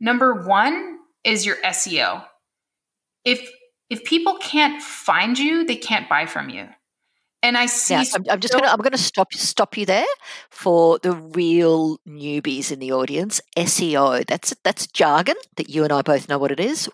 Number 0.00 0.42
one 0.46 0.98
is 1.22 1.44
your 1.44 1.56
SEO. 1.56 2.24
If 3.24 3.50
if 3.90 4.04
people 4.04 4.38
can't 4.38 4.80
find 4.80 5.38
you, 5.38 5.66
they 5.66 5.76
can't 5.76 6.08
buy 6.08 6.24
from 6.24 6.48
you. 6.48 6.68
And 7.42 7.56
I 7.56 7.66
see. 7.66 7.94
Yeah, 7.94 8.04
I'm, 8.14 8.24
I'm, 8.30 8.40
just 8.40 8.54
gonna 8.54 8.68
I'm 8.68 8.80
gonna 8.80 8.98
stop 8.98 9.32
stop 9.34 9.76
you 9.76 9.84
there 9.84 10.06
for 10.50 10.98
the 10.98 11.12
real 11.12 11.98
newbies 12.06 12.70
in 12.70 12.78
the 12.78 12.92
audience. 12.92 13.40
SEO 13.56 14.26
that's 14.26 14.54
that's 14.62 14.86
jargon 14.86 15.36
that 15.56 15.68
you 15.68 15.84
and 15.84 15.92
I 15.92 16.02
both 16.02 16.28
know 16.28 16.38
what 16.38 16.52
it 16.52 16.60
is. 16.60 16.88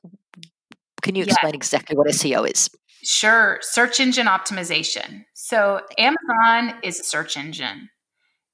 Can 1.02 1.14
you 1.14 1.24
explain 1.24 1.52
yeah. 1.52 1.58
exactly 1.58 1.96
what 1.96 2.08
SEO 2.08 2.50
is? 2.50 2.70
Sure, 3.08 3.58
search 3.62 4.00
engine 4.00 4.26
optimization. 4.26 5.24
So, 5.32 5.80
Amazon 5.96 6.80
is 6.82 6.98
a 6.98 7.04
search 7.04 7.36
engine, 7.36 7.88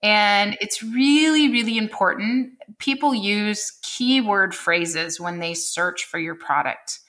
and 0.03 0.59
it's 0.61 0.83
really, 0.83 1.51
really 1.51 1.79
important. 1.79 2.51
People 2.79 3.15
use 3.15 3.73
keyword 3.83 4.55
phrases 4.55 5.19
when 5.19 5.39
they 5.39 5.55
search 5.55 6.05
for 6.05 6.19
your 6.19 6.35
product. 6.35 7.01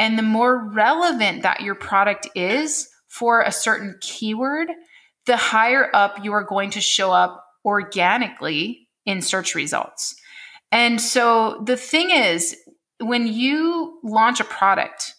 And 0.00 0.18
the 0.18 0.24
more 0.24 0.68
relevant 0.72 1.42
that 1.42 1.60
your 1.60 1.76
product 1.76 2.26
is 2.34 2.88
for 3.06 3.40
a 3.40 3.52
certain 3.52 3.96
keyword, 4.00 4.68
the 5.26 5.36
higher 5.36 5.90
up 5.94 6.24
you 6.24 6.32
are 6.32 6.42
going 6.42 6.70
to 6.70 6.80
show 6.80 7.12
up 7.12 7.44
organically 7.64 8.88
in 9.06 9.22
search 9.22 9.54
results. 9.54 10.16
And 10.72 11.00
so 11.00 11.62
the 11.64 11.76
thing 11.76 12.10
is, 12.10 12.56
when 12.98 13.28
you 13.28 14.00
launch 14.02 14.40
a 14.40 14.44
product, 14.44 15.14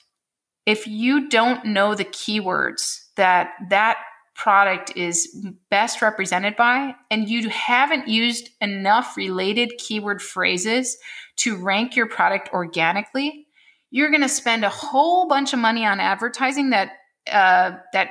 if 0.72 0.88
you 0.88 1.28
don't 1.28 1.65
know 1.65 1.93
the 1.93 2.05
keywords 2.05 3.05
that 3.15 3.51
that 3.69 3.97
product 4.36 4.93
is 4.95 5.45
best 5.69 6.01
represented 6.01 6.55
by 6.55 6.95
and 7.11 7.30
you 7.30 7.49
haven't 7.49 8.07
used 8.07 8.49
enough 8.61 9.17
related 9.17 9.72
keyword 9.78 10.22
phrases 10.22 10.97
to 11.36 11.57
rank 11.57 11.95
your 11.95 12.07
product 12.07 12.49
organically 12.53 13.45
you're 13.91 14.09
going 14.09 14.22
to 14.22 14.30
spend 14.30 14.63
a 14.63 14.69
whole 14.69 15.28
bunch 15.28 15.51
of 15.53 15.59
money 15.59 15.86
on 15.86 15.99
advertising 15.99 16.69
that 16.69 16.93
uh, 17.32 17.72
that 17.93 18.09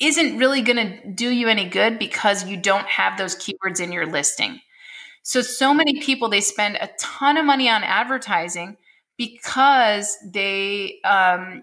isn't 0.00 0.38
really 0.38 0.62
going 0.62 0.76
to 0.76 1.12
do 1.12 1.28
you 1.28 1.46
any 1.48 1.68
good 1.68 1.98
because 1.98 2.48
you 2.48 2.56
don't 2.56 2.86
have 2.86 3.18
those 3.18 3.36
keywords 3.36 3.80
in 3.80 3.92
your 3.92 4.06
listing. 4.06 4.58
So 5.22 5.42
so 5.42 5.74
many 5.74 6.00
people 6.00 6.30
they 6.30 6.40
spend 6.40 6.76
a 6.76 6.88
ton 6.98 7.36
of 7.36 7.44
money 7.44 7.68
on 7.68 7.84
advertising 7.84 8.78
because 9.20 10.16
they 10.24 10.98
um, 11.04 11.62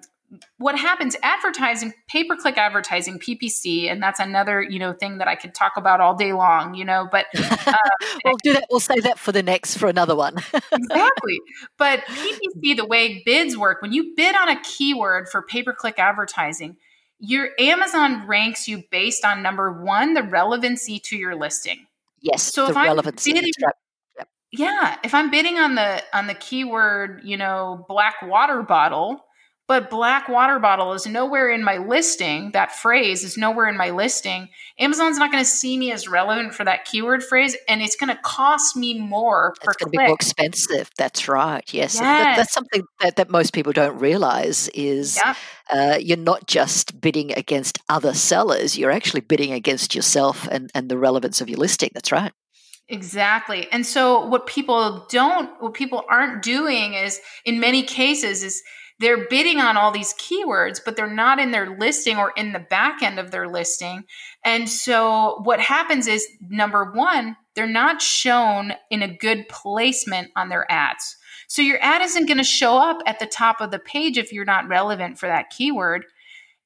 what 0.59 0.77
happens 0.77 1.15
advertising 1.23 1.91
pay 2.07 2.23
per 2.23 2.35
click 2.35 2.55
advertising 2.55 3.17
ppc 3.17 3.91
and 3.91 4.03
that's 4.03 4.19
another 4.19 4.61
you 4.61 4.77
know 4.77 4.93
thing 4.93 5.17
that 5.17 5.27
i 5.27 5.33
could 5.33 5.55
talk 5.55 5.71
about 5.75 5.99
all 5.99 6.13
day 6.15 6.33
long 6.33 6.75
you 6.75 6.85
know 6.85 7.07
but 7.11 7.25
uh, 7.35 7.73
we'll 8.25 8.37
do 8.43 8.53
that 8.53 8.63
we'll 8.69 8.79
save 8.79 9.01
that 9.01 9.17
for 9.17 9.31
the 9.31 9.41
next 9.41 9.77
for 9.77 9.89
another 9.89 10.15
one. 10.15 10.35
Exactly. 10.71 11.39
But 11.77 12.01
ppc 12.01 12.77
the 12.77 12.85
way 12.85 13.23
bids 13.25 13.57
work 13.57 13.81
when 13.81 13.91
you 13.91 14.13
bid 14.15 14.35
on 14.35 14.49
a 14.49 14.61
keyword 14.61 15.27
for 15.27 15.41
pay 15.41 15.63
per 15.63 15.73
click 15.73 15.97
advertising 15.97 16.77
your 17.19 17.49
amazon 17.59 18.27
ranks 18.27 18.67
you 18.67 18.83
based 18.91 19.25
on 19.25 19.41
number 19.41 19.83
one 19.83 20.13
the 20.13 20.21
relevancy 20.21 20.99
to 20.99 21.17
your 21.17 21.33
listing. 21.33 21.87
Yes 22.21 22.43
so 22.43 22.69
if 22.69 22.75
relevancy. 22.75 23.31
i'm 23.31 23.35
bidding, 23.37 23.51
yeah 24.51 24.97
if 25.03 25.13
i'm 25.13 25.29
bidding 25.29 25.57
on 25.57 25.75
the 25.75 26.01
on 26.13 26.27
the 26.27 26.33
keyword 26.33 27.21
you 27.23 27.37
know 27.37 27.85
black 27.87 28.15
water 28.21 28.61
bottle 28.63 29.23
but 29.67 29.89
black 29.89 30.29
water 30.29 30.59
bottle 30.59 30.93
is 30.93 31.05
nowhere 31.05 31.49
in 31.49 31.61
my 31.61 31.77
listing 31.77 32.51
that 32.51 32.71
phrase 32.71 33.23
is 33.25 33.37
nowhere 33.37 33.67
in 33.67 33.75
my 33.75 33.89
listing 33.89 34.47
amazon's 34.79 35.17
not 35.17 35.31
going 35.31 35.43
to 35.43 35.49
see 35.49 35.77
me 35.77 35.91
as 35.91 36.07
relevant 36.07 36.53
for 36.53 36.63
that 36.63 36.85
keyword 36.85 37.21
phrase 37.21 37.55
and 37.67 37.81
it's 37.81 37.95
going 37.95 38.09
to 38.09 38.19
cost 38.23 38.77
me 38.77 38.97
more 38.97 39.53
it's 39.57 39.75
going 39.77 39.91
to 39.91 39.97
be 39.97 39.97
more 39.97 40.15
expensive 40.15 40.89
that's 40.97 41.27
right 41.27 41.73
yes, 41.73 41.95
yes. 41.95 41.99
That, 41.99 42.35
that's 42.37 42.53
something 42.53 42.83
that, 43.01 43.17
that 43.17 43.29
most 43.29 43.53
people 43.53 43.73
don't 43.73 43.99
realize 43.99 44.69
is 44.69 45.17
yeah. 45.17 45.35
uh, 45.69 45.97
you're 45.99 46.17
not 46.17 46.47
just 46.47 47.01
bidding 47.01 47.33
against 47.33 47.79
other 47.89 48.13
sellers 48.13 48.77
you're 48.77 48.91
actually 48.91 49.21
bidding 49.21 49.51
against 49.51 49.93
yourself 49.93 50.47
and, 50.49 50.71
and 50.73 50.89
the 50.89 50.97
relevance 50.97 51.41
of 51.41 51.49
your 51.49 51.59
listing 51.59 51.89
that's 51.93 52.11
right 52.11 52.31
Exactly. 52.89 53.67
And 53.71 53.85
so 53.85 54.25
what 54.25 54.47
people 54.47 55.05
don't, 55.09 55.49
what 55.61 55.73
people 55.73 56.03
aren't 56.09 56.41
doing 56.41 56.93
is 56.93 57.19
in 57.43 57.59
many 57.59 57.83
cases 57.83 58.43
is 58.43 58.63
they're 58.99 59.27
bidding 59.27 59.59
on 59.59 59.77
all 59.77 59.91
these 59.91 60.13
keywords, 60.15 60.79
but 60.83 60.95
they're 60.95 61.13
not 61.13 61.39
in 61.39 61.51
their 61.51 61.77
listing 61.77 62.17
or 62.17 62.31
in 62.35 62.53
the 62.53 62.59
back 62.59 63.03
end 63.03 63.19
of 63.19 63.29
their 63.29 63.47
listing. 63.47 64.03
And 64.43 64.69
so 64.69 65.41
what 65.43 65.59
happens 65.59 66.07
is 66.07 66.27
number 66.49 66.91
one, 66.91 67.35
they're 67.55 67.67
not 67.67 68.01
shown 68.01 68.73
in 68.89 69.01
a 69.03 69.15
good 69.15 69.47
placement 69.49 70.31
on 70.35 70.49
their 70.49 70.69
ads. 70.71 71.15
So 71.47 71.61
your 71.61 71.77
ad 71.81 72.01
isn't 72.01 72.25
going 72.25 72.37
to 72.37 72.43
show 72.43 72.77
up 72.77 72.99
at 73.05 73.19
the 73.19 73.27
top 73.27 73.61
of 73.61 73.71
the 73.71 73.79
page 73.79 74.17
if 74.17 74.33
you're 74.33 74.45
not 74.45 74.67
relevant 74.67 75.19
for 75.19 75.27
that 75.27 75.49
keyword. 75.49 76.05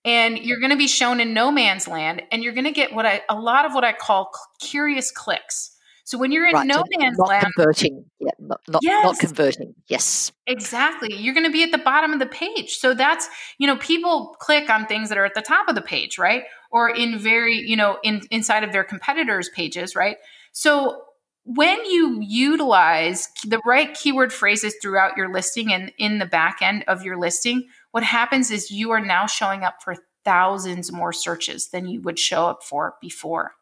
And 0.05 0.37
you're 0.39 0.59
going 0.59 0.71
to 0.71 0.77
be 0.77 0.87
shown 0.87 1.19
in 1.19 1.33
no 1.33 1.51
man's 1.51 1.87
land 1.87 2.23
and 2.31 2.43
you're 2.43 2.53
going 2.53 2.65
to 2.65 2.71
get 2.71 2.93
what 2.93 3.05
I, 3.05 3.21
a 3.29 3.39
lot 3.39 3.65
of 3.65 3.73
what 3.73 3.83
I 3.83 3.93
call 3.93 4.31
curious 4.59 5.11
clicks. 5.11 5.70
So 6.11 6.17
when 6.17 6.33
you're 6.33 6.45
in 6.45 6.53
right, 6.53 6.67
no 6.67 6.75
so 6.75 6.83
man's 6.99 7.17
not 7.17 7.29
land, 7.29 7.47
converting, 7.55 8.03
yeah, 8.19 8.31
not 8.37 8.59
not, 8.67 8.81
yes, 8.83 9.05
not 9.05 9.17
converting. 9.17 9.73
Yes, 9.87 10.33
exactly. 10.45 11.15
You're 11.15 11.33
going 11.33 11.45
to 11.45 11.51
be 11.51 11.63
at 11.63 11.71
the 11.71 11.77
bottom 11.77 12.11
of 12.11 12.19
the 12.19 12.25
page. 12.25 12.79
So 12.79 12.93
that's 12.93 13.29
you 13.59 13.65
know 13.65 13.77
people 13.77 14.35
click 14.39 14.69
on 14.69 14.87
things 14.87 15.07
that 15.07 15.17
are 15.17 15.23
at 15.23 15.35
the 15.35 15.41
top 15.41 15.69
of 15.69 15.75
the 15.75 15.81
page, 15.81 16.17
right? 16.17 16.43
Or 16.69 16.89
in 16.89 17.17
very 17.17 17.59
you 17.59 17.77
know 17.77 17.97
in 18.03 18.23
inside 18.29 18.65
of 18.65 18.73
their 18.73 18.83
competitors' 18.83 19.47
pages, 19.55 19.95
right? 19.95 20.17
So 20.51 21.01
when 21.45 21.85
you 21.85 22.19
utilize 22.19 23.29
the 23.47 23.61
right 23.65 23.93
keyword 23.93 24.33
phrases 24.33 24.75
throughout 24.81 25.15
your 25.15 25.31
listing 25.31 25.71
and 25.71 25.93
in 25.97 26.19
the 26.19 26.25
back 26.25 26.57
end 26.61 26.83
of 26.89 27.05
your 27.05 27.17
listing, 27.17 27.69
what 27.91 28.03
happens 28.03 28.51
is 28.51 28.69
you 28.69 28.91
are 28.91 28.99
now 28.99 29.27
showing 29.27 29.63
up 29.63 29.81
for 29.81 29.95
thousands 30.25 30.91
more 30.91 31.13
searches 31.13 31.69
than 31.69 31.87
you 31.87 32.01
would 32.01 32.19
show 32.19 32.47
up 32.47 32.63
for 32.63 32.95
before. 32.99 33.53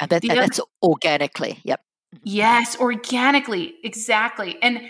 That, 0.00 0.12
other, 0.12 0.34
that's 0.34 0.60
organically. 0.82 1.60
Yep. 1.64 1.80
Mm-hmm. 2.14 2.22
Yes, 2.24 2.78
organically. 2.78 3.74
Exactly. 3.84 4.56
And 4.62 4.80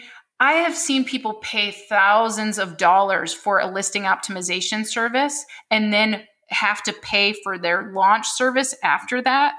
I 0.41 0.53
have 0.53 0.77
seen 0.77 1.05
people 1.05 1.35
pay 1.35 1.73
thousands 1.73 2.59
of 2.59 2.77
dollars 2.77 3.33
for 3.33 3.59
a 3.59 3.67
listing 3.67 4.05
optimization 4.05 4.87
service 4.87 5.45
and 5.71 5.93
then 5.93 6.23
have 6.51 6.83
to 6.85 6.93
pay 6.93 7.35
for 7.43 7.59
their 7.59 7.93
launch 7.93 8.27
service 8.29 8.75
after 8.85 9.21
that. 9.23 9.59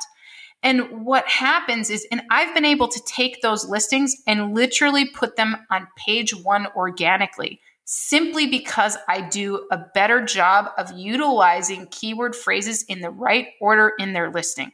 And 0.64 1.06
what 1.06 1.28
happens 1.28 1.90
is, 1.90 2.06
and 2.12 2.22
I've 2.32 2.54
been 2.54 2.66
able 2.66 2.88
to 2.90 3.02
take 3.06 3.42
those 3.42 3.68
listings 3.68 4.16
and 4.28 4.54
literally 4.54 5.06
put 5.06 5.36
them 5.36 5.56
on 5.70 5.88
page 5.98 6.36
one 6.36 6.68
organically 6.76 7.62
simply 7.92 8.46
because 8.46 8.98
I 9.08 9.22
do 9.22 9.68
a 9.72 9.80
better 9.96 10.24
job 10.24 10.70
of 10.78 10.92
utilizing 10.96 11.88
keyword 11.90 12.36
phrases 12.36 12.84
in 12.88 13.02
the 13.02 13.10
right 13.10 13.48
order 13.60 13.94
in 13.98 14.14
their 14.14 14.30
listing. 14.30 14.72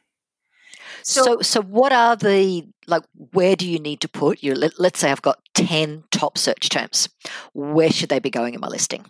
So, 1.06 1.24
so, 1.24 1.42
so 1.42 1.62
what 1.62 1.94
are 1.94 2.16
the 2.16 2.68
like? 2.88 3.04
Where 3.32 3.56
do 3.56 3.70
you 3.70 3.78
need 3.78 4.02
to 4.02 4.10
put 4.10 4.42
your? 4.42 4.56
Let, 4.56 4.80
let's 4.80 5.00
say 5.00 5.12
I've 5.12 5.22
got 5.22 5.40
ten 5.54 6.04
top 6.10 6.36
search 6.36 6.70
terms. 6.70 7.10
Where 7.54 7.92
should 7.92 8.10
they 8.10 8.18
be 8.18 8.32
going 8.32 8.56
in 8.56 8.60
my 8.60 8.68
listing? 8.68 9.06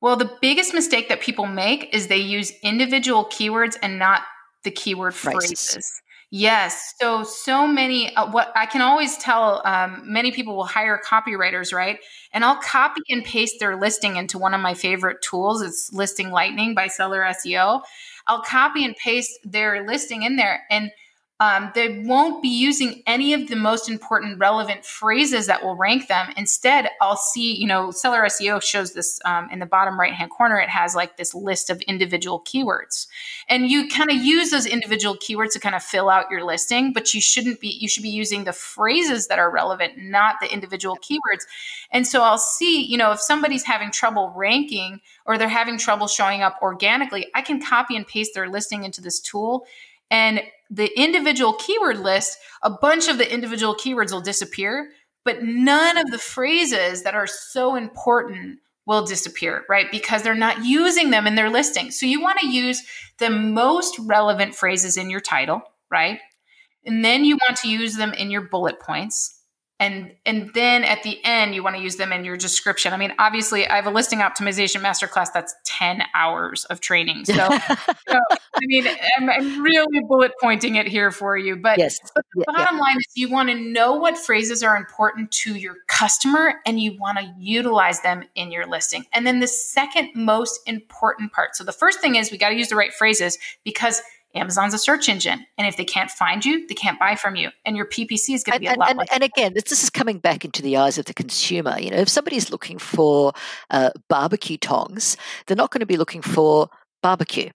Well, 0.00 0.16
the 0.16 0.30
biggest 0.40 0.72
mistake 0.72 1.10
that 1.10 1.20
people 1.20 1.44
make 1.44 1.94
is 1.94 2.06
they 2.06 2.16
use 2.16 2.52
individual 2.62 3.26
keywords 3.26 3.76
and 3.82 3.98
not 3.98 4.22
the 4.64 4.70
keyword 4.70 5.14
phrases. 5.14 5.72
phrases. 5.72 5.92
Yes. 6.32 6.94
So, 7.00 7.24
so 7.24 7.66
many, 7.66 8.14
uh, 8.14 8.30
what 8.30 8.52
I 8.54 8.64
can 8.64 8.82
always 8.82 9.18
tell 9.18 9.60
um, 9.66 10.02
many 10.04 10.30
people 10.30 10.56
will 10.56 10.64
hire 10.64 10.98
copywriters, 11.04 11.74
right? 11.74 11.98
And 12.32 12.44
I'll 12.44 12.60
copy 12.62 13.02
and 13.10 13.24
paste 13.24 13.56
their 13.58 13.76
listing 13.76 14.16
into 14.16 14.38
one 14.38 14.54
of 14.54 14.60
my 14.60 14.72
favorite 14.72 15.18
tools. 15.22 15.60
It's 15.60 15.90
Listing 15.92 16.30
Lightning 16.30 16.74
by 16.74 16.86
Seller 16.86 17.22
SEO. 17.22 17.82
I'll 18.28 18.42
copy 18.42 18.84
and 18.84 18.94
paste 18.94 19.40
their 19.42 19.84
listing 19.84 20.22
in 20.22 20.36
there. 20.36 20.62
And 20.70 20.92
um, 21.40 21.72
they 21.74 22.00
won't 22.00 22.42
be 22.42 22.48
using 22.48 23.02
any 23.06 23.32
of 23.32 23.48
the 23.48 23.56
most 23.56 23.88
important 23.88 24.38
relevant 24.38 24.84
phrases 24.84 25.46
that 25.46 25.64
will 25.64 25.74
rank 25.74 26.06
them. 26.06 26.30
Instead, 26.36 26.90
I'll 27.00 27.16
see, 27.16 27.56
you 27.56 27.66
know, 27.66 27.90
Seller 27.90 28.20
SEO 28.26 28.62
shows 28.62 28.92
this 28.92 29.18
um, 29.24 29.48
in 29.50 29.58
the 29.58 29.64
bottom 29.64 29.98
right 29.98 30.12
hand 30.12 30.30
corner. 30.30 30.58
It 30.58 30.68
has 30.68 30.94
like 30.94 31.16
this 31.16 31.34
list 31.34 31.70
of 31.70 31.80
individual 31.82 32.42
keywords. 32.42 33.06
And 33.48 33.70
you 33.70 33.88
kind 33.88 34.10
of 34.10 34.16
use 34.16 34.50
those 34.50 34.66
individual 34.66 35.16
keywords 35.16 35.52
to 35.52 35.60
kind 35.60 35.74
of 35.74 35.82
fill 35.82 36.10
out 36.10 36.30
your 36.30 36.44
listing, 36.44 36.92
but 36.92 37.14
you 37.14 37.22
shouldn't 37.22 37.58
be, 37.58 37.68
you 37.68 37.88
should 37.88 38.02
be 38.02 38.10
using 38.10 38.44
the 38.44 38.52
phrases 38.52 39.28
that 39.28 39.38
are 39.38 39.50
relevant, 39.50 39.94
not 39.96 40.36
the 40.42 40.52
individual 40.52 40.98
keywords. 40.98 41.44
And 41.90 42.06
so 42.06 42.20
I'll 42.22 42.36
see, 42.36 42.84
you 42.84 42.98
know, 42.98 43.12
if 43.12 43.20
somebody's 43.20 43.64
having 43.64 43.90
trouble 43.90 44.30
ranking 44.36 45.00
or 45.24 45.38
they're 45.38 45.48
having 45.48 45.78
trouble 45.78 46.06
showing 46.06 46.42
up 46.42 46.58
organically, 46.60 47.28
I 47.34 47.40
can 47.40 47.62
copy 47.62 47.96
and 47.96 48.06
paste 48.06 48.34
their 48.34 48.48
listing 48.48 48.84
into 48.84 49.00
this 49.00 49.20
tool 49.20 49.64
and 50.10 50.42
the 50.70 50.90
individual 50.98 51.54
keyword 51.54 51.98
list, 51.98 52.38
a 52.62 52.70
bunch 52.70 53.08
of 53.08 53.18
the 53.18 53.32
individual 53.32 53.74
keywords 53.74 54.12
will 54.12 54.20
disappear, 54.20 54.90
but 55.24 55.42
none 55.42 55.96
of 55.96 56.10
the 56.10 56.18
phrases 56.18 57.02
that 57.02 57.14
are 57.14 57.26
so 57.26 57.74
important 57.74 58.60
will 58.86 59.04
disappear, 59.04 59.64
right? 59.68 59.90
Because 59.90 60.22
they're 60.22 60.34
not 60.34 60.64
using 60.64 61.10
them 61.10 61.26
in 61.26 61.34
their 61.34 61.50
listing. 61.50 61.90
So 61.90 62.06
you 62.06 62.20
want 62.20 62.38
to 62.40 62.48
use 62.48 62.82
the 63.18 63.30
most 63.30 63.98
relevant 63.98 64.54
phrases 64.54 64.96
in 64.96 65.10
your 65.10 65.20
title, 65.20 65.62
right? 65.90 66.18
And 66.84 67.04
then 67.04 67.24
you 67.24 67.36
want 67.36 67.58
to 67.58 67.68
use 67.68 67.96
them 67.96 68.14
in 68.14 68.30
your 68.30 68.42
bullet 68.42 68.80
points 68.80 69.39
and 69.80 70.12
and 70.26 70.52
then 70.52 70.84
at 70.84 71.02
the 71.02 71.18
end 71.24 71.54
you 71.54 71.62
want 71.64 71.74
to 71.74 71.82
use 71.82 71.96
them 71.96 72.12
in 72.12 72.24
your 72.24 72.36
description 72.36 72.92
i 72.92 72.96
mean 72.96 73.12
obviously 73.18 73.66
i 73.66 73.74
have 73.74 73.86
a 73.86 73.90
listing 73.90 74.20
optimization 74.20 74.80
masterclass 74.80 75.28
that's 75.32 75.54
10 75.64 76.02
hours 76.14 76.64
of 76.66 76.80
training 76.80 77.24
so, 77.24 77.32
so 77.34 78.18
i 78.30 78.60
mean 78.60 78.86
I'm, 79.16 79.28
I'm, 79.28 79.62
really 79.62 80.00
bullet 80.06 80.32
pointing 80.40 80.76
it 80.76 80.86
here 80.86 81.10
for 81.10 81.36
you 81.36 81.56
but, 81.56 81.78
yes. 81.78 81.98
but 82.14 82.24
the 82.34 82.44
yeah, 82.46 82.56
bottom 82.56 82.76
yeah. 82.76 82.82
line 82.82 82.96
is 82.96 83.06
you 83.16 83.30
want 83.30 83.48
to 83.48 83.54
know 83.54 83.94
what 83.94 84.16
phrases 84.16 84.62
are 84.62 84.76
important 84.76 85.32
to 85.32 85.56
your 85.56 85.76
customer 85.88 86.54
and 86.66 86.78
you 86.78 86.96
want 86.98 87.18
to 87.18 87.34
utilize 87.38 88.02
them 88.02 88.22
in 88.34 88.52
your 88.52 88.66
listing 88.66 89.04
and 89.12 89.26
then 89.26 89.40
the 89.40 89.48
second 89.48 90.10
most 90.14 90.60
important 90.66 91.32
part 91.32 91.56
so 91.56 91.64
the 91.64 91.72
first 91.72 92.00
thing 92.00 92.14
is 92.14 92.30
we 92.30 92.38
got 92.38 92.50
to 92.50 92.56
use 92.56 92.68
the 92.68 92.76
right 92.76 92.92
phrases 92.92 93.38
because 93.64 94.02
Amazon's 94.34 94.74
a 94.74 94.78
search 94.78 95.08
engine. 95.08 95.44
And 95.58 95.66
if 95.66 95.76
they 95.76 95.84
can't 95.84 96.10
find 96.10 96.44
you, 96.44 96.66
they 96.66 96.74
can't 96.74 96.98
buy 96.98 97.16
from 97.16 97.36
you. 97.36 97.50
And 97.64 97.76
your 97.76 97.86
PPC 97.86 98.34
is 98.34 98.44
going 98.44 98.54
to 98.54 98.60
be 98.60 98.66
a 98.66 98.74
lot 98.74 98.90
and, 98.90 99.00
and, 99.12 99.22
again, 99.22 99.54
this 99.54 99.72
is 99.72 99.90
coming 99.90 100.18
back 100.18 100.44
into 100.44 100.62
the 100.62 100.76
eyes 100.76 100.98
of 100.98 101.06
the 101.06 101.14
consumer. 101.14 101.78
You 101.78 101.90
know, 101.90 101.98
if 101.98 102.08
somebody's 102.08 102.50
looking 102.50 102.78
for 102.78 103.32
uh, 103.70 103.90
barbecue 104.08 104.56
tongs, 104.56 105.16
they're 105.46 105.56
not 105.56 105.70
going 105.70 105.80
to 105.80 105.86
be 105.86 105.96
looking 105.96 106.22
for 106.22 106.68
barbecue, 107.02 107.50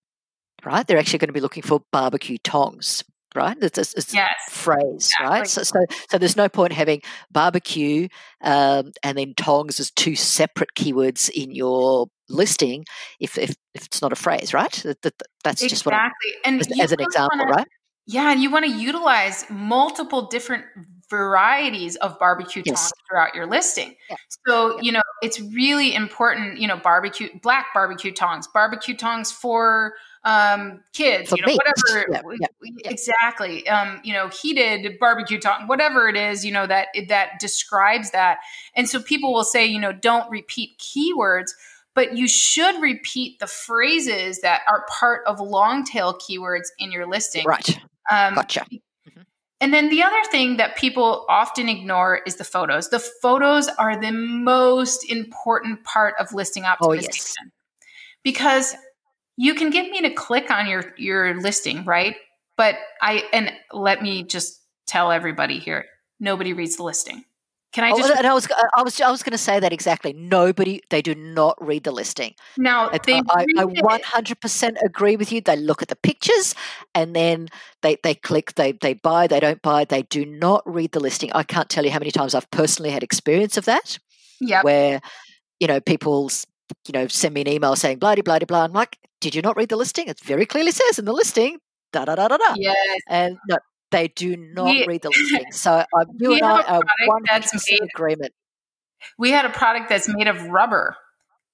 right? 0.66 0.86
They're 0.86 0.98
actually 0.98 1.20
going 1.20 1.30
to 1.30 1.34
be 1.34 1.42
looking 1.42 1.64
for 1.64 1.82
barbecue 1.92 2.38
tongs 2.44 3.04
right? 3.36 3.58
It's, 3.62 3.78
it's, 3.78 3.94
it's 3.96 4.14
yes. 4.14 4.34
a 4.48 4.52
phrase, 4.52 5.12
exactly. 5.12 5.28
right? 5.28 5.48
So, 5.48 5.64
so, 5.64 5.86
so 6.10 6.18
there's 6.18 6.38
no 6.38 6.48
point 6.48 6.72
having 6.72 7.02
barbecue 7.30 8.08
um, 8.42 8.94
and 9.04 9.18
then 9.18 9.34
tongs 9.36 9.80
as 9.80 9.92
two 9.92 10.16
separate 10.16 10.74
keywords 10.74 11.30
in 11.30 11.52
your 11.52 12.08
listing 12.30 12.86
if, 13.20 13.38
if, 13.38 13.56
if 13.74 13.86
it's 13.86 14.02
not 14.02 14.12
a 14.12 14.16
phrase, 14.16 14.54
right? 14.54 14.72
That, 14.84 15.02
that, 15.02 15.14
that's 15.44 15.62
exactly. 15.62 15.70
just 15.70 15.86
what 15.86 15.94
exactly. 15.94 16.32
And 16.44 16.62
as, 16.62 16.80
as 16.80 16.92
an 16.92 17.00
example, 17.02 17.38
wanna, 17.38 17.52
right? 17.52 17.68
Yeah, 18.08 18.32
and 18.32 18.42
you 18.42 18.52
want 18.52 18.66
to 18.66 18.72
utilize 18.72 19.46
multiple 19.50 20.28
different 20.28 20.66
varieties 21.10 21.96
of 21.98 22.18
barbecue 22.20 22.62
tongs 22.62 22.80
yes. 22.80 22.92
throughout 23.08 23.36
your 23.36 23.48
listing. 23.48 23.96
Yeah. 24.10 24.16
So, 24.48 24.76
yeah. 24.76 24.82
you 24.82 24.92
know, 24.92 25.02
it's 25.22 25.40
really 25.40 25.94
important, 25.94 26.60
you 26.60 26.68
know, 26.68 26.78
barbecue, 26.78 27.30
black 27.42 27.68
barbecue 27.74 28.12
tongs, 28.12 28.48
barbecue 28.48 28.96
tongs 28.96 29.32
for 29.32 29.94
um, 30.24 30.82
kids, 30.94 31.30
for 31.30 31.38
you 31.38 31.42
know, 31.44 31.48
meat. 31.48 31.60
whatever. 31.60 32.36
Yeah. 32.40 32.92
Exactly. 32.92 33.68
Um, 33.68 34.02
you 34.04 34.14
know, 34.14 34.30
heated 34.30 34.98
barbecue 35.00 35.40
tong, 35.40 35.68
whatever 35.68 36.08
it 36.08 36.16
is, 36.16 36.44
you 36.44 36.52
know, 36.52 36.66
that, 36.66 36.88
that 37.08 37.40
describes 37.40 38.12
that. 38.12 38.40
And 38.76 38.90
so 38.90 39.02
people 39.02 39.34
will 39.34 39.44
say, 39.44 39.66
you 39.66 39.80
know, 39.80 39.92
don't 39.92 40.30
repeat 40.30 40.80
keywords 40.80 41.52
but 41.96 42.18
you 42.18 42.28
should 42.28 42.80
repeat 42.82 43.40
the 43.40 43.48
phrases 43.48 44.42
that 44.42 44.62
are 44.68 44.86
part 44.88 45.26
of 45.26 45.40
long 45.40 45.84
tail 45.84 46.14
keywords 46.14 46.68
in 46.78 46.92
your 46.92 47.08
listing. 47.08 47.46
Right. 47.46 47.80
Um, 48.12 48.36
gotcha. 48.36 48.66
And 49.62 49.74
then 49.74 49.90
the 49.90 50.04
other 50.04 50.22
thing 50.30 50.58
that 50.58 50.76
people 50.76 51.26
often 51.30 51.70
ignore 51.70 52.22
is 52.28 52.36
the 52.36 52.44
photos. 52.44 52.90
The 52.90 53.00
photos 53.00 53.70
are 53.80 54.00
the 54.00 54.12
most 54.12 55.10
important 55.10 55.84
part 55.86 56.14
of 56.20 56.34
listing 56.34 56.64
optimization. 56.64 56.82
Oh, 56.82 56.92
yes. 56.92 57.34
Because 58.24 58.76
you 59.38 59.56
can 59.56 59.70
get 59.70 59.90
me 59.90 60.02
to 60.02 60.10
click 60.10 60.52
on 60.52 60.68
your 60.68 60.94
your 60.98 61.40
listing, 61.40 61.86
right? 61.86 62.16
But 62.58 62.76
I 63.02 63.24
and 63.32 63.52
let 63.72 64.02
me 64.02 64.24
just 64.24 64.62
tell 64.88 65.12
everybody 65.12 65.58
here, 65.58 65.86
nobody 66.20 66.54
reads 66.54 66.76
the 66.76 66.84
listing. 66.84 67.24
Can 67.76 67.84
I 67.84 67.92
oh, 67.92 67.98
just? 67.98 68.10
Oh, 68.10 68.16
and 68.18 68.26
uh, 68.26 68.30
I 68.30 68.34
was, 68.34 68.48
I 68.78 68.84
was, 68.84 69.02
I 69.02 69.12
was 69.12 69.22
going 69.22 69.34
to 69.34 69.38
say 69.38 69.60
that 69.60 69.74
exactly. 69.74 70.14
Nobody, 70.14 70.82
they 70.92 71.02
do 71.02 71.14
not 71.14 71.58
read 71.60 71.84
the 71.84 71.92
listing. 71.92 72.34
Now, 72.58 72.88
they 72.88 73.16
I, 73.16 73.46
I 73.58 73.66
100% 73.66 74.76
agree 74.82 75.18
with 75.18 75.30
you. 75.34 75.42
They 75.42 75.58
look 75.58 75.82
at 75.82 75.90
the 75.90 75.98
pictures 75.98 76.56
and 76.94 77.14
then 77.14 77.50
they, 77.82 77.98
they 78.02 78.16
click, 78.16 78.56
they, 78.56 78.72
they 78.72 78.94
buy, 78.94 79.28
they 79.28 79.42
don't 79.42 79.62
buy. 79.62 79.84
They 79.84 80.04
do 80.04 80.26
not 80.26 80.64
read 80.66 80.94
the 80.94 81.02
listing. 81.02 81.34
I 81.34 81.44
can't 81.44 81.68
tell 81.68 81.84
you 81.84 81.92
how 81.92 82.00
many 82.00 82.12
times 82.12 82.34
I've 82.34 82.50
personally 82.50 82.92
had 82.92 83.04
experience 83.04 83.58
of 83.58 83.66
that. 83.66 84.00
Yeah. 84.40 84.62
Where, 84.62 85.02
you 85.60 85.68
know, 85.68 85.82
people's, 85.82 86.48
you 86.88 86.94
know, 86.94 87.10
send 87.10 87.34
me 87.34 87.42
an 87.42 87.50
email 87.50 87.76
saying 87.76 88.00
blah, 88.00 88.16
blah, 88.16 88.24
blah, 88.24 88.40
blah. 88.40 88.64
I'm 88.64 88.72
like, 88.72 88.98
did 89.20 89.36
you 89.36 89.42
not 89.42 89.58
read 89.58 89.68
the 89.68 89.76
listing? 89.76 90.08
It 90.08 90.22
very 90.22 90.46
clearly 90.46 90.72
says 90.72 90.98
in 90.98 91.04
the 91.04 91.12
listing, 91.12 91.58
da 91.92 92.06
da 92.06 92.16
da 92.16 92.30
da 92.30 92.38
da. 92.38 92.54
Yes. 92.56 93.02
And 93.10 93.38
no, 93.50 93.58
they 93.96 94.10
do 94.10 94.36
not 94.36 94.66
we, 94.66 94.86
read 94.86 95.02
the 95.02 95.10
listing. 95.32 95.52
So 95.52 95.72
uh, 95.72 96.06
you 96.20 96.34
and 96.34 96.44
I 96.44 96.62
are 96.64 96.82
one 97.06 97.24
hundred 97.30 97.50
percent 97.50 97.82
agreement. 97.82 98.34
We 99.18 99.32
had 99.32 99.46
a 99.46 99.50
product 99.50 99.90
that's 99.90 100.10
made 100.10 100.28
of 100.28 100.42
rubber, 100.48 100.98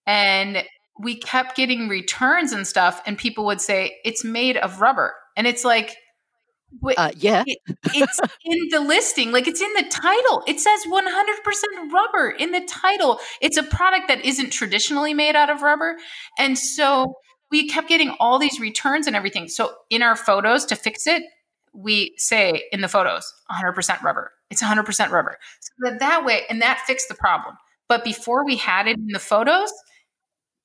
and 0.07 0.63
we 0.99 1.17
kept 1.17 1.55
getting 1.55 1.87
returns 1.87 2.51
and 2.51 2.65
stuff, 2.65 3.01
and 3.05 3.17
people 3.17 3.45
would 3.45 3.61
say 3.61 3.97
it's 4.03 4.23
made 4.23 4.57
of 4.57 4.81
rubber, 4.81 5.13
and 5.37 5.47
it's 5.47 5.63
like. 5.63 5.95
Uh, 6.95 7.11
yeah, 7.17 7.43
it, 7.45 7.57
it's 7.93 8.21
in 8.45 8.69
the 8.69 8.79
listing, 8.79 9.33
like 9.33 9.45
it's 9.45 9.59
in 9.59 9.73
the 9.73 9.83
title. 9.91 10.41
It 10.47 10.57
says 10.57 10.79
100% 10.87 11.91
rubber 11.91 12.29
in 12.29 12.51
the 12.51 12.61
title. 12.61 13.19
It's 13.41 13.57
a 13.57 13.63
product 13.63 14.07
that 14.07 14.23
isn't 14.23 14.51
traditionally 14.51 15.13
made 15.13 15.35
out 15.35 15.49
of 15.49 15.63
rubber. 15.63 15.97
And 16.39 16.57
so 16.57 17.15
we 17.51 17.67
kept 17.67 17.89
getting 17.89 18.15
all 18.21 18.39
these 18.39 18.57
returns 18.61 19.05
and 19.05 19.17
everything. 19.17 19.49
So 19.49 19.73
in 19.89 20.01
our 20.01 20.15
photos 20.15 20.63
to 20.67 20.77
fix 20.77 21.07
it, 21.07 21.23
we 21.73 22.13
say 22.17 22.63
in 22.71 22.81
the 22.81 22.87
photos 22.87 23.31
100% 23.51 24.01
rubber. 24.01 24.31
It's 24.49 24.61
100% 24.61 25.09
rubber. 25.11 25.37
So 25.59 25.71
that, 25.89 25.99
that 25.99 26.25
way, 26.25 26.43
and 26.49 26.61
that 26.61 26.79
fixed 26.85 27.07
the 27.07 27.15
problem. 27.15 27.55
But 27.87 28.03
before 28.03 28.45
we 28.45 28.57
had 28.57 28.87
it 28.87 28.97
in 28.97 29.07
the 29.07 29.19
photos, 29.19 29.71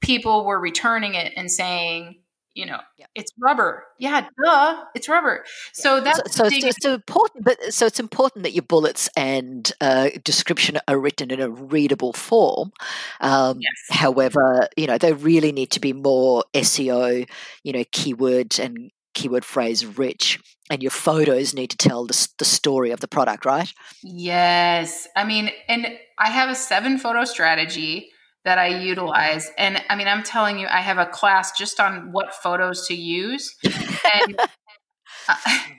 people 0.01 0.45
were 0.45 0.61
returning 0.61 1.15
it 1.15 1.33
and 1.37 1.51
saying, 1.51 2.17
you 2.57 2.65
know, 2.65 2.79
yeah. 2.97 3.05
it's 3.15 3.31
rubber. 3.39 3.85
Yeah, 3.99 4.27
duh, 4.43 4.85
it's 4.95 5.11
rubber. 5.11 5.45
So 5.75 6.01
that's 6.01 6.19
so, 6.35 6.49
so 6.49 6.57
it's, 6.57 6.65
it's, 6.65 6.85
important. 6.87 7.45
But 7.45 7.75
so 7.75 7.85
it's 7.85 8.01
important 8.01 8.45
that 8.45 8.55
your 8.55 8.63
bullets 8.63 9.11
and 9.15 9.71
uh, 9.83 10.09
description 10.25 10.79
are 10.89 10.99
written 10.99 11.31
in 11.31 11.41
a 11.41 11.51
readable 11.51 12.15
form. 12.15 12.73
Um, 13.21 13.59
yes. 13.61 13.99
However, 13.99 14.69
you 14.75 14.87
know 14.87 14.97
they 14.97 15.13
really 15.13 15.53
need 15.53 15.71
to 15.73 15.81
be 15.81 15.93
more 15.93 16.45
SEO, 16.55 17.29
you 17.63 17.73
know, 17.73 17.85
keyword 17.93 18.59
and 18.59 18.91
keyword 19.17 19.45
phrase 19.45 19.85
rich 19.85 20.39
and 20.71 20.83
your 20.83 20.91
photos 20.91 21.55
need 21.55 21.71
to 21.71 21.77
tell 21.77 22.07
the, 22.07 22.29
the 22.39 22.45
story 22.45 22.91
of 22.91 23.01
the 23.01 23.09
product 23.09 23.45
right? 23.45 23.73
Yes. 24.03 25.09
I 25.17 25.25
mean 25.25 25.51
and 25.69 25.89
i 26.19 26.29
have 26.31 26.49
a 26.49 26.55
seven 26.55 26.99
photo 26.99 27.25
strategy 27.25 28.11
that 28.45 28.59
i 28.59 28.69
utilize 28.69 29.51
and 29.59 29.83
i 29.91 29.97
mean 29.97 30.07
i'm 30.07 30.23
telling 30.23 30.59
you 30.59 30.67
i 30.69 30.81
have 30.81 30.99
a 30.99 31.07
class 31.07 31.57
just 31.59 31.81
on 31.81 32.13
what 32.13 32.33
photos 32.35 32.87
to 32.87 32.95
use 32.95 33.55
and 33.65 34.37
uh, 35.29 35.35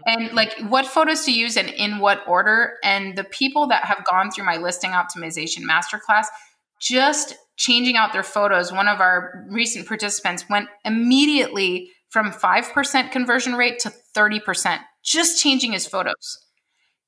and 0.05 0.33
like 0.33 0.53
what 0.67 0.85
photos 0.85 1.23
to 1.25 1.31
use 1.31 1.57
and 1.57 1.69
in 1.69 1.99
what 1.99 2.21
order 2.27 2.73
and 2.83 3.17
the 3.17 3.23
people 3.23 3.67
that 3.67 3.85
have 3.85 4.03
gone 4.05 4.29
through 4.29 4.45
my 4.45 4.57
listing 4.57 4.91
optimization 4.91 5.59
masterclass 5.59 6.25
just 6.81 7.35
changing 7.55 7.95
out 7.95 8.13
their 8.13 8.23
photos 8.23 8.71
one 8.71 8.87
of 8.87 8.99
our 8.99 9.45
recent 9.49 9.87
participants 9.87 10.43
went 10.49 10.67
immediately 10.85 11.89
from 12.09 12.31
5% 12.31 13.11
conversion 13.11 13.53
rate 13.53 13.79
to 13.79 13.91
30%, 14.15 14.79
just 15.03 15.41
changing 15.41 15.73
his 15.73 15.85
photos. 15.87 16.39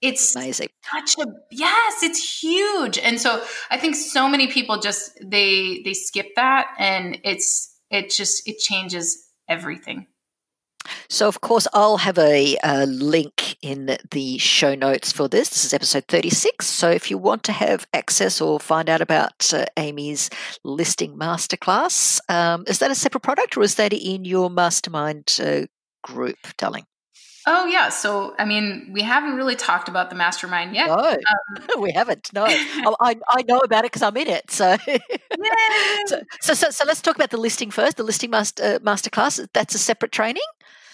it's 0.01 0.35
amazing. 0.35 0.69
such 0.93 1.15
a 1.25 1.29
yes 1.51 2.03
it's 2.03 2.41
huge. 2.41 2.97
And 2.97 3.19
so 3.19 3.43
i 3.69 3.77
think 3.77 3.95
so 3.95 4.29
many 4.29 4.47
people 4.47 4.79
just 4.79 5.11
they 5.23 5.81
they 5.83 5.93
skip 5.93 6.27
that 6.35 6.67
and 6.77 7.19
it's 7.23 7.75
it 7.89 8.09
just 8.09 8.47
it 8.47 8.59
changes 8.59 9.27
everything 9.49 10.07
so, 11.07 11.27
of 11.27 11.41
course, 11.41 11.67
I'll 11.73 11.97
have 11.97 12.17
a, 12.17 12.57
a, 12.63 12.85
link 12.85 13.57
in 13.61 13.97
the 14.11 14.37
show 14.37 14.75
notes 14.75 15.11
for 15.11 15.27
this. 15.27 15.49
This 15.49 15.65
is 15.65 15.73
episode 15.73 16.05
36. 16.07 16.65
So, 16.65 16.89
if 16.89 17.09
you 17.09 17.17
want 17.17 17.43
to 17.43 17.51
have 17.51 17.87
access 17.93 18.41
or 18.41 18.59
find 18.59 18.89
out 18.89 19.01
about 19.01 19.53
uh, 19.53 19.65
Amy's 19.77 20.29
listing 20.63 21.17
masterclass, 21.17 22.19
um, 22.29 22.63
is 22.67 22.79
that 22.79 22.91
a 22.91 22.95
separate 22.95 23.21
product 23.21 23.57
or 23.57 23.63
is 23.63 23.75
that 23.75 23.93
in 23.93 24.25
your 24.25 24.49
mastermind 24.49 25.37
uh, 25.43 25.65
group, 26.03 26.37
darling? 26.57 26.85
Oh 27.51 27.65
yeah, 27.65 27.89
so 27.89 28.35
I 28.37 28.45
mean, 28.45 28.91
we 28.93 29.01
haven't 29.01 29.35
really 29.35 29.55
talked 29.55 29.89
about 29.89 30.11
the 30.11 30.15
mastermind 30.15 30.75
yet. 30.75 30.87
No, 30.87 30.97
um, 30.97 31.17
we 31.81 31.91
haven't. 31.91 32.29
No, 32.31 32.45
oh, 32.49 32.95
I, 32.99 33.15
I 33.27 33.43
know 33.43 33.57
about 33.59 33.85
it 33.85 33.91
because 33.91 34.03
I'm 34.03 34.15
in 34.17 34.27
it. 34.27 34.51
So. 34.51 34.77
so, 36.05 36.21
so, 36.41 36.53
so, 36.53 36.69
so, 36.69 36.85
let's 36.85 37.01
talk 37.01 37.15
about 37.15 37.31
the 37.31 37.37
listing 37.37 37.71
first. 37.71 37.97
The 37.97 38.03
listing 38.03 38.29
master 38.29 38.75
uh, 38.75 38.79
masterclass. 38.79 39.47
That's 39.53 39.73
a 39.73 39.79
separate 39.79 40.11
training. 40.11 40.43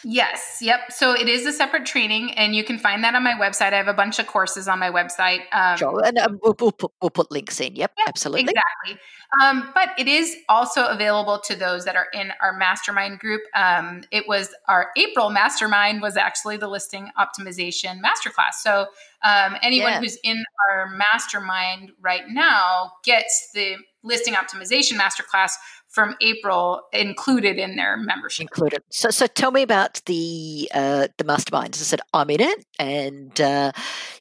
Yes, 0.08 0.60
yep. 0.62 0.91
So 0.91 1.14
it 1.14 1.28
is 1.28 1.47
a 1.47 1.51
separate 1.51 1.88
training, 1.88 2.32
and 2.34 2.56
you 2.56 2.64
can 2.64 2.78
find 2.78 3.03
that 3.03 3.16
on 3.16 3.24
my 3.24 3.34
website. 3.34 3.74
I 3.74 3.78
have 3.78 3.88
a 3.88 3.93
bunch 3.93 4.20
of 4.20 4.28
courses 4.28 4.68
on 4.68 4.78
my 4.78 4.91
website. 4.91 5.39
Um, 5.51 5.78
sure, 5.78 5.99
and 6.06 6.20
um, 6.20 6.39
we'll, 6.43 6.56
we'll, 6.60 6.72
put, 6.72 6.91
we'll 7.01 7.10
put 7.10 7.32
links 7.32 7.60
in. 7.60 7.76
Yep, 7.76 7.91
yep 7.97 8.08
absolutely. 8.08 8.41
Exactly. 8.41 9.01
Um, 9.43 9.72
but 9.74 9.89
it 9.97 10.08
is 10.08 10.36
also 10.47 10.86
available 10.86 11.41
to 11.45 11.56
those 11.56 11.86
that 11.86 11.95
are 11.95 12.06
in 12.14 12.32
our 12.39 12.56
mastermind 12.56 13.18
group. 13.18 13.41
Um, 13.56 14.03
it 14.12 14.28
was 14.28 14.53
our 14.68 14.91
April 14.95 15.32
mastermind 15.32 16.03
was 16.03 16.18
actually 16.18 16.58
the 16.58 16.68
listing 16.68 17.10
optimization 17.18 17.99
masterclass. 17.99 18.53
So 18.62 18.86
um, 19.24 19.56
anyone 19.64 19.93
yeah. 19.93 19.99
who's 20.01 20.20
in 20.24 20.43
our 20.70 20.88
mastermind 20.95 21.93
right 21.99 22.30
now 22.30 22.91
gets 23.03 23.49
the 23.56 23.78
listing 24.06 24.36
optimization 24.36 24.97
masterclass 24.97 25.51
from 25.89 26.16
April 26.20 26.82
included 26.91 27.58
in 27.58 27.78
their 27.78 27.95
membership. 27.95 28.43
Included. 28.43 28.84
So, 28.91 29.10
so 29.10 29.28
tell 29.28 29.51
me 29.51 29.62
about 29.62 30.01
the 30.06 30.70
uh, 30.74 31.08
the 31.18 31.24
mastermind. 31.24 31.76
As 31.76 31.82
I 31.82 31.86
said, 31.86 32.01
I'm 32.14 32.30
in 32.30 32.41
it, 32.41 32.66
and 32.78 33.39
uh, 33.39 33.72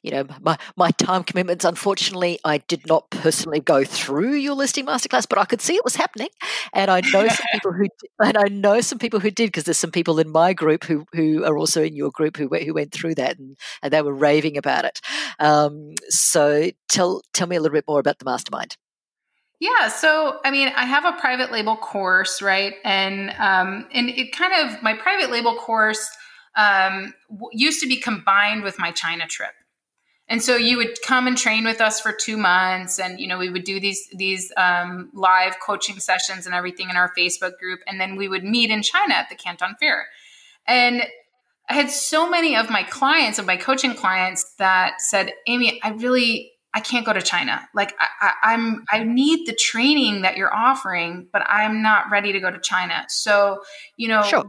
you 0.01 0.11
know 0.11 0.25
my 0.41 0.57
my 0.77 0.91
time 0.91 1.23
commitments. 1.23 1.65
Unfortunately, 1.65 2.39
I 2.45 2.59
did 2.59 2.87
not 2.87 3.09
personally 3.09 3.59
go 3.59 3.83
through 3.83 4.33
your 4.33 4.55
listing 4.55 4.85
masterclass, 4.85 5.27
but 5.27 5.37
I 5.37 5.45
could 5.45 5.61
see 5.61 5.75
it 5.75 5.83
was 5.83 5.95
happening, 5.95 6.29
and 6.73 6.89
I 6.89 7.01
know 7.01 7.27
some 7.27 7.45
people 7.51 7.73
who 7.73 7.87
and 8.23 8.37
I 8.37 8.47
know 8.47 8.79
some 8.81 8.97
people 8.99 9.19
who 9.19 9.31
did 9.31 9.47
because 9.47 9.65
there's 9.65 9.77
some 9.77 9.91
people 9.91 10.19
in 10.19 10.29
my 10.29 10.53
group 10.53 10.85
who 10.85 11.05
who 11.13 11.43
are 11.43 11.57
also 11.57 11.83
in 11.83 11.95
your 11.95 12.11
group 12.11 12.37
who 12.37 12.47
who 12.47 12.73
went 12.73 12.93
through 12.93 13.15
that 13.15 13.37
and, 13.37 13.57
and 13.83 13.91
they 13.91 14.01
were 14.01 14.13
raving 14.13 14.57
about 14.57 14.85
it. 14.85 15.01
Um, 15.39 15.93
so 16.09 16.71
tell 16.87 17.21
tell 17.33 17.47
me 17.47 17.57
a 17.57 17.61
little 17.61 17.75
bit 17.75 17.85
more 17.87 17.99
about 17.99 18.19
the 18.19 18.25
mastermind. 18.25 18.77
Yeah, 19.59 19.87
so 19.87 20.39
I 20.43 20.51
mean, 20.51 20.71
I 20.75 20.85
have 20.85 21.05
a 21.05 21.13
private 21.13 21.51
label 21.51 21.77
course, 21.77 22.41
right? 22.41 22.73
And 22.83 23.29
um, 23.39 23.87
and 23.93 24.09
it 24.09 24.33
kind 24.33 24.53
of 24.53 24.83
my 24.83 24.93
private 24.93 25.31
label 25.31 25.55
course 25.55 26.09
um, 26.55 27.13
used 27.51 27.81
to 27.81 27.87
be 27.87 27.97
combined 27.97 28.63
with 28.63 28.79
my 28.79 28.91
China 28.91 29.27
trip. 29.27 29.53
And 30.27 30.41
so 30.41 30.55
you 30.55 30.77
would 30.77 30.97
come 31.05 31.27
and 31.27 31.37
train 31.37 31.65
with 31.65 31.79
us 31.79 32.01
for 32.01 32.11
two 32.11 32.35
months, 32.35 32.99
and 32.99 33.19
you 33.19 33.27
know 33.27 33.37
we 33.37 33.49
would 33.49 33.63
do 33.63 33.79
these 33.79 34.09
these 34.11 34.51
um, 34.57 35.09
live 35.13 35.59
coaching 35.65 35.99
sessions 35.99 36.45
and 36.45 36.55
everything 36.55 36.89
in 36.89 36.97
our 36.97 37.13
Facebook 37.17 37.57
group, 37.59 37.79
and 37.87 38.01
then 38.01 38.15
we 38.15 38.27
would 38.27 38.43
meet 38.43 38.71
in 38.71 38.81
China 38.81 39.13
at 39.13 39.29
the 39.29 39.35
Canton 39.35 39.75
Fair. 39.79 40.07
And 40.67 41.03
I 41.69 41.75
had 41.75 41.91
so 41.91 42.29
many 42.29 42.55
of 42.55 42.69
my 42.69 42.83
clients, 42.83 43.39
of 43.39 43.45
my 43.45 43.55
coaching 43.55 43.93
clients, 43.93 44.55
that 44.55 44.99
said, 44.99 45.31
"Amy, 45.47 45.79
I 45.83 45.91
really 45.91 46.51
I 46.75 46.81
can't 46.81 47.05
go 47.05 47.13
to 47.13 47.21
China. 47.21 47.67
Like 47.73 47.95
I, 47.99 48.07
I, 48.19 48.53
I'm, 48.53 48.83
I 48.91 49.03
need 49.05 49.47
the 49.47 49.55
training 49.55 50.23
that 50.23 50.35
you're 50.35 50.53
offering, 50.53 51.27
but 51.31 51.41
I'm 51.47 51.81
not 51.81 52.11
ready 52.11 52.33
to 52.33 52.39
go 52.41 52.51
to 52.51 52.59
China. 52.59 53.05
So, 53.07 53.63
you 53.95 54.09
know, 54.09 54.21
sure. 54.23 54.43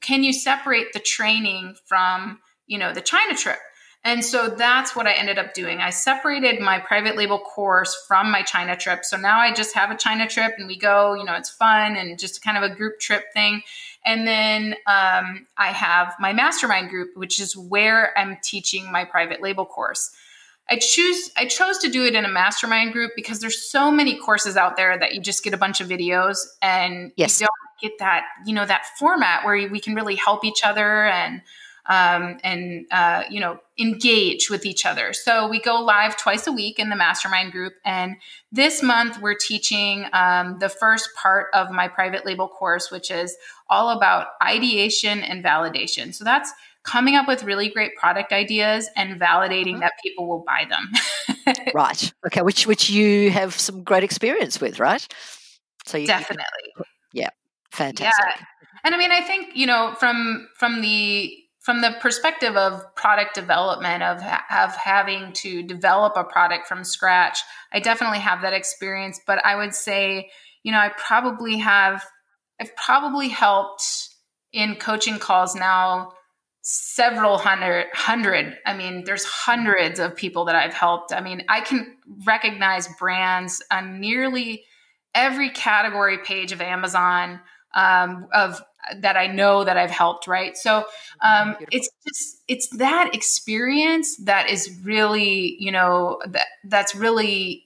can 0.00 0.22
you 0.22 0.32
separate 0.32 0.92
the 0.92 1.00
training 1.00 1.74
from, 1.86 2.38
you 2.68 2.78
know, 2.78 2.94
the 2.94 3.00
China 3.00 3.34
trip? 3.34 3.58
And 4.04 4.22
so 4.22 4.48
that's 4.48 4.94
what 4.94 5.06
I 5.06 5.14
ended 5.14 5.38
up 5.38 5.54
doing. 5.54 5.80
I 5.80 5.90
separated 5.90 6.60
my 6.60 6.78
private 6.78 7.16
label 7.16 7.38
course 7.38 8.04
from 8.06 8.30
my 8.30 8.42
China 8.42 8.76
trip. 8.76 9.04
So 9.04 9.16
now 9.16 9.40
I 9.40 9.52
just 9.52 9.74
have 9.74 9.90
a 9.90 9.96
China 9.96 10.28
trip 10.28 10.52
and 10.58 10.68
we 10.68 10.78
go, 10.78 11.14
you 11.14 11.24
know, 11.24 11.34
it's 11.34 11.50
fun 11.50 11.96
and 11.96 12.18
just 12.18 12.44
kind 12.44 12.56
of 12.56 12.70
a 12.70 12.74
group 12.74 13.00
trip 13.00 13.24
thing. 13.32 13.62
And 14.04 14.28
then 14.28 14.74
um, 14.86 15.46
I 15.56 15.72
have 15.72 16.14
my 16.20 16.34
mastermind 16.34 16.90
group, 16.90 17.16
which 17.16 17.40
is 17.40 17.56
where 17.56 18.16
I'm 18.16 18.36
teaching 18.44 18.92
my 18.92 19.06
private 19.06 19.42
label 19.42 19.64
course. 19.64 20.14
I 20.68 20.78
choose 20.78 21.30
I 21.36 21.46
chose 21.46 21.78
to 21.78 21.88
do 21.88 22.04
it 22.04 22.14
in 22.14 22.24
a 22.24 22.28
mastermind 22.28 22.92
group 22.92 23.12
because 23.16 23.40
there's 23.40 23.70
so 23.70 23.90
many 23.90 24.16
courses 24.16 24.56
out 24.56 24.76
there 24.76 24.98
that 24.98 25.14
you 25.14 25.20
just 25.20 25.44
get 25.44 25.52
a 25.52 25.58
bunch 25.58 25.80
of 25.80 25.88
videos 25.88 26.38
and 26.62 27.12
yes. 27.16 27.40
you 27.40 27.46
don't 27.46 27.90
get 27.90 27.98
that 27.98 28.24
you 28.46 28.54
know 28.54 28.64
that 28.64 28.86
format 28.98 29.44
where 29.44 29.68
we 29.68 29.80
can 29.80 29.94
really 29.94 30.14
help 30.14 30.44
each 30.44 30.64
other 30.64 31.04
and 31.04 31.42
um, 31.86 32.38
and 32.42 32.86
uh, 32.90 33.24
you 33.28 33.40
know 33.40 33.58
engage 33.78 34.48
with 34.48 34.64
each 34.64 34.86
other. 34.86 35.12
So 35.12 35.48
we 35.48 35.60
go 35.60 35.80
live 35.80 36.16
twice 36.16 36.46
a 36.46 36.52
week 36.52 36.78
in 36.78 36.88
the 36.88 36.96
mastermind 36.96 37.52
group, 37.52 37.74
and 37.84 38.16
this 38.50 38.82
month 38.82 39.20
we're 39.20 39.36
teaching 39.36 40.06
um, 40.12 40.58
the 40.60 40.68
first 40.68 41.10
part 41.14 41.48
of 41.52 41.70
my 41.70 41.88
private 41.88 42.24
label 42.24 42.48
course, 42.48 42.90
which 42.90 43.10
is 43.10 43.36
all 43.68 43.90
about 43.90 44.28
ideation 44.42 45.20
and 45.20 45.44
validation. 45.44 46.14
So 46.14 46.24
that's 46.24 46.52
coming 46.84 47.16
up 47.16 47.26
with 47.26 47.42
really 47.42 47.68
great 47.68 47.96
product 47.96 48.32
ideas 48.32 48.88
and 48.96 49.20
validating 49.20 49.72
mm-hmm. 49.72 49.80
that 49.80 49.92
people 50.02 50.28
will 50.28 50.44
buy 50.46 50.66
them. 50.68 51.56
right. 51.74 52.12
Okay. 52.26 52.42
Which 52.42 52.66
which 52.66 52.90
you 52.90 53.30
have 53.30 53.54
some 53.54 53.82
great 53.82 54.04
experience 54.04 54.60
with, 54.60 54.78
right? 54.78 55.06
So 55.86 55.98
you, 55.98 56.06
definitely. 56.06 56.44
You 56.76 56.84
yeah. 57.12 57.30
Fantastic. 57.70 58.24
Yeah. 58.24 58.44
And 58.84 58.94
I 58.94 58.98
mean, 58.98 59.10
I 59.10 59.20
think 59.20 59.48
you 59.54 59.66
know 59.66 59.94
from 59.98 60.48
from 60.56 60.82
the 60.82 61.32
from 61.60 61.80
the 61.80 61.96
perspective 62.00 62.56
of 62.56 62.94
product 62.94 63.34
development 63.34 64.02
of 64.02 64.18
of 64.18 64.76
having 64.76 65.32
to 65.32 65.62
develop 65.62 66.12
a 66.16 66.24
product 66.24 66.66
from 66.68 66.84
scratch, 66.84 67.38
I 67.72 67.80
definitely 67.80 68.18
have 68.18 68.42
that 68.42 68.52
experience. 68.52 69.18
But 69.26 69.44
I 69.44 69.56
would 69.56 69.74
say, 69.74 70.30
you 70.62 70.72
know, 70.72 70.78
I 70.78 70.90
probably 70.96 71.58
have 71.58 72.04
I've 72.60 72.76
probably 72.76 73.28
helped 73.28 74.10
in 74.52 74.76
coaching 74.76 75.18
calls 75.18 75.54
now 75.54 76.12
several 76.66 77.36
hundred 77.36 77.86
hundred. 77.92 78.56
I 78.64 78.74
mean 78.74 79.04
there's 79.04 79.24
hundreds 79.24 80.00
of 80.00 80.16
people 80.16 80.46
that 80.46 80.56
i've 80.56 80.72
helped. 80.72 81.12
I 81.12 81.20
mean 81.20 81.44
i 81.48 81.60
can 81.60 81.96
recognize 82.24 82.88
brands 82.98 83.62
on 83.70 84.00
nearly 84.00 84.64
every 85.14 85.50
category 85.50 86.18
page 86.18 86.52
of 86.52 86.62
amazon 86.62 87.38
um, 87.74 88.28
of 88.32 88.62
that 88.96 89.16
i 89.16 89.26
know 89.26 89.62
that 89.62 89.76
i've 89.76 89.90
helped 89.90 90.26
right? 90.26 90.56
So 90.56 90.84
um, 91.20 91.54
it's 91.70 91.90
just 92.06 92.42
it's 92.48 92.68
that 92.78 93.14
experience 93.14 94.16
that 94.24 94.48
is 94.48 94.70
really 94.82 95.56
you 95.58 95.70
know 95.70 96.18
that 96.30 96.46
that's 96.64 96.94
really 96.94 97.63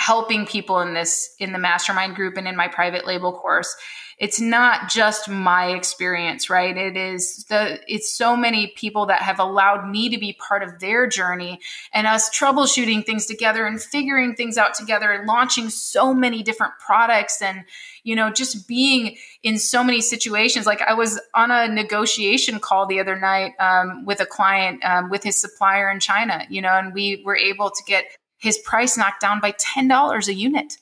helping 0.00 0.46
people 0.46 0.80
in 0.80 0.94
this 0.94 1.34
in 1.38 1.52
the 1.52 1.58
mastermind 1.58 2.16
group 2.16 2.38
and 2.38 2.48
in 2.48 2.56
my 2.56 2.66
private 2.66 3.06
label 3.06 3.32
course. 3.32 3.76
It's 4.16 4.40
not 4.40 4.90
just 4.90 5.28
my 5.28 5.72
experience 5.72 6.48
right? 6.48 6.74
It 6.74 6.96
is 6.96 7.44
the 7.50 7.80
it's 7.86 8.10
so 8.10 8.34
many 8.34 8.68
people 8.68 9.04
that 9.06 9.20
have 9.20 9.38
allowed 9.38 9.90
me 9.90 10.08
to 10.08 10.18
be 10.18 10.32
part 10.32 10.62
of 10.62 10.78
their 10.78 11.06
journey 11.06 11.60
and 11.92 12.06
us 12.06 12.30
troubleshooting 12.30 13.04
things 13.04 13.26
together 13.26 13.66
and 13.66 13.80
figuring 13.80 14.34
things 14.34 14.56
out 14.56 14.72
together 14.72 15.10
and 15.10 15.26
launching 15.26 15.68
so 15.68 16.14
many 16.14 16.42
different 16.42 16.72
products 16.78 17.42
and 17.42 17.64
you 18.02 18.16
know 18.16 18.30
just 18.30 18.66
being 18.66 19.18
in 19.42 19.58
so 19.58 19.84
many 19.84 20.00
situations. 20.00 20.64
Like 20.64 20.80
i 20.80 20.94
was 20.94 21.20
on 21.34 21.50
a 21.50 21.68
negotiation 21.68 22.58
call 22.58 22.86
the 22.86 23.00
other 23.00 23.18
night 23.20 23.52
um, 23.60 24.06
with 24.06 24.20
a 24.20 24.26
client 24.26 24.82
um, 24.82 25.10
with 25.10 25.22
his 25.22 25.38
supplier 25.38 25.90
in 25.90 26.00
china 26.00 26.46
you 26.48 26.62
know 26.62 26.72
and 26.72 26.94
we 26.94 27.22
were 27.24 27.36
able 27.36 27.70
to 27.70 27.82
get 27.86 28.04
his 28.40 28.58
price 28.58 28.96
knocked 28.96 29.20
down 29.20 29.40
by 29.40 29.52
$10 29.52 30.28
a 30.28 30.34
unit 30.34 30.76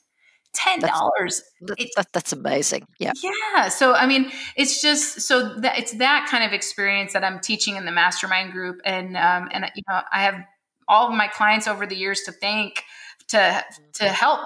ten 0.55 0.81
dollars. 0.81 1.43
That's, 1.61 1.95
that, 1.97 2.07
that's 2.13 2.33
amazing. 2.33 2.87
Yeah. 2.99 3.13
Yeah. 3.23 3.69
So 3.69 3.95
I 3.95 4.07
mean, 4.07 4.31
it's 4.57 4.81
just 4.81 5.21
so 5.21 5.55
that 5.61 5.79
it's 5.79 5.93
that 5.99 6.27
kind 6.31 6.45
of 6.45 6.53
experience 6.53 7.13
that 7.13 7.23
I'm 7.23 7.39
teaching 7.39 7.77
in 7.77 7.85
the 7.85 7.93
mastermind 7.93 8.53
group, 8.53 8.81
and 8.85 9.17
um, 9.17 9.49
and 9.53 9.71
you 9.75 9.83
know, 9.89 10.01
I 10.11 10.23
have 10.23 10.37
all 10.89 11.09
of 11.09 11.15
my 11.15 11.29
clients 11.29 11.69
over 11.69 11.87
the 11.87 11.97
years 11.97 12.23
to 12.23 12.33
thank 12.33 12.83
to 13.29 13.65
to 13.95 14.05
mm-hmm. 14.05 14.15
help 14.15 14.41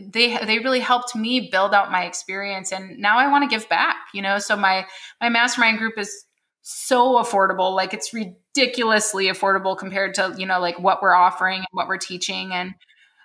they 0.00 0.36
they 0.44 0.58
really 0.58 0.80
helped 0.80 1.14
me 1.14 1.48
build 1.50 1.72
out 1.72 1.92
my 1.92 2.04
experience 2.04 2.72
and 2.72 2.98
now 2.98 3.18
I 3.18 3.30
want 3.30 3.48
to 3.48 3.56
give 3.56 3.68
back 3.68 3.96
you 4.12 4.20
know 4.20 4.38
so 4.38 4.56
my 4.56 4.84
my 5.20 5.28
mastermind 5.28 5.78
group 5.78 5.96
is 5.96 6.24
so 6.68 7.22
affordable. 7.22 7.76
Like 7.76 7.94
it's 7.94 8.12
ridiculously 8.12 9.26
affordable 9.26 9.78
compared 9.78 10.14
to 10.14 10.34
you 10.36 10.46
know 10.46 10.58
like 10.58 10.80
what 10.80 11.00
we're 11.00 11.14
offering 11.14 11.58
and 11.58 11.66
what 11.70 11.86
we're 11.86 11.96
teaching. 11.96 12.52
And 12.52 12.74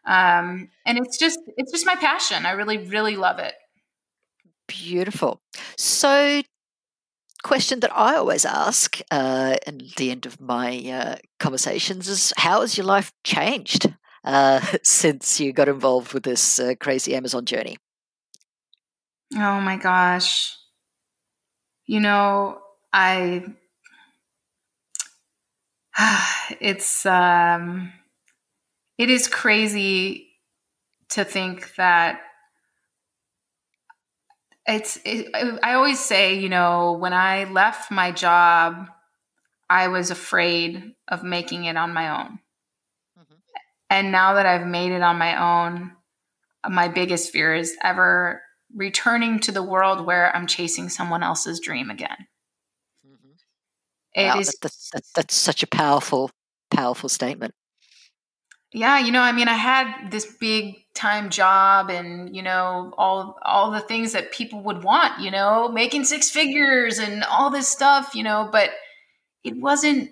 um, 0.05 0.69
and 0.85 0.99
it's 0.99 1.17
just 1.17 1.39
it's 1.57 1.71
just 1.71 1.85
my 1.85 1.95
passion. 1.95 2.45
I 2.45 2.51
really 2.51 2.77
really 2.77 3.15
love 3.15 3.39
it. 3.39 3.55
Beautiful. 4.67 5.41
So 5.75 6.43
question 7.43 7.79
that 7.79 7.91
I 7.97 8.15
always 8.15 8.45
ask 8.45 8.99
uh, 9.09 9.55
at 9.65 9.79
the 9.97 10.11
end 10.11 10.27
of 10.27 10.39
my 10.39 10.77
uh, 10.77 11.15
conversations 11.39 12.07
is 12.07 12.31
how 12.37 12.61
has 12.61 12.77
your 12.77 12.85
life 12.85 13.11
changed 13.23 13.91
uh, 14.23 14.61
since 14.83 15.39
you 15.39 15.51
got 15.51 15.67
involved 15.67 16.13
with 16.13 16.21
this 16.21 16.59
uh, 16.59 16.75
crazy 16.79 17.15
Amazon 17.15 17.45
journey? 17.45 17.79
Oh 19.33 19.59
my 19.61 19.77
gosh. 19.77 20.55
You 21.87 22.01
know, 22.01 22.59
I 22.93 23.45
it's 26.59 27.05
um 27.05 27.91
it 28.97 29.09
is 29.09 29.27
crazy 29.27 30.27
to 31.09 31.23
think 31.23 31.75
that 31.75 32.21
it's 34.67 34.99
it, 35.05 35.27
i 35.63 35.73
always 35.73 35.99
say 35.99 36.39
you 36.39 36.49
know 36.49 36.93
when 36.93 37.13
i 37.13 37.45
left 37.45 37.91
my 37.91 38.11
job 38.11 38.87
i 39.69 39.87
was 39.87 40.11
afraid 40.11 40.93
of 41.07 41.23
making 41.23 41.65
it 41.65 41.75
on 41.75 41.93
my 41.93 42.21
own 42.21 42.39
mm-hmm. 43.19 43.35
and 43.89 44.11
now 44.11 44.35
that 44.35 44.45
i've 44.45 44.67
made 44.67 44.91
it 44.91 45.01
on 45.01 45.17
my 45.17 45.67
own 45.67 45.91
my 46.69 46.87
biggest 46.87 47.31
fear 47.31 47.55
is 47.55 47.75
ever 47.83 48.41
returning 48.73 49.39
to 49.39 49.51
the 49.51 49.63
world 49.63 50.05
where 50.05 50.33
i'm 50.35 50.47
chasing 50.47 50.89
someone 50.89 51.23
else's 51.23 51.59
dream 51.59 51.89
again. 51.89 52.27
It 54.15 54.25
wow, 54.25 54.39
is, 54.39 54.55
that's, 54.61 54.89
that's, 54.91 55.11
that's 55.13 55.35
such 55.35 55.63
a 55.63 55.67
powerful 55.67 56.31
powerful 56.69 57.09
statement 57.09 57.53
yeah, 58.73 58.99
you 58.99 59.11
know, 59.11 59.21
I 59.21 59.33
mean, 59.33 59.49
I 59.49 59.55
had 59.55 60.11
this 60.11 60.25
big 60.25 60.85
time 60.93 61.29
job 61.29 61.89
and, 61.89 62.33
you 62.33 62.41
know, 62.41 62.93
all 62.97 63.37
all 63.41 63.71
the 63.71 63.81
things 63.81 64.13
that 64.13 64.31
people 64.31 64.61
would 64.63 64.83
want, 64.83 65.19
you 65.19 65.29
know, 65.29 65.67
making 65.67 66.05
six 66.05 66.29
figures 66.29 66.97
and 66.97 67.23
all 67.25 67.49
this 67.49 67.67
stuff, 67.67 68.15
you 68.15 68.23
know, 68.23 68.47
but 68.51 68.69
it 69.43 69.57
wasn't 69.57 70.11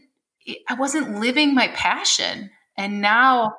I 0.67 0.73
wasn't 0.73 1.19
living 1.19 1.55
my 1.55 1.69
passion. 1.69 2.49
And 2.77 2.99
now 2.99 3.55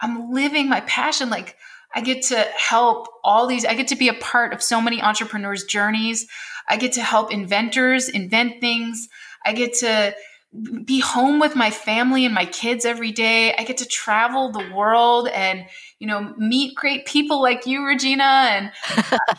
I'm 0.00 0.32
living 0.32 0.68
my 0.68 0.80
passion 0.82 1.28
like 1.28 1.56
I 1.94 2.00
get 2.00 2.22
to 2.26 2.36
help 2.56 3.06
all 3.22 3.46
these 3.46 3.66
I 3.66 3.74
get 3.74 3.88
to 3.88 3.96
be 3.96 4.08
a 4.08 4.14
part 4.14 4.54
of 4.54 4.62
so 4.62 4.80
many 4.80 5.02
entrepreneurs' 5.02 5.64
journeys. 5.64 6.26
I 6.66 6.78
get 6.78 6.92
to 6.92 7.02
help 7.02 7.32
inventors 7.32 8.08
invent 8.08 8.62
things. 8.62 9.08
I 9.48 9.52
get 9.54 9.74
to 9.78 10.14
be 10.84 11.00
home 11.00 11.38
with 11.40 11.54
my 11.54 11.70
family 11.70 12.24
and 12.24 12.34
my 12.34 12.46
kids 12.46 12.84
every 12.84 13.12
day. 13.12 13.54
I 13.56 13.64
get 13.64 13.76
to 13.78 13.86
travel 13.86 14.50
the 14.50 14.70
world 14.74 15.28
and, 15.28 15.64
you 15.98 16.06
know, 16.06 16.34
meet 16.38 16.74
great 16.74 17.06
people 17.06 17.42
like 17.42 17.66
you, 17.66 17.84
Regina. 17.84 18.24
And 18.24 18.72
uh, 18.96 19.18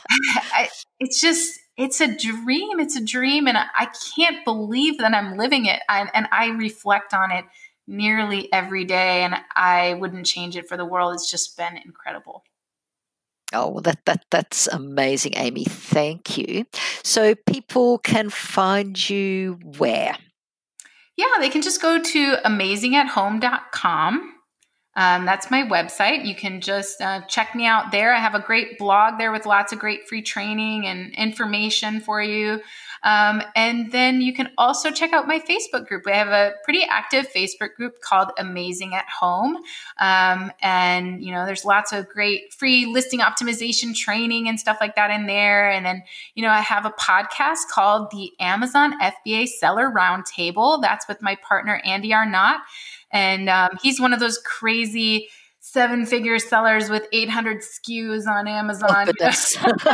I, 0.54 0.70
it's 1.00 1.20
just, 1.20 1.60
it's 1.78 2.00
a 2.00 2.16
dream. 2.16 2.80
It's 2.80 2.96
a 2.96 3.04
dream. 3.04 3.48
And 3.48 3.58
I, 3.58 3.88
can't 4.16 4.46
believe 4.46 5.00
that 5.00 5.14
I'm 5.14 5.38
living 5.38 5.66
it. 5.66 5.80
I, 5.90 6.08
and 6.14 6.28
I 6.32 6.50
reflect 6.50 7.14
on 7.14 7.32
it 7.32 7.46
nearly 7.88 8.52
every 8.54 8.86
day. 8.86 9.24
And 9.24 9.36
I 9.56 9.96
wouldn't 9.96 10.28
change 10.28 10.56
it 10.58 10.68
for 10.68 10.78
the 10.78 10.86
world. 10.86 11.16
It's 11.16 11.32
just 11.32 11.58
been 11.58 11.78
incredible. 11.78 12.44
Oh, 13.54 13.70
well, 13.70 13.82
that, 13.82 14.06
that 14.06 14.26
that's 14.30 14.68
amazing, 14.68 15.34
Amy. 15.36 15.66
Thank 15.66 16.38
you. 16.38 16.66
So 17.04 17.34
people 17.34 17.98
can 18.00 18.30
find 18.30 19.10
you 19.10 19.60
where? 19.78 20.16
Yeah, 21.18 21.26
they 21.40 21.50
can 21.50 21.62
just 21.62 21.82
go 21.82 22.02
to 22.02 22.36
amazingathome.com. 22.46 24.36
Um, 24.96 25.26
that's 25.26 25.50
my 25.50 25.64
website. 25.64 26.26
You 26.26 26.36
can 26.36 26.62
just 26.62 27.02
uh, 27.02 27.22
check 27.22 27.56
me 27.56 27.66
out 27.66 27.92
there. 27.92 28.14
I 28.14 28.20
have 28.20 28.36
a 28.36 28.40
great 28.40 28.78
blog 28.78 29.18
there 29.18 29.32
with 29.32 29.46
lots 29.46 29.72
of 29.72 29.80
great 29.80 30.08
free 30.08 30.22
training 30.22 30.86
and 30.86 31.14
information 31.16 32.02
for 32.02 32.22
you. 32.22 32.62
Um, 33.04 33.42
and 33.56 33.92
then 33.92 34.22
you 34.22 34.34
can 34.34 34.50
also 34.58 34.92
check 34.92 35.14
out 35.14 35.28
my 35.28 35.40
Facebook 35.40 35.88
group. 35.88 36.06
We 36.06 36.12
have 36.12 36.30
a 36.30 36.54
pretty 36.64 36.84
active 36.84 37.28
Facebook 37.34 37.76
group 37.76 38.02
called 38.02 38.32
Amazing 38.38 38.94
at 38.94 39.06
Home. 39.20 39.58
Um, 40.00 40.52
and, 40.62 41.24
you 41.24 41.32
know, 41.32 41.46
there's 41.46 41.66
lots 41.66 41.92
of 41.94 42.08
great 42.10 42.54
free 42.54 42.86
listing 42.86 43.20
optimization 43.20 43.96
training 43.96 44.48
and 44.48 44.60
stuff 44.60 44.78
like 44.82 44.96
that 44.96 45.12
in 45.12 45.28
there. 45.28 45.72
And 45.72 45.86
then, 45.86 46.04
you 46.36 46.44
know, 46.44 46.50
I 46.50 46.62
have 46.62 46.86
a 46.86 46.92
podcast 46.92 47.68
called 47.72 48.12
the 48.12 48.32
Amazon 48.40 49.00
FBA 49.00 49.48
Seller 49.48 49.90
Roundtable. 49.90 50.82
That's 50.82 51.08
with 51.08 51.22
my 51.22 51.36
partner, 51.36 51.82
Andy 51.86 52.14
Arnott. 52.14 52.62
And 53.12 53.50
um, 53.50 53.78
he's 53.82 54.00
one 54.00 54.14
of 54.14 54.20
those 54.20 54.38
crazy, 54.40 55.30
seven 55.72 56.06
figure 56.06 56.40
sellers 56.40 56.90
with 56.90 57.08
800 57.12 57.60
SKUs 57.60 58.28
on 58.28 58.48
Amazon. 58.48 58.90
Oh, 58.92 59.32
so 59.32 59.94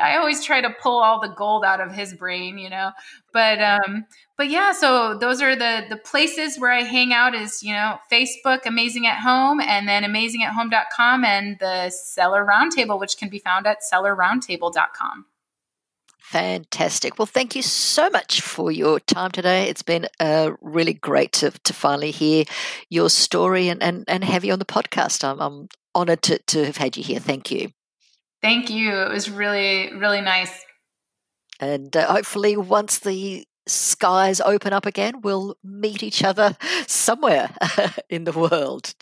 I 0.00 0.16
always 0.16 0.44
try 0.44 0.60
to 0.60 0.70
pull 0.82 0.98
all 0.98 1.20
the 1.20 1.28
gold 1.28 1.64
out 1.64 1.80
of 1.80 1.92
his 1.92 2.12
brain, 2.14 2.58
you 2.58 2.70
know. 2.70 2.90
But 3.32 3.60
um, 3.60 4.04
but 4.36 4.48
yeah, 4.48 4.72
so 4.72 5.16
those 5.16 5.40
are 5.40 5.54
the 5.54 5.84
the 5.88 5.96
places 5.96 6.58
where 6.58 6.72
I 6.72 6.82
hang 6.82 7.12
out 7.12 7.34
is, 7.34 7.62
you 7.62 7.72
know, 7.72 7.98
Facebook 8.10 8.66
Amazing 8.66 9.06
at 9.06 9.18
Home 9.18 9.60
and 9.60 9.88
then 9.88 10.02
amazingathome.com 10.02 11.24
and 11.24 11.58
the 11.60 11.90
Seller 11.90 12.44
Roundtable, 12.44 12.98
which 12.98 13.16
can 13.16 13.28
be 13.28 13.38
found 13.38 13.66
at 13.66 13.78
sellerroundtable.com. 13.92 15.26
Fantastic. 16.28 17.18
Well, 17.18 17.24
thank 17.24 17.56
you 17.56 17.62
so 17.62 18.10
much 18.10 18.42
for 18.42 18.70
your 18.70 19.00
time 19.00 19.30
today. 19.30 19.70
It's 19.70 19.82
been 19.82 20.08
uh, 20.20 20.50
really 20.60 20.92
great 20.92 21.32
to, 21.32 21.50
to 21.50 21.72
finally 21.72 22.10
hear 22.10 22.44
your 22.90 23.08
story 23.08 23.70
and, 23.70 23.82
and, 23.82 24.04
and 24.08 24.22
have 24.22 24.44
you 24.44 24.52
on 24.52 24.58
the 24.58 24.66
podcast. 24.66 25.24
I'm, 25.24 25.40
I'm 25.40 25.68
honored 25.94 26.20
to, 26.24 26.38
to 26.38 26.66
have 26.66 26.76
had 26.76 26.98
you 26.98 27.02
here. 27.02 27.18
Thank 27.18 27.50
you. 27.50 27.70
Thank 28.42 28.68
you. 28.68 28.94
It 28.94 29.10
was 29.10 29.30
really, 29.30 29.90
really 29.94 30.20
nice. 30.20 30.52
And 31.60 31.96
uh, 31.96 32.12
hopefully, 32.12 32.58
once 32.58 32.98
the 32.98 33.46
skies 33.66 34.42
open 34.42 34.74
up 34.74 34.84
again, 34.84 35.22
we'll 35.22 35.56
meet 35.64 36.02
each 36.02 36.22
other 36.22 36.58
somewhere 36.86 37.48
in 38.10 38.24
the 38.24 38.32
world. 38.32 38.92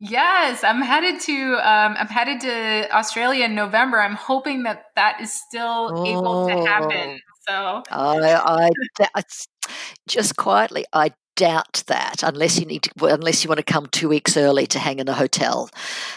Yes, 0.00 0.62
I'm 0.62 0.80
headed 0.80 1.20
to 1.22 1.54
um, 1.54 1.96
I'm 1.98 2.06
headed 2.06 2.40
to 2.42 2.96
Australia 2.96 3.46
in 3.46 3.54
November. 3.54 4.00
I'm 4.00 4.14
hoping 4.14 4.62
that 4.62 4.84
that 4.94 5.20
is 5.20 5.32
still 5.32 5.90
oh, 5.92 6.06
able 6.06 6.46
to 6.46 6.54
happen. 6.54 7.20
Oh. 7.48 7.82
So 7.82 7.82
I, 7.90 8.70
I 9.14 9.22
just 10.06 10.36
quietly, 10.36 10.84
I 10.92 11.12
doubt 11.34 11.84
that 11.86 12.22
unless 12.22 12.58
you 12.58 12.66
need 12.66 12.82
to, 12.82 13.06
unless 13.06 13.42
you 13.42 13.48
want 13.48 13.58
to 13.58 13.64
come 13.64 13.86
two 13.86 14.08
weeks 14.08 14.36
early 14.36 14.66
to 14.66 14.78
hang 14.78 14.98
in 14.98 15.06
the 15.06 15.14
hotel. 15.14 15.70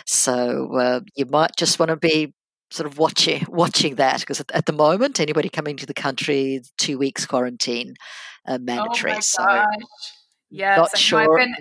So 0.06 0.76
uh, 0.76 1.00
you 1.16 1.26
might 1.26 1.56
just 1.56 1.80
want 1.80 1.90
to 1.90 1.96
be 1.96 2.34
sort 2.72 2.88
of 2.88 2.98
watching 2.98 3.46
watching 3.48 3.96
that 3.96 4.20
because 4.20 4.42
at, 4.54 4.66
the 4.66 4.74
moment, 4.74 5.20
anybody 5.20 5.50
coming 5.50 5.78
to 5.78 5.86
the 5.86 5.94
country, 5.94 6.62
two 6.78 6.98
weeks 6.98 7.26
quarantine 7.26 7.96
uh, 8.48 8.58
mandatory. 8.58 9.14
Oh 9.14 9.20
so 9.22 9.66
yes, 10.50 10.78
not 10.78 10.98
sure. 10.98 11.38
Been, 11.38 11.56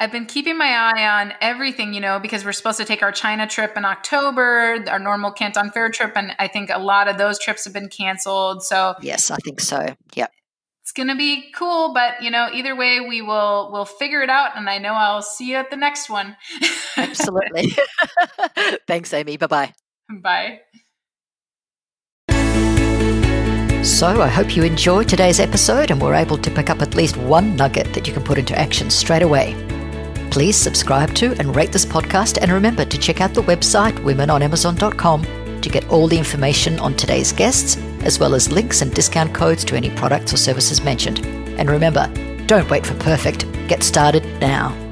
I've 0.00 0.10
been 0.10 0.24
keeping 0.24 0.56
my 0.56 0.70
eye 0.70 1.20
on 1.20 1.34
everything, 1.42 1.92
you 1.92 2.00
know, 2.00 2.18
because 2.18 2.42
we're 2.42 2.52
supposed 2.52 2.78
to 2.78 2.86
take 2.86 3.02
our 3.02 3.12
China 3.12 3.46
trip 3.46 3.76
in 3.76 3.84
October, 3.84 4.82
our 4.88 4.98
normal 4.98 5.30
Canton 5.30 5.70
Fair 5.70 5.90
trip, 5.90 6.12
and 6.16 6.32
I 6.38 6.48
think 6.48 6.70
a 6.70 6.78
lot 6.78 7.06
of 7.06 7.18
those 7.18 7.38
trips 7.38 7.64
have 7.64 7.74
been 7.74 7.90
canceled. 7.90 8.62
So 8.62 8.94
yes, 9.02 9.30
I 9.30 9.36
think 9.44 9.60
so. 9.60 9.94
Yep, 10.14 10.32
it's 10.82 10.92
gonna 10.92 11.16
be 11.16 11.52
cool, 11.52 11.92
but 11.92 12.22
you 12.22 12.30
know, 12.30 12.48
either 12.50 12.74
way, 12.74 13.00
we 13.00 13.20
will 13.20 13.68
we'll 13.70 13.84
figure 13.84 14.22
it 14.22 14.30
out, 14.30 14.56
and 14.56 14.70
I 14.70 14.78
know 14.78 14.94
I'll 14.94 15.20
see 15.20 15.50
you 15.50 15.56
at 15.56 15.70
the 15.70 15.76
next 15.76 16.08
one. 16.08 16.34
Absolutely. 16.96 17.76
Thanks, 18.86 19.12
Amy. 19.12 19.36
Bye 19.36 19.46
bye. 19.46 19.74
Bye. 20.10 20.60
So, 23.82 24.22
I 24.22 24.28
hope 24.28 24.56
you 24.56 24.62
enjoyed 24.62 25.08
today's 25.08 25.40
episode 25.40 25.90
and 25.90 26.00
were 26.00 26.14
able 26.14 26.38
to 26.38 26.50
pick 26.50 26.70
up 26.70 26.80
at 26.80 26.94
least 26.94 27.18
one 27.18 27.54
nugget 27.56 27.92
that 27.92 28.06
you 28.06 28.14
can 28.14 28.22
put 28.22 28.38
into 28.38 28.58
action 28.58 28.90
straight 28.90 29.22
away. 29.22 29.54
Please 30.30 30.56
subscribe 30.56 31.12
to 31.14 31.32
and 31.38 31.56
rate 31.56 31.72
this 31.72 31.84
podcast, 31.84 32.38
and 32.40 32.52
remember 32.52 32.84
to 32.84 32.98
check 32.98 33.20
out 33.20 33.34
the 33.34 33.42
website 33.42 33.96
womenonamazon.com 33.98 35.60
to 35.60 35.68
get 35.68 35.88
all 35.88 36.06
the 36.06 36.18
information 36.18 36.78
on 36.78 36.94
today's 36.94 37.32
guests, 37.32 37.76
as 38.04 38.18
well 38.18 38.34
as 38.34 38.50
links 38.50 38.80
and 38.80 38.94
discount 38.94 39.34
codes 39.34 39.64
to 39.64 39.76
any 39.76 39.90
products 39.90 40.32
or 40.32 40.36
services 40.36 40.82
mentioned. 40.82 41.24
And 41.58 41.68
remember, 41.68 42.06
don't 42.46 42.70
wait 42.70 42.86
for 42.86 42.94
perfect, 42.94 43.44
get 43.68 43.82
started 43.82 44.24
now. 44.40 44.89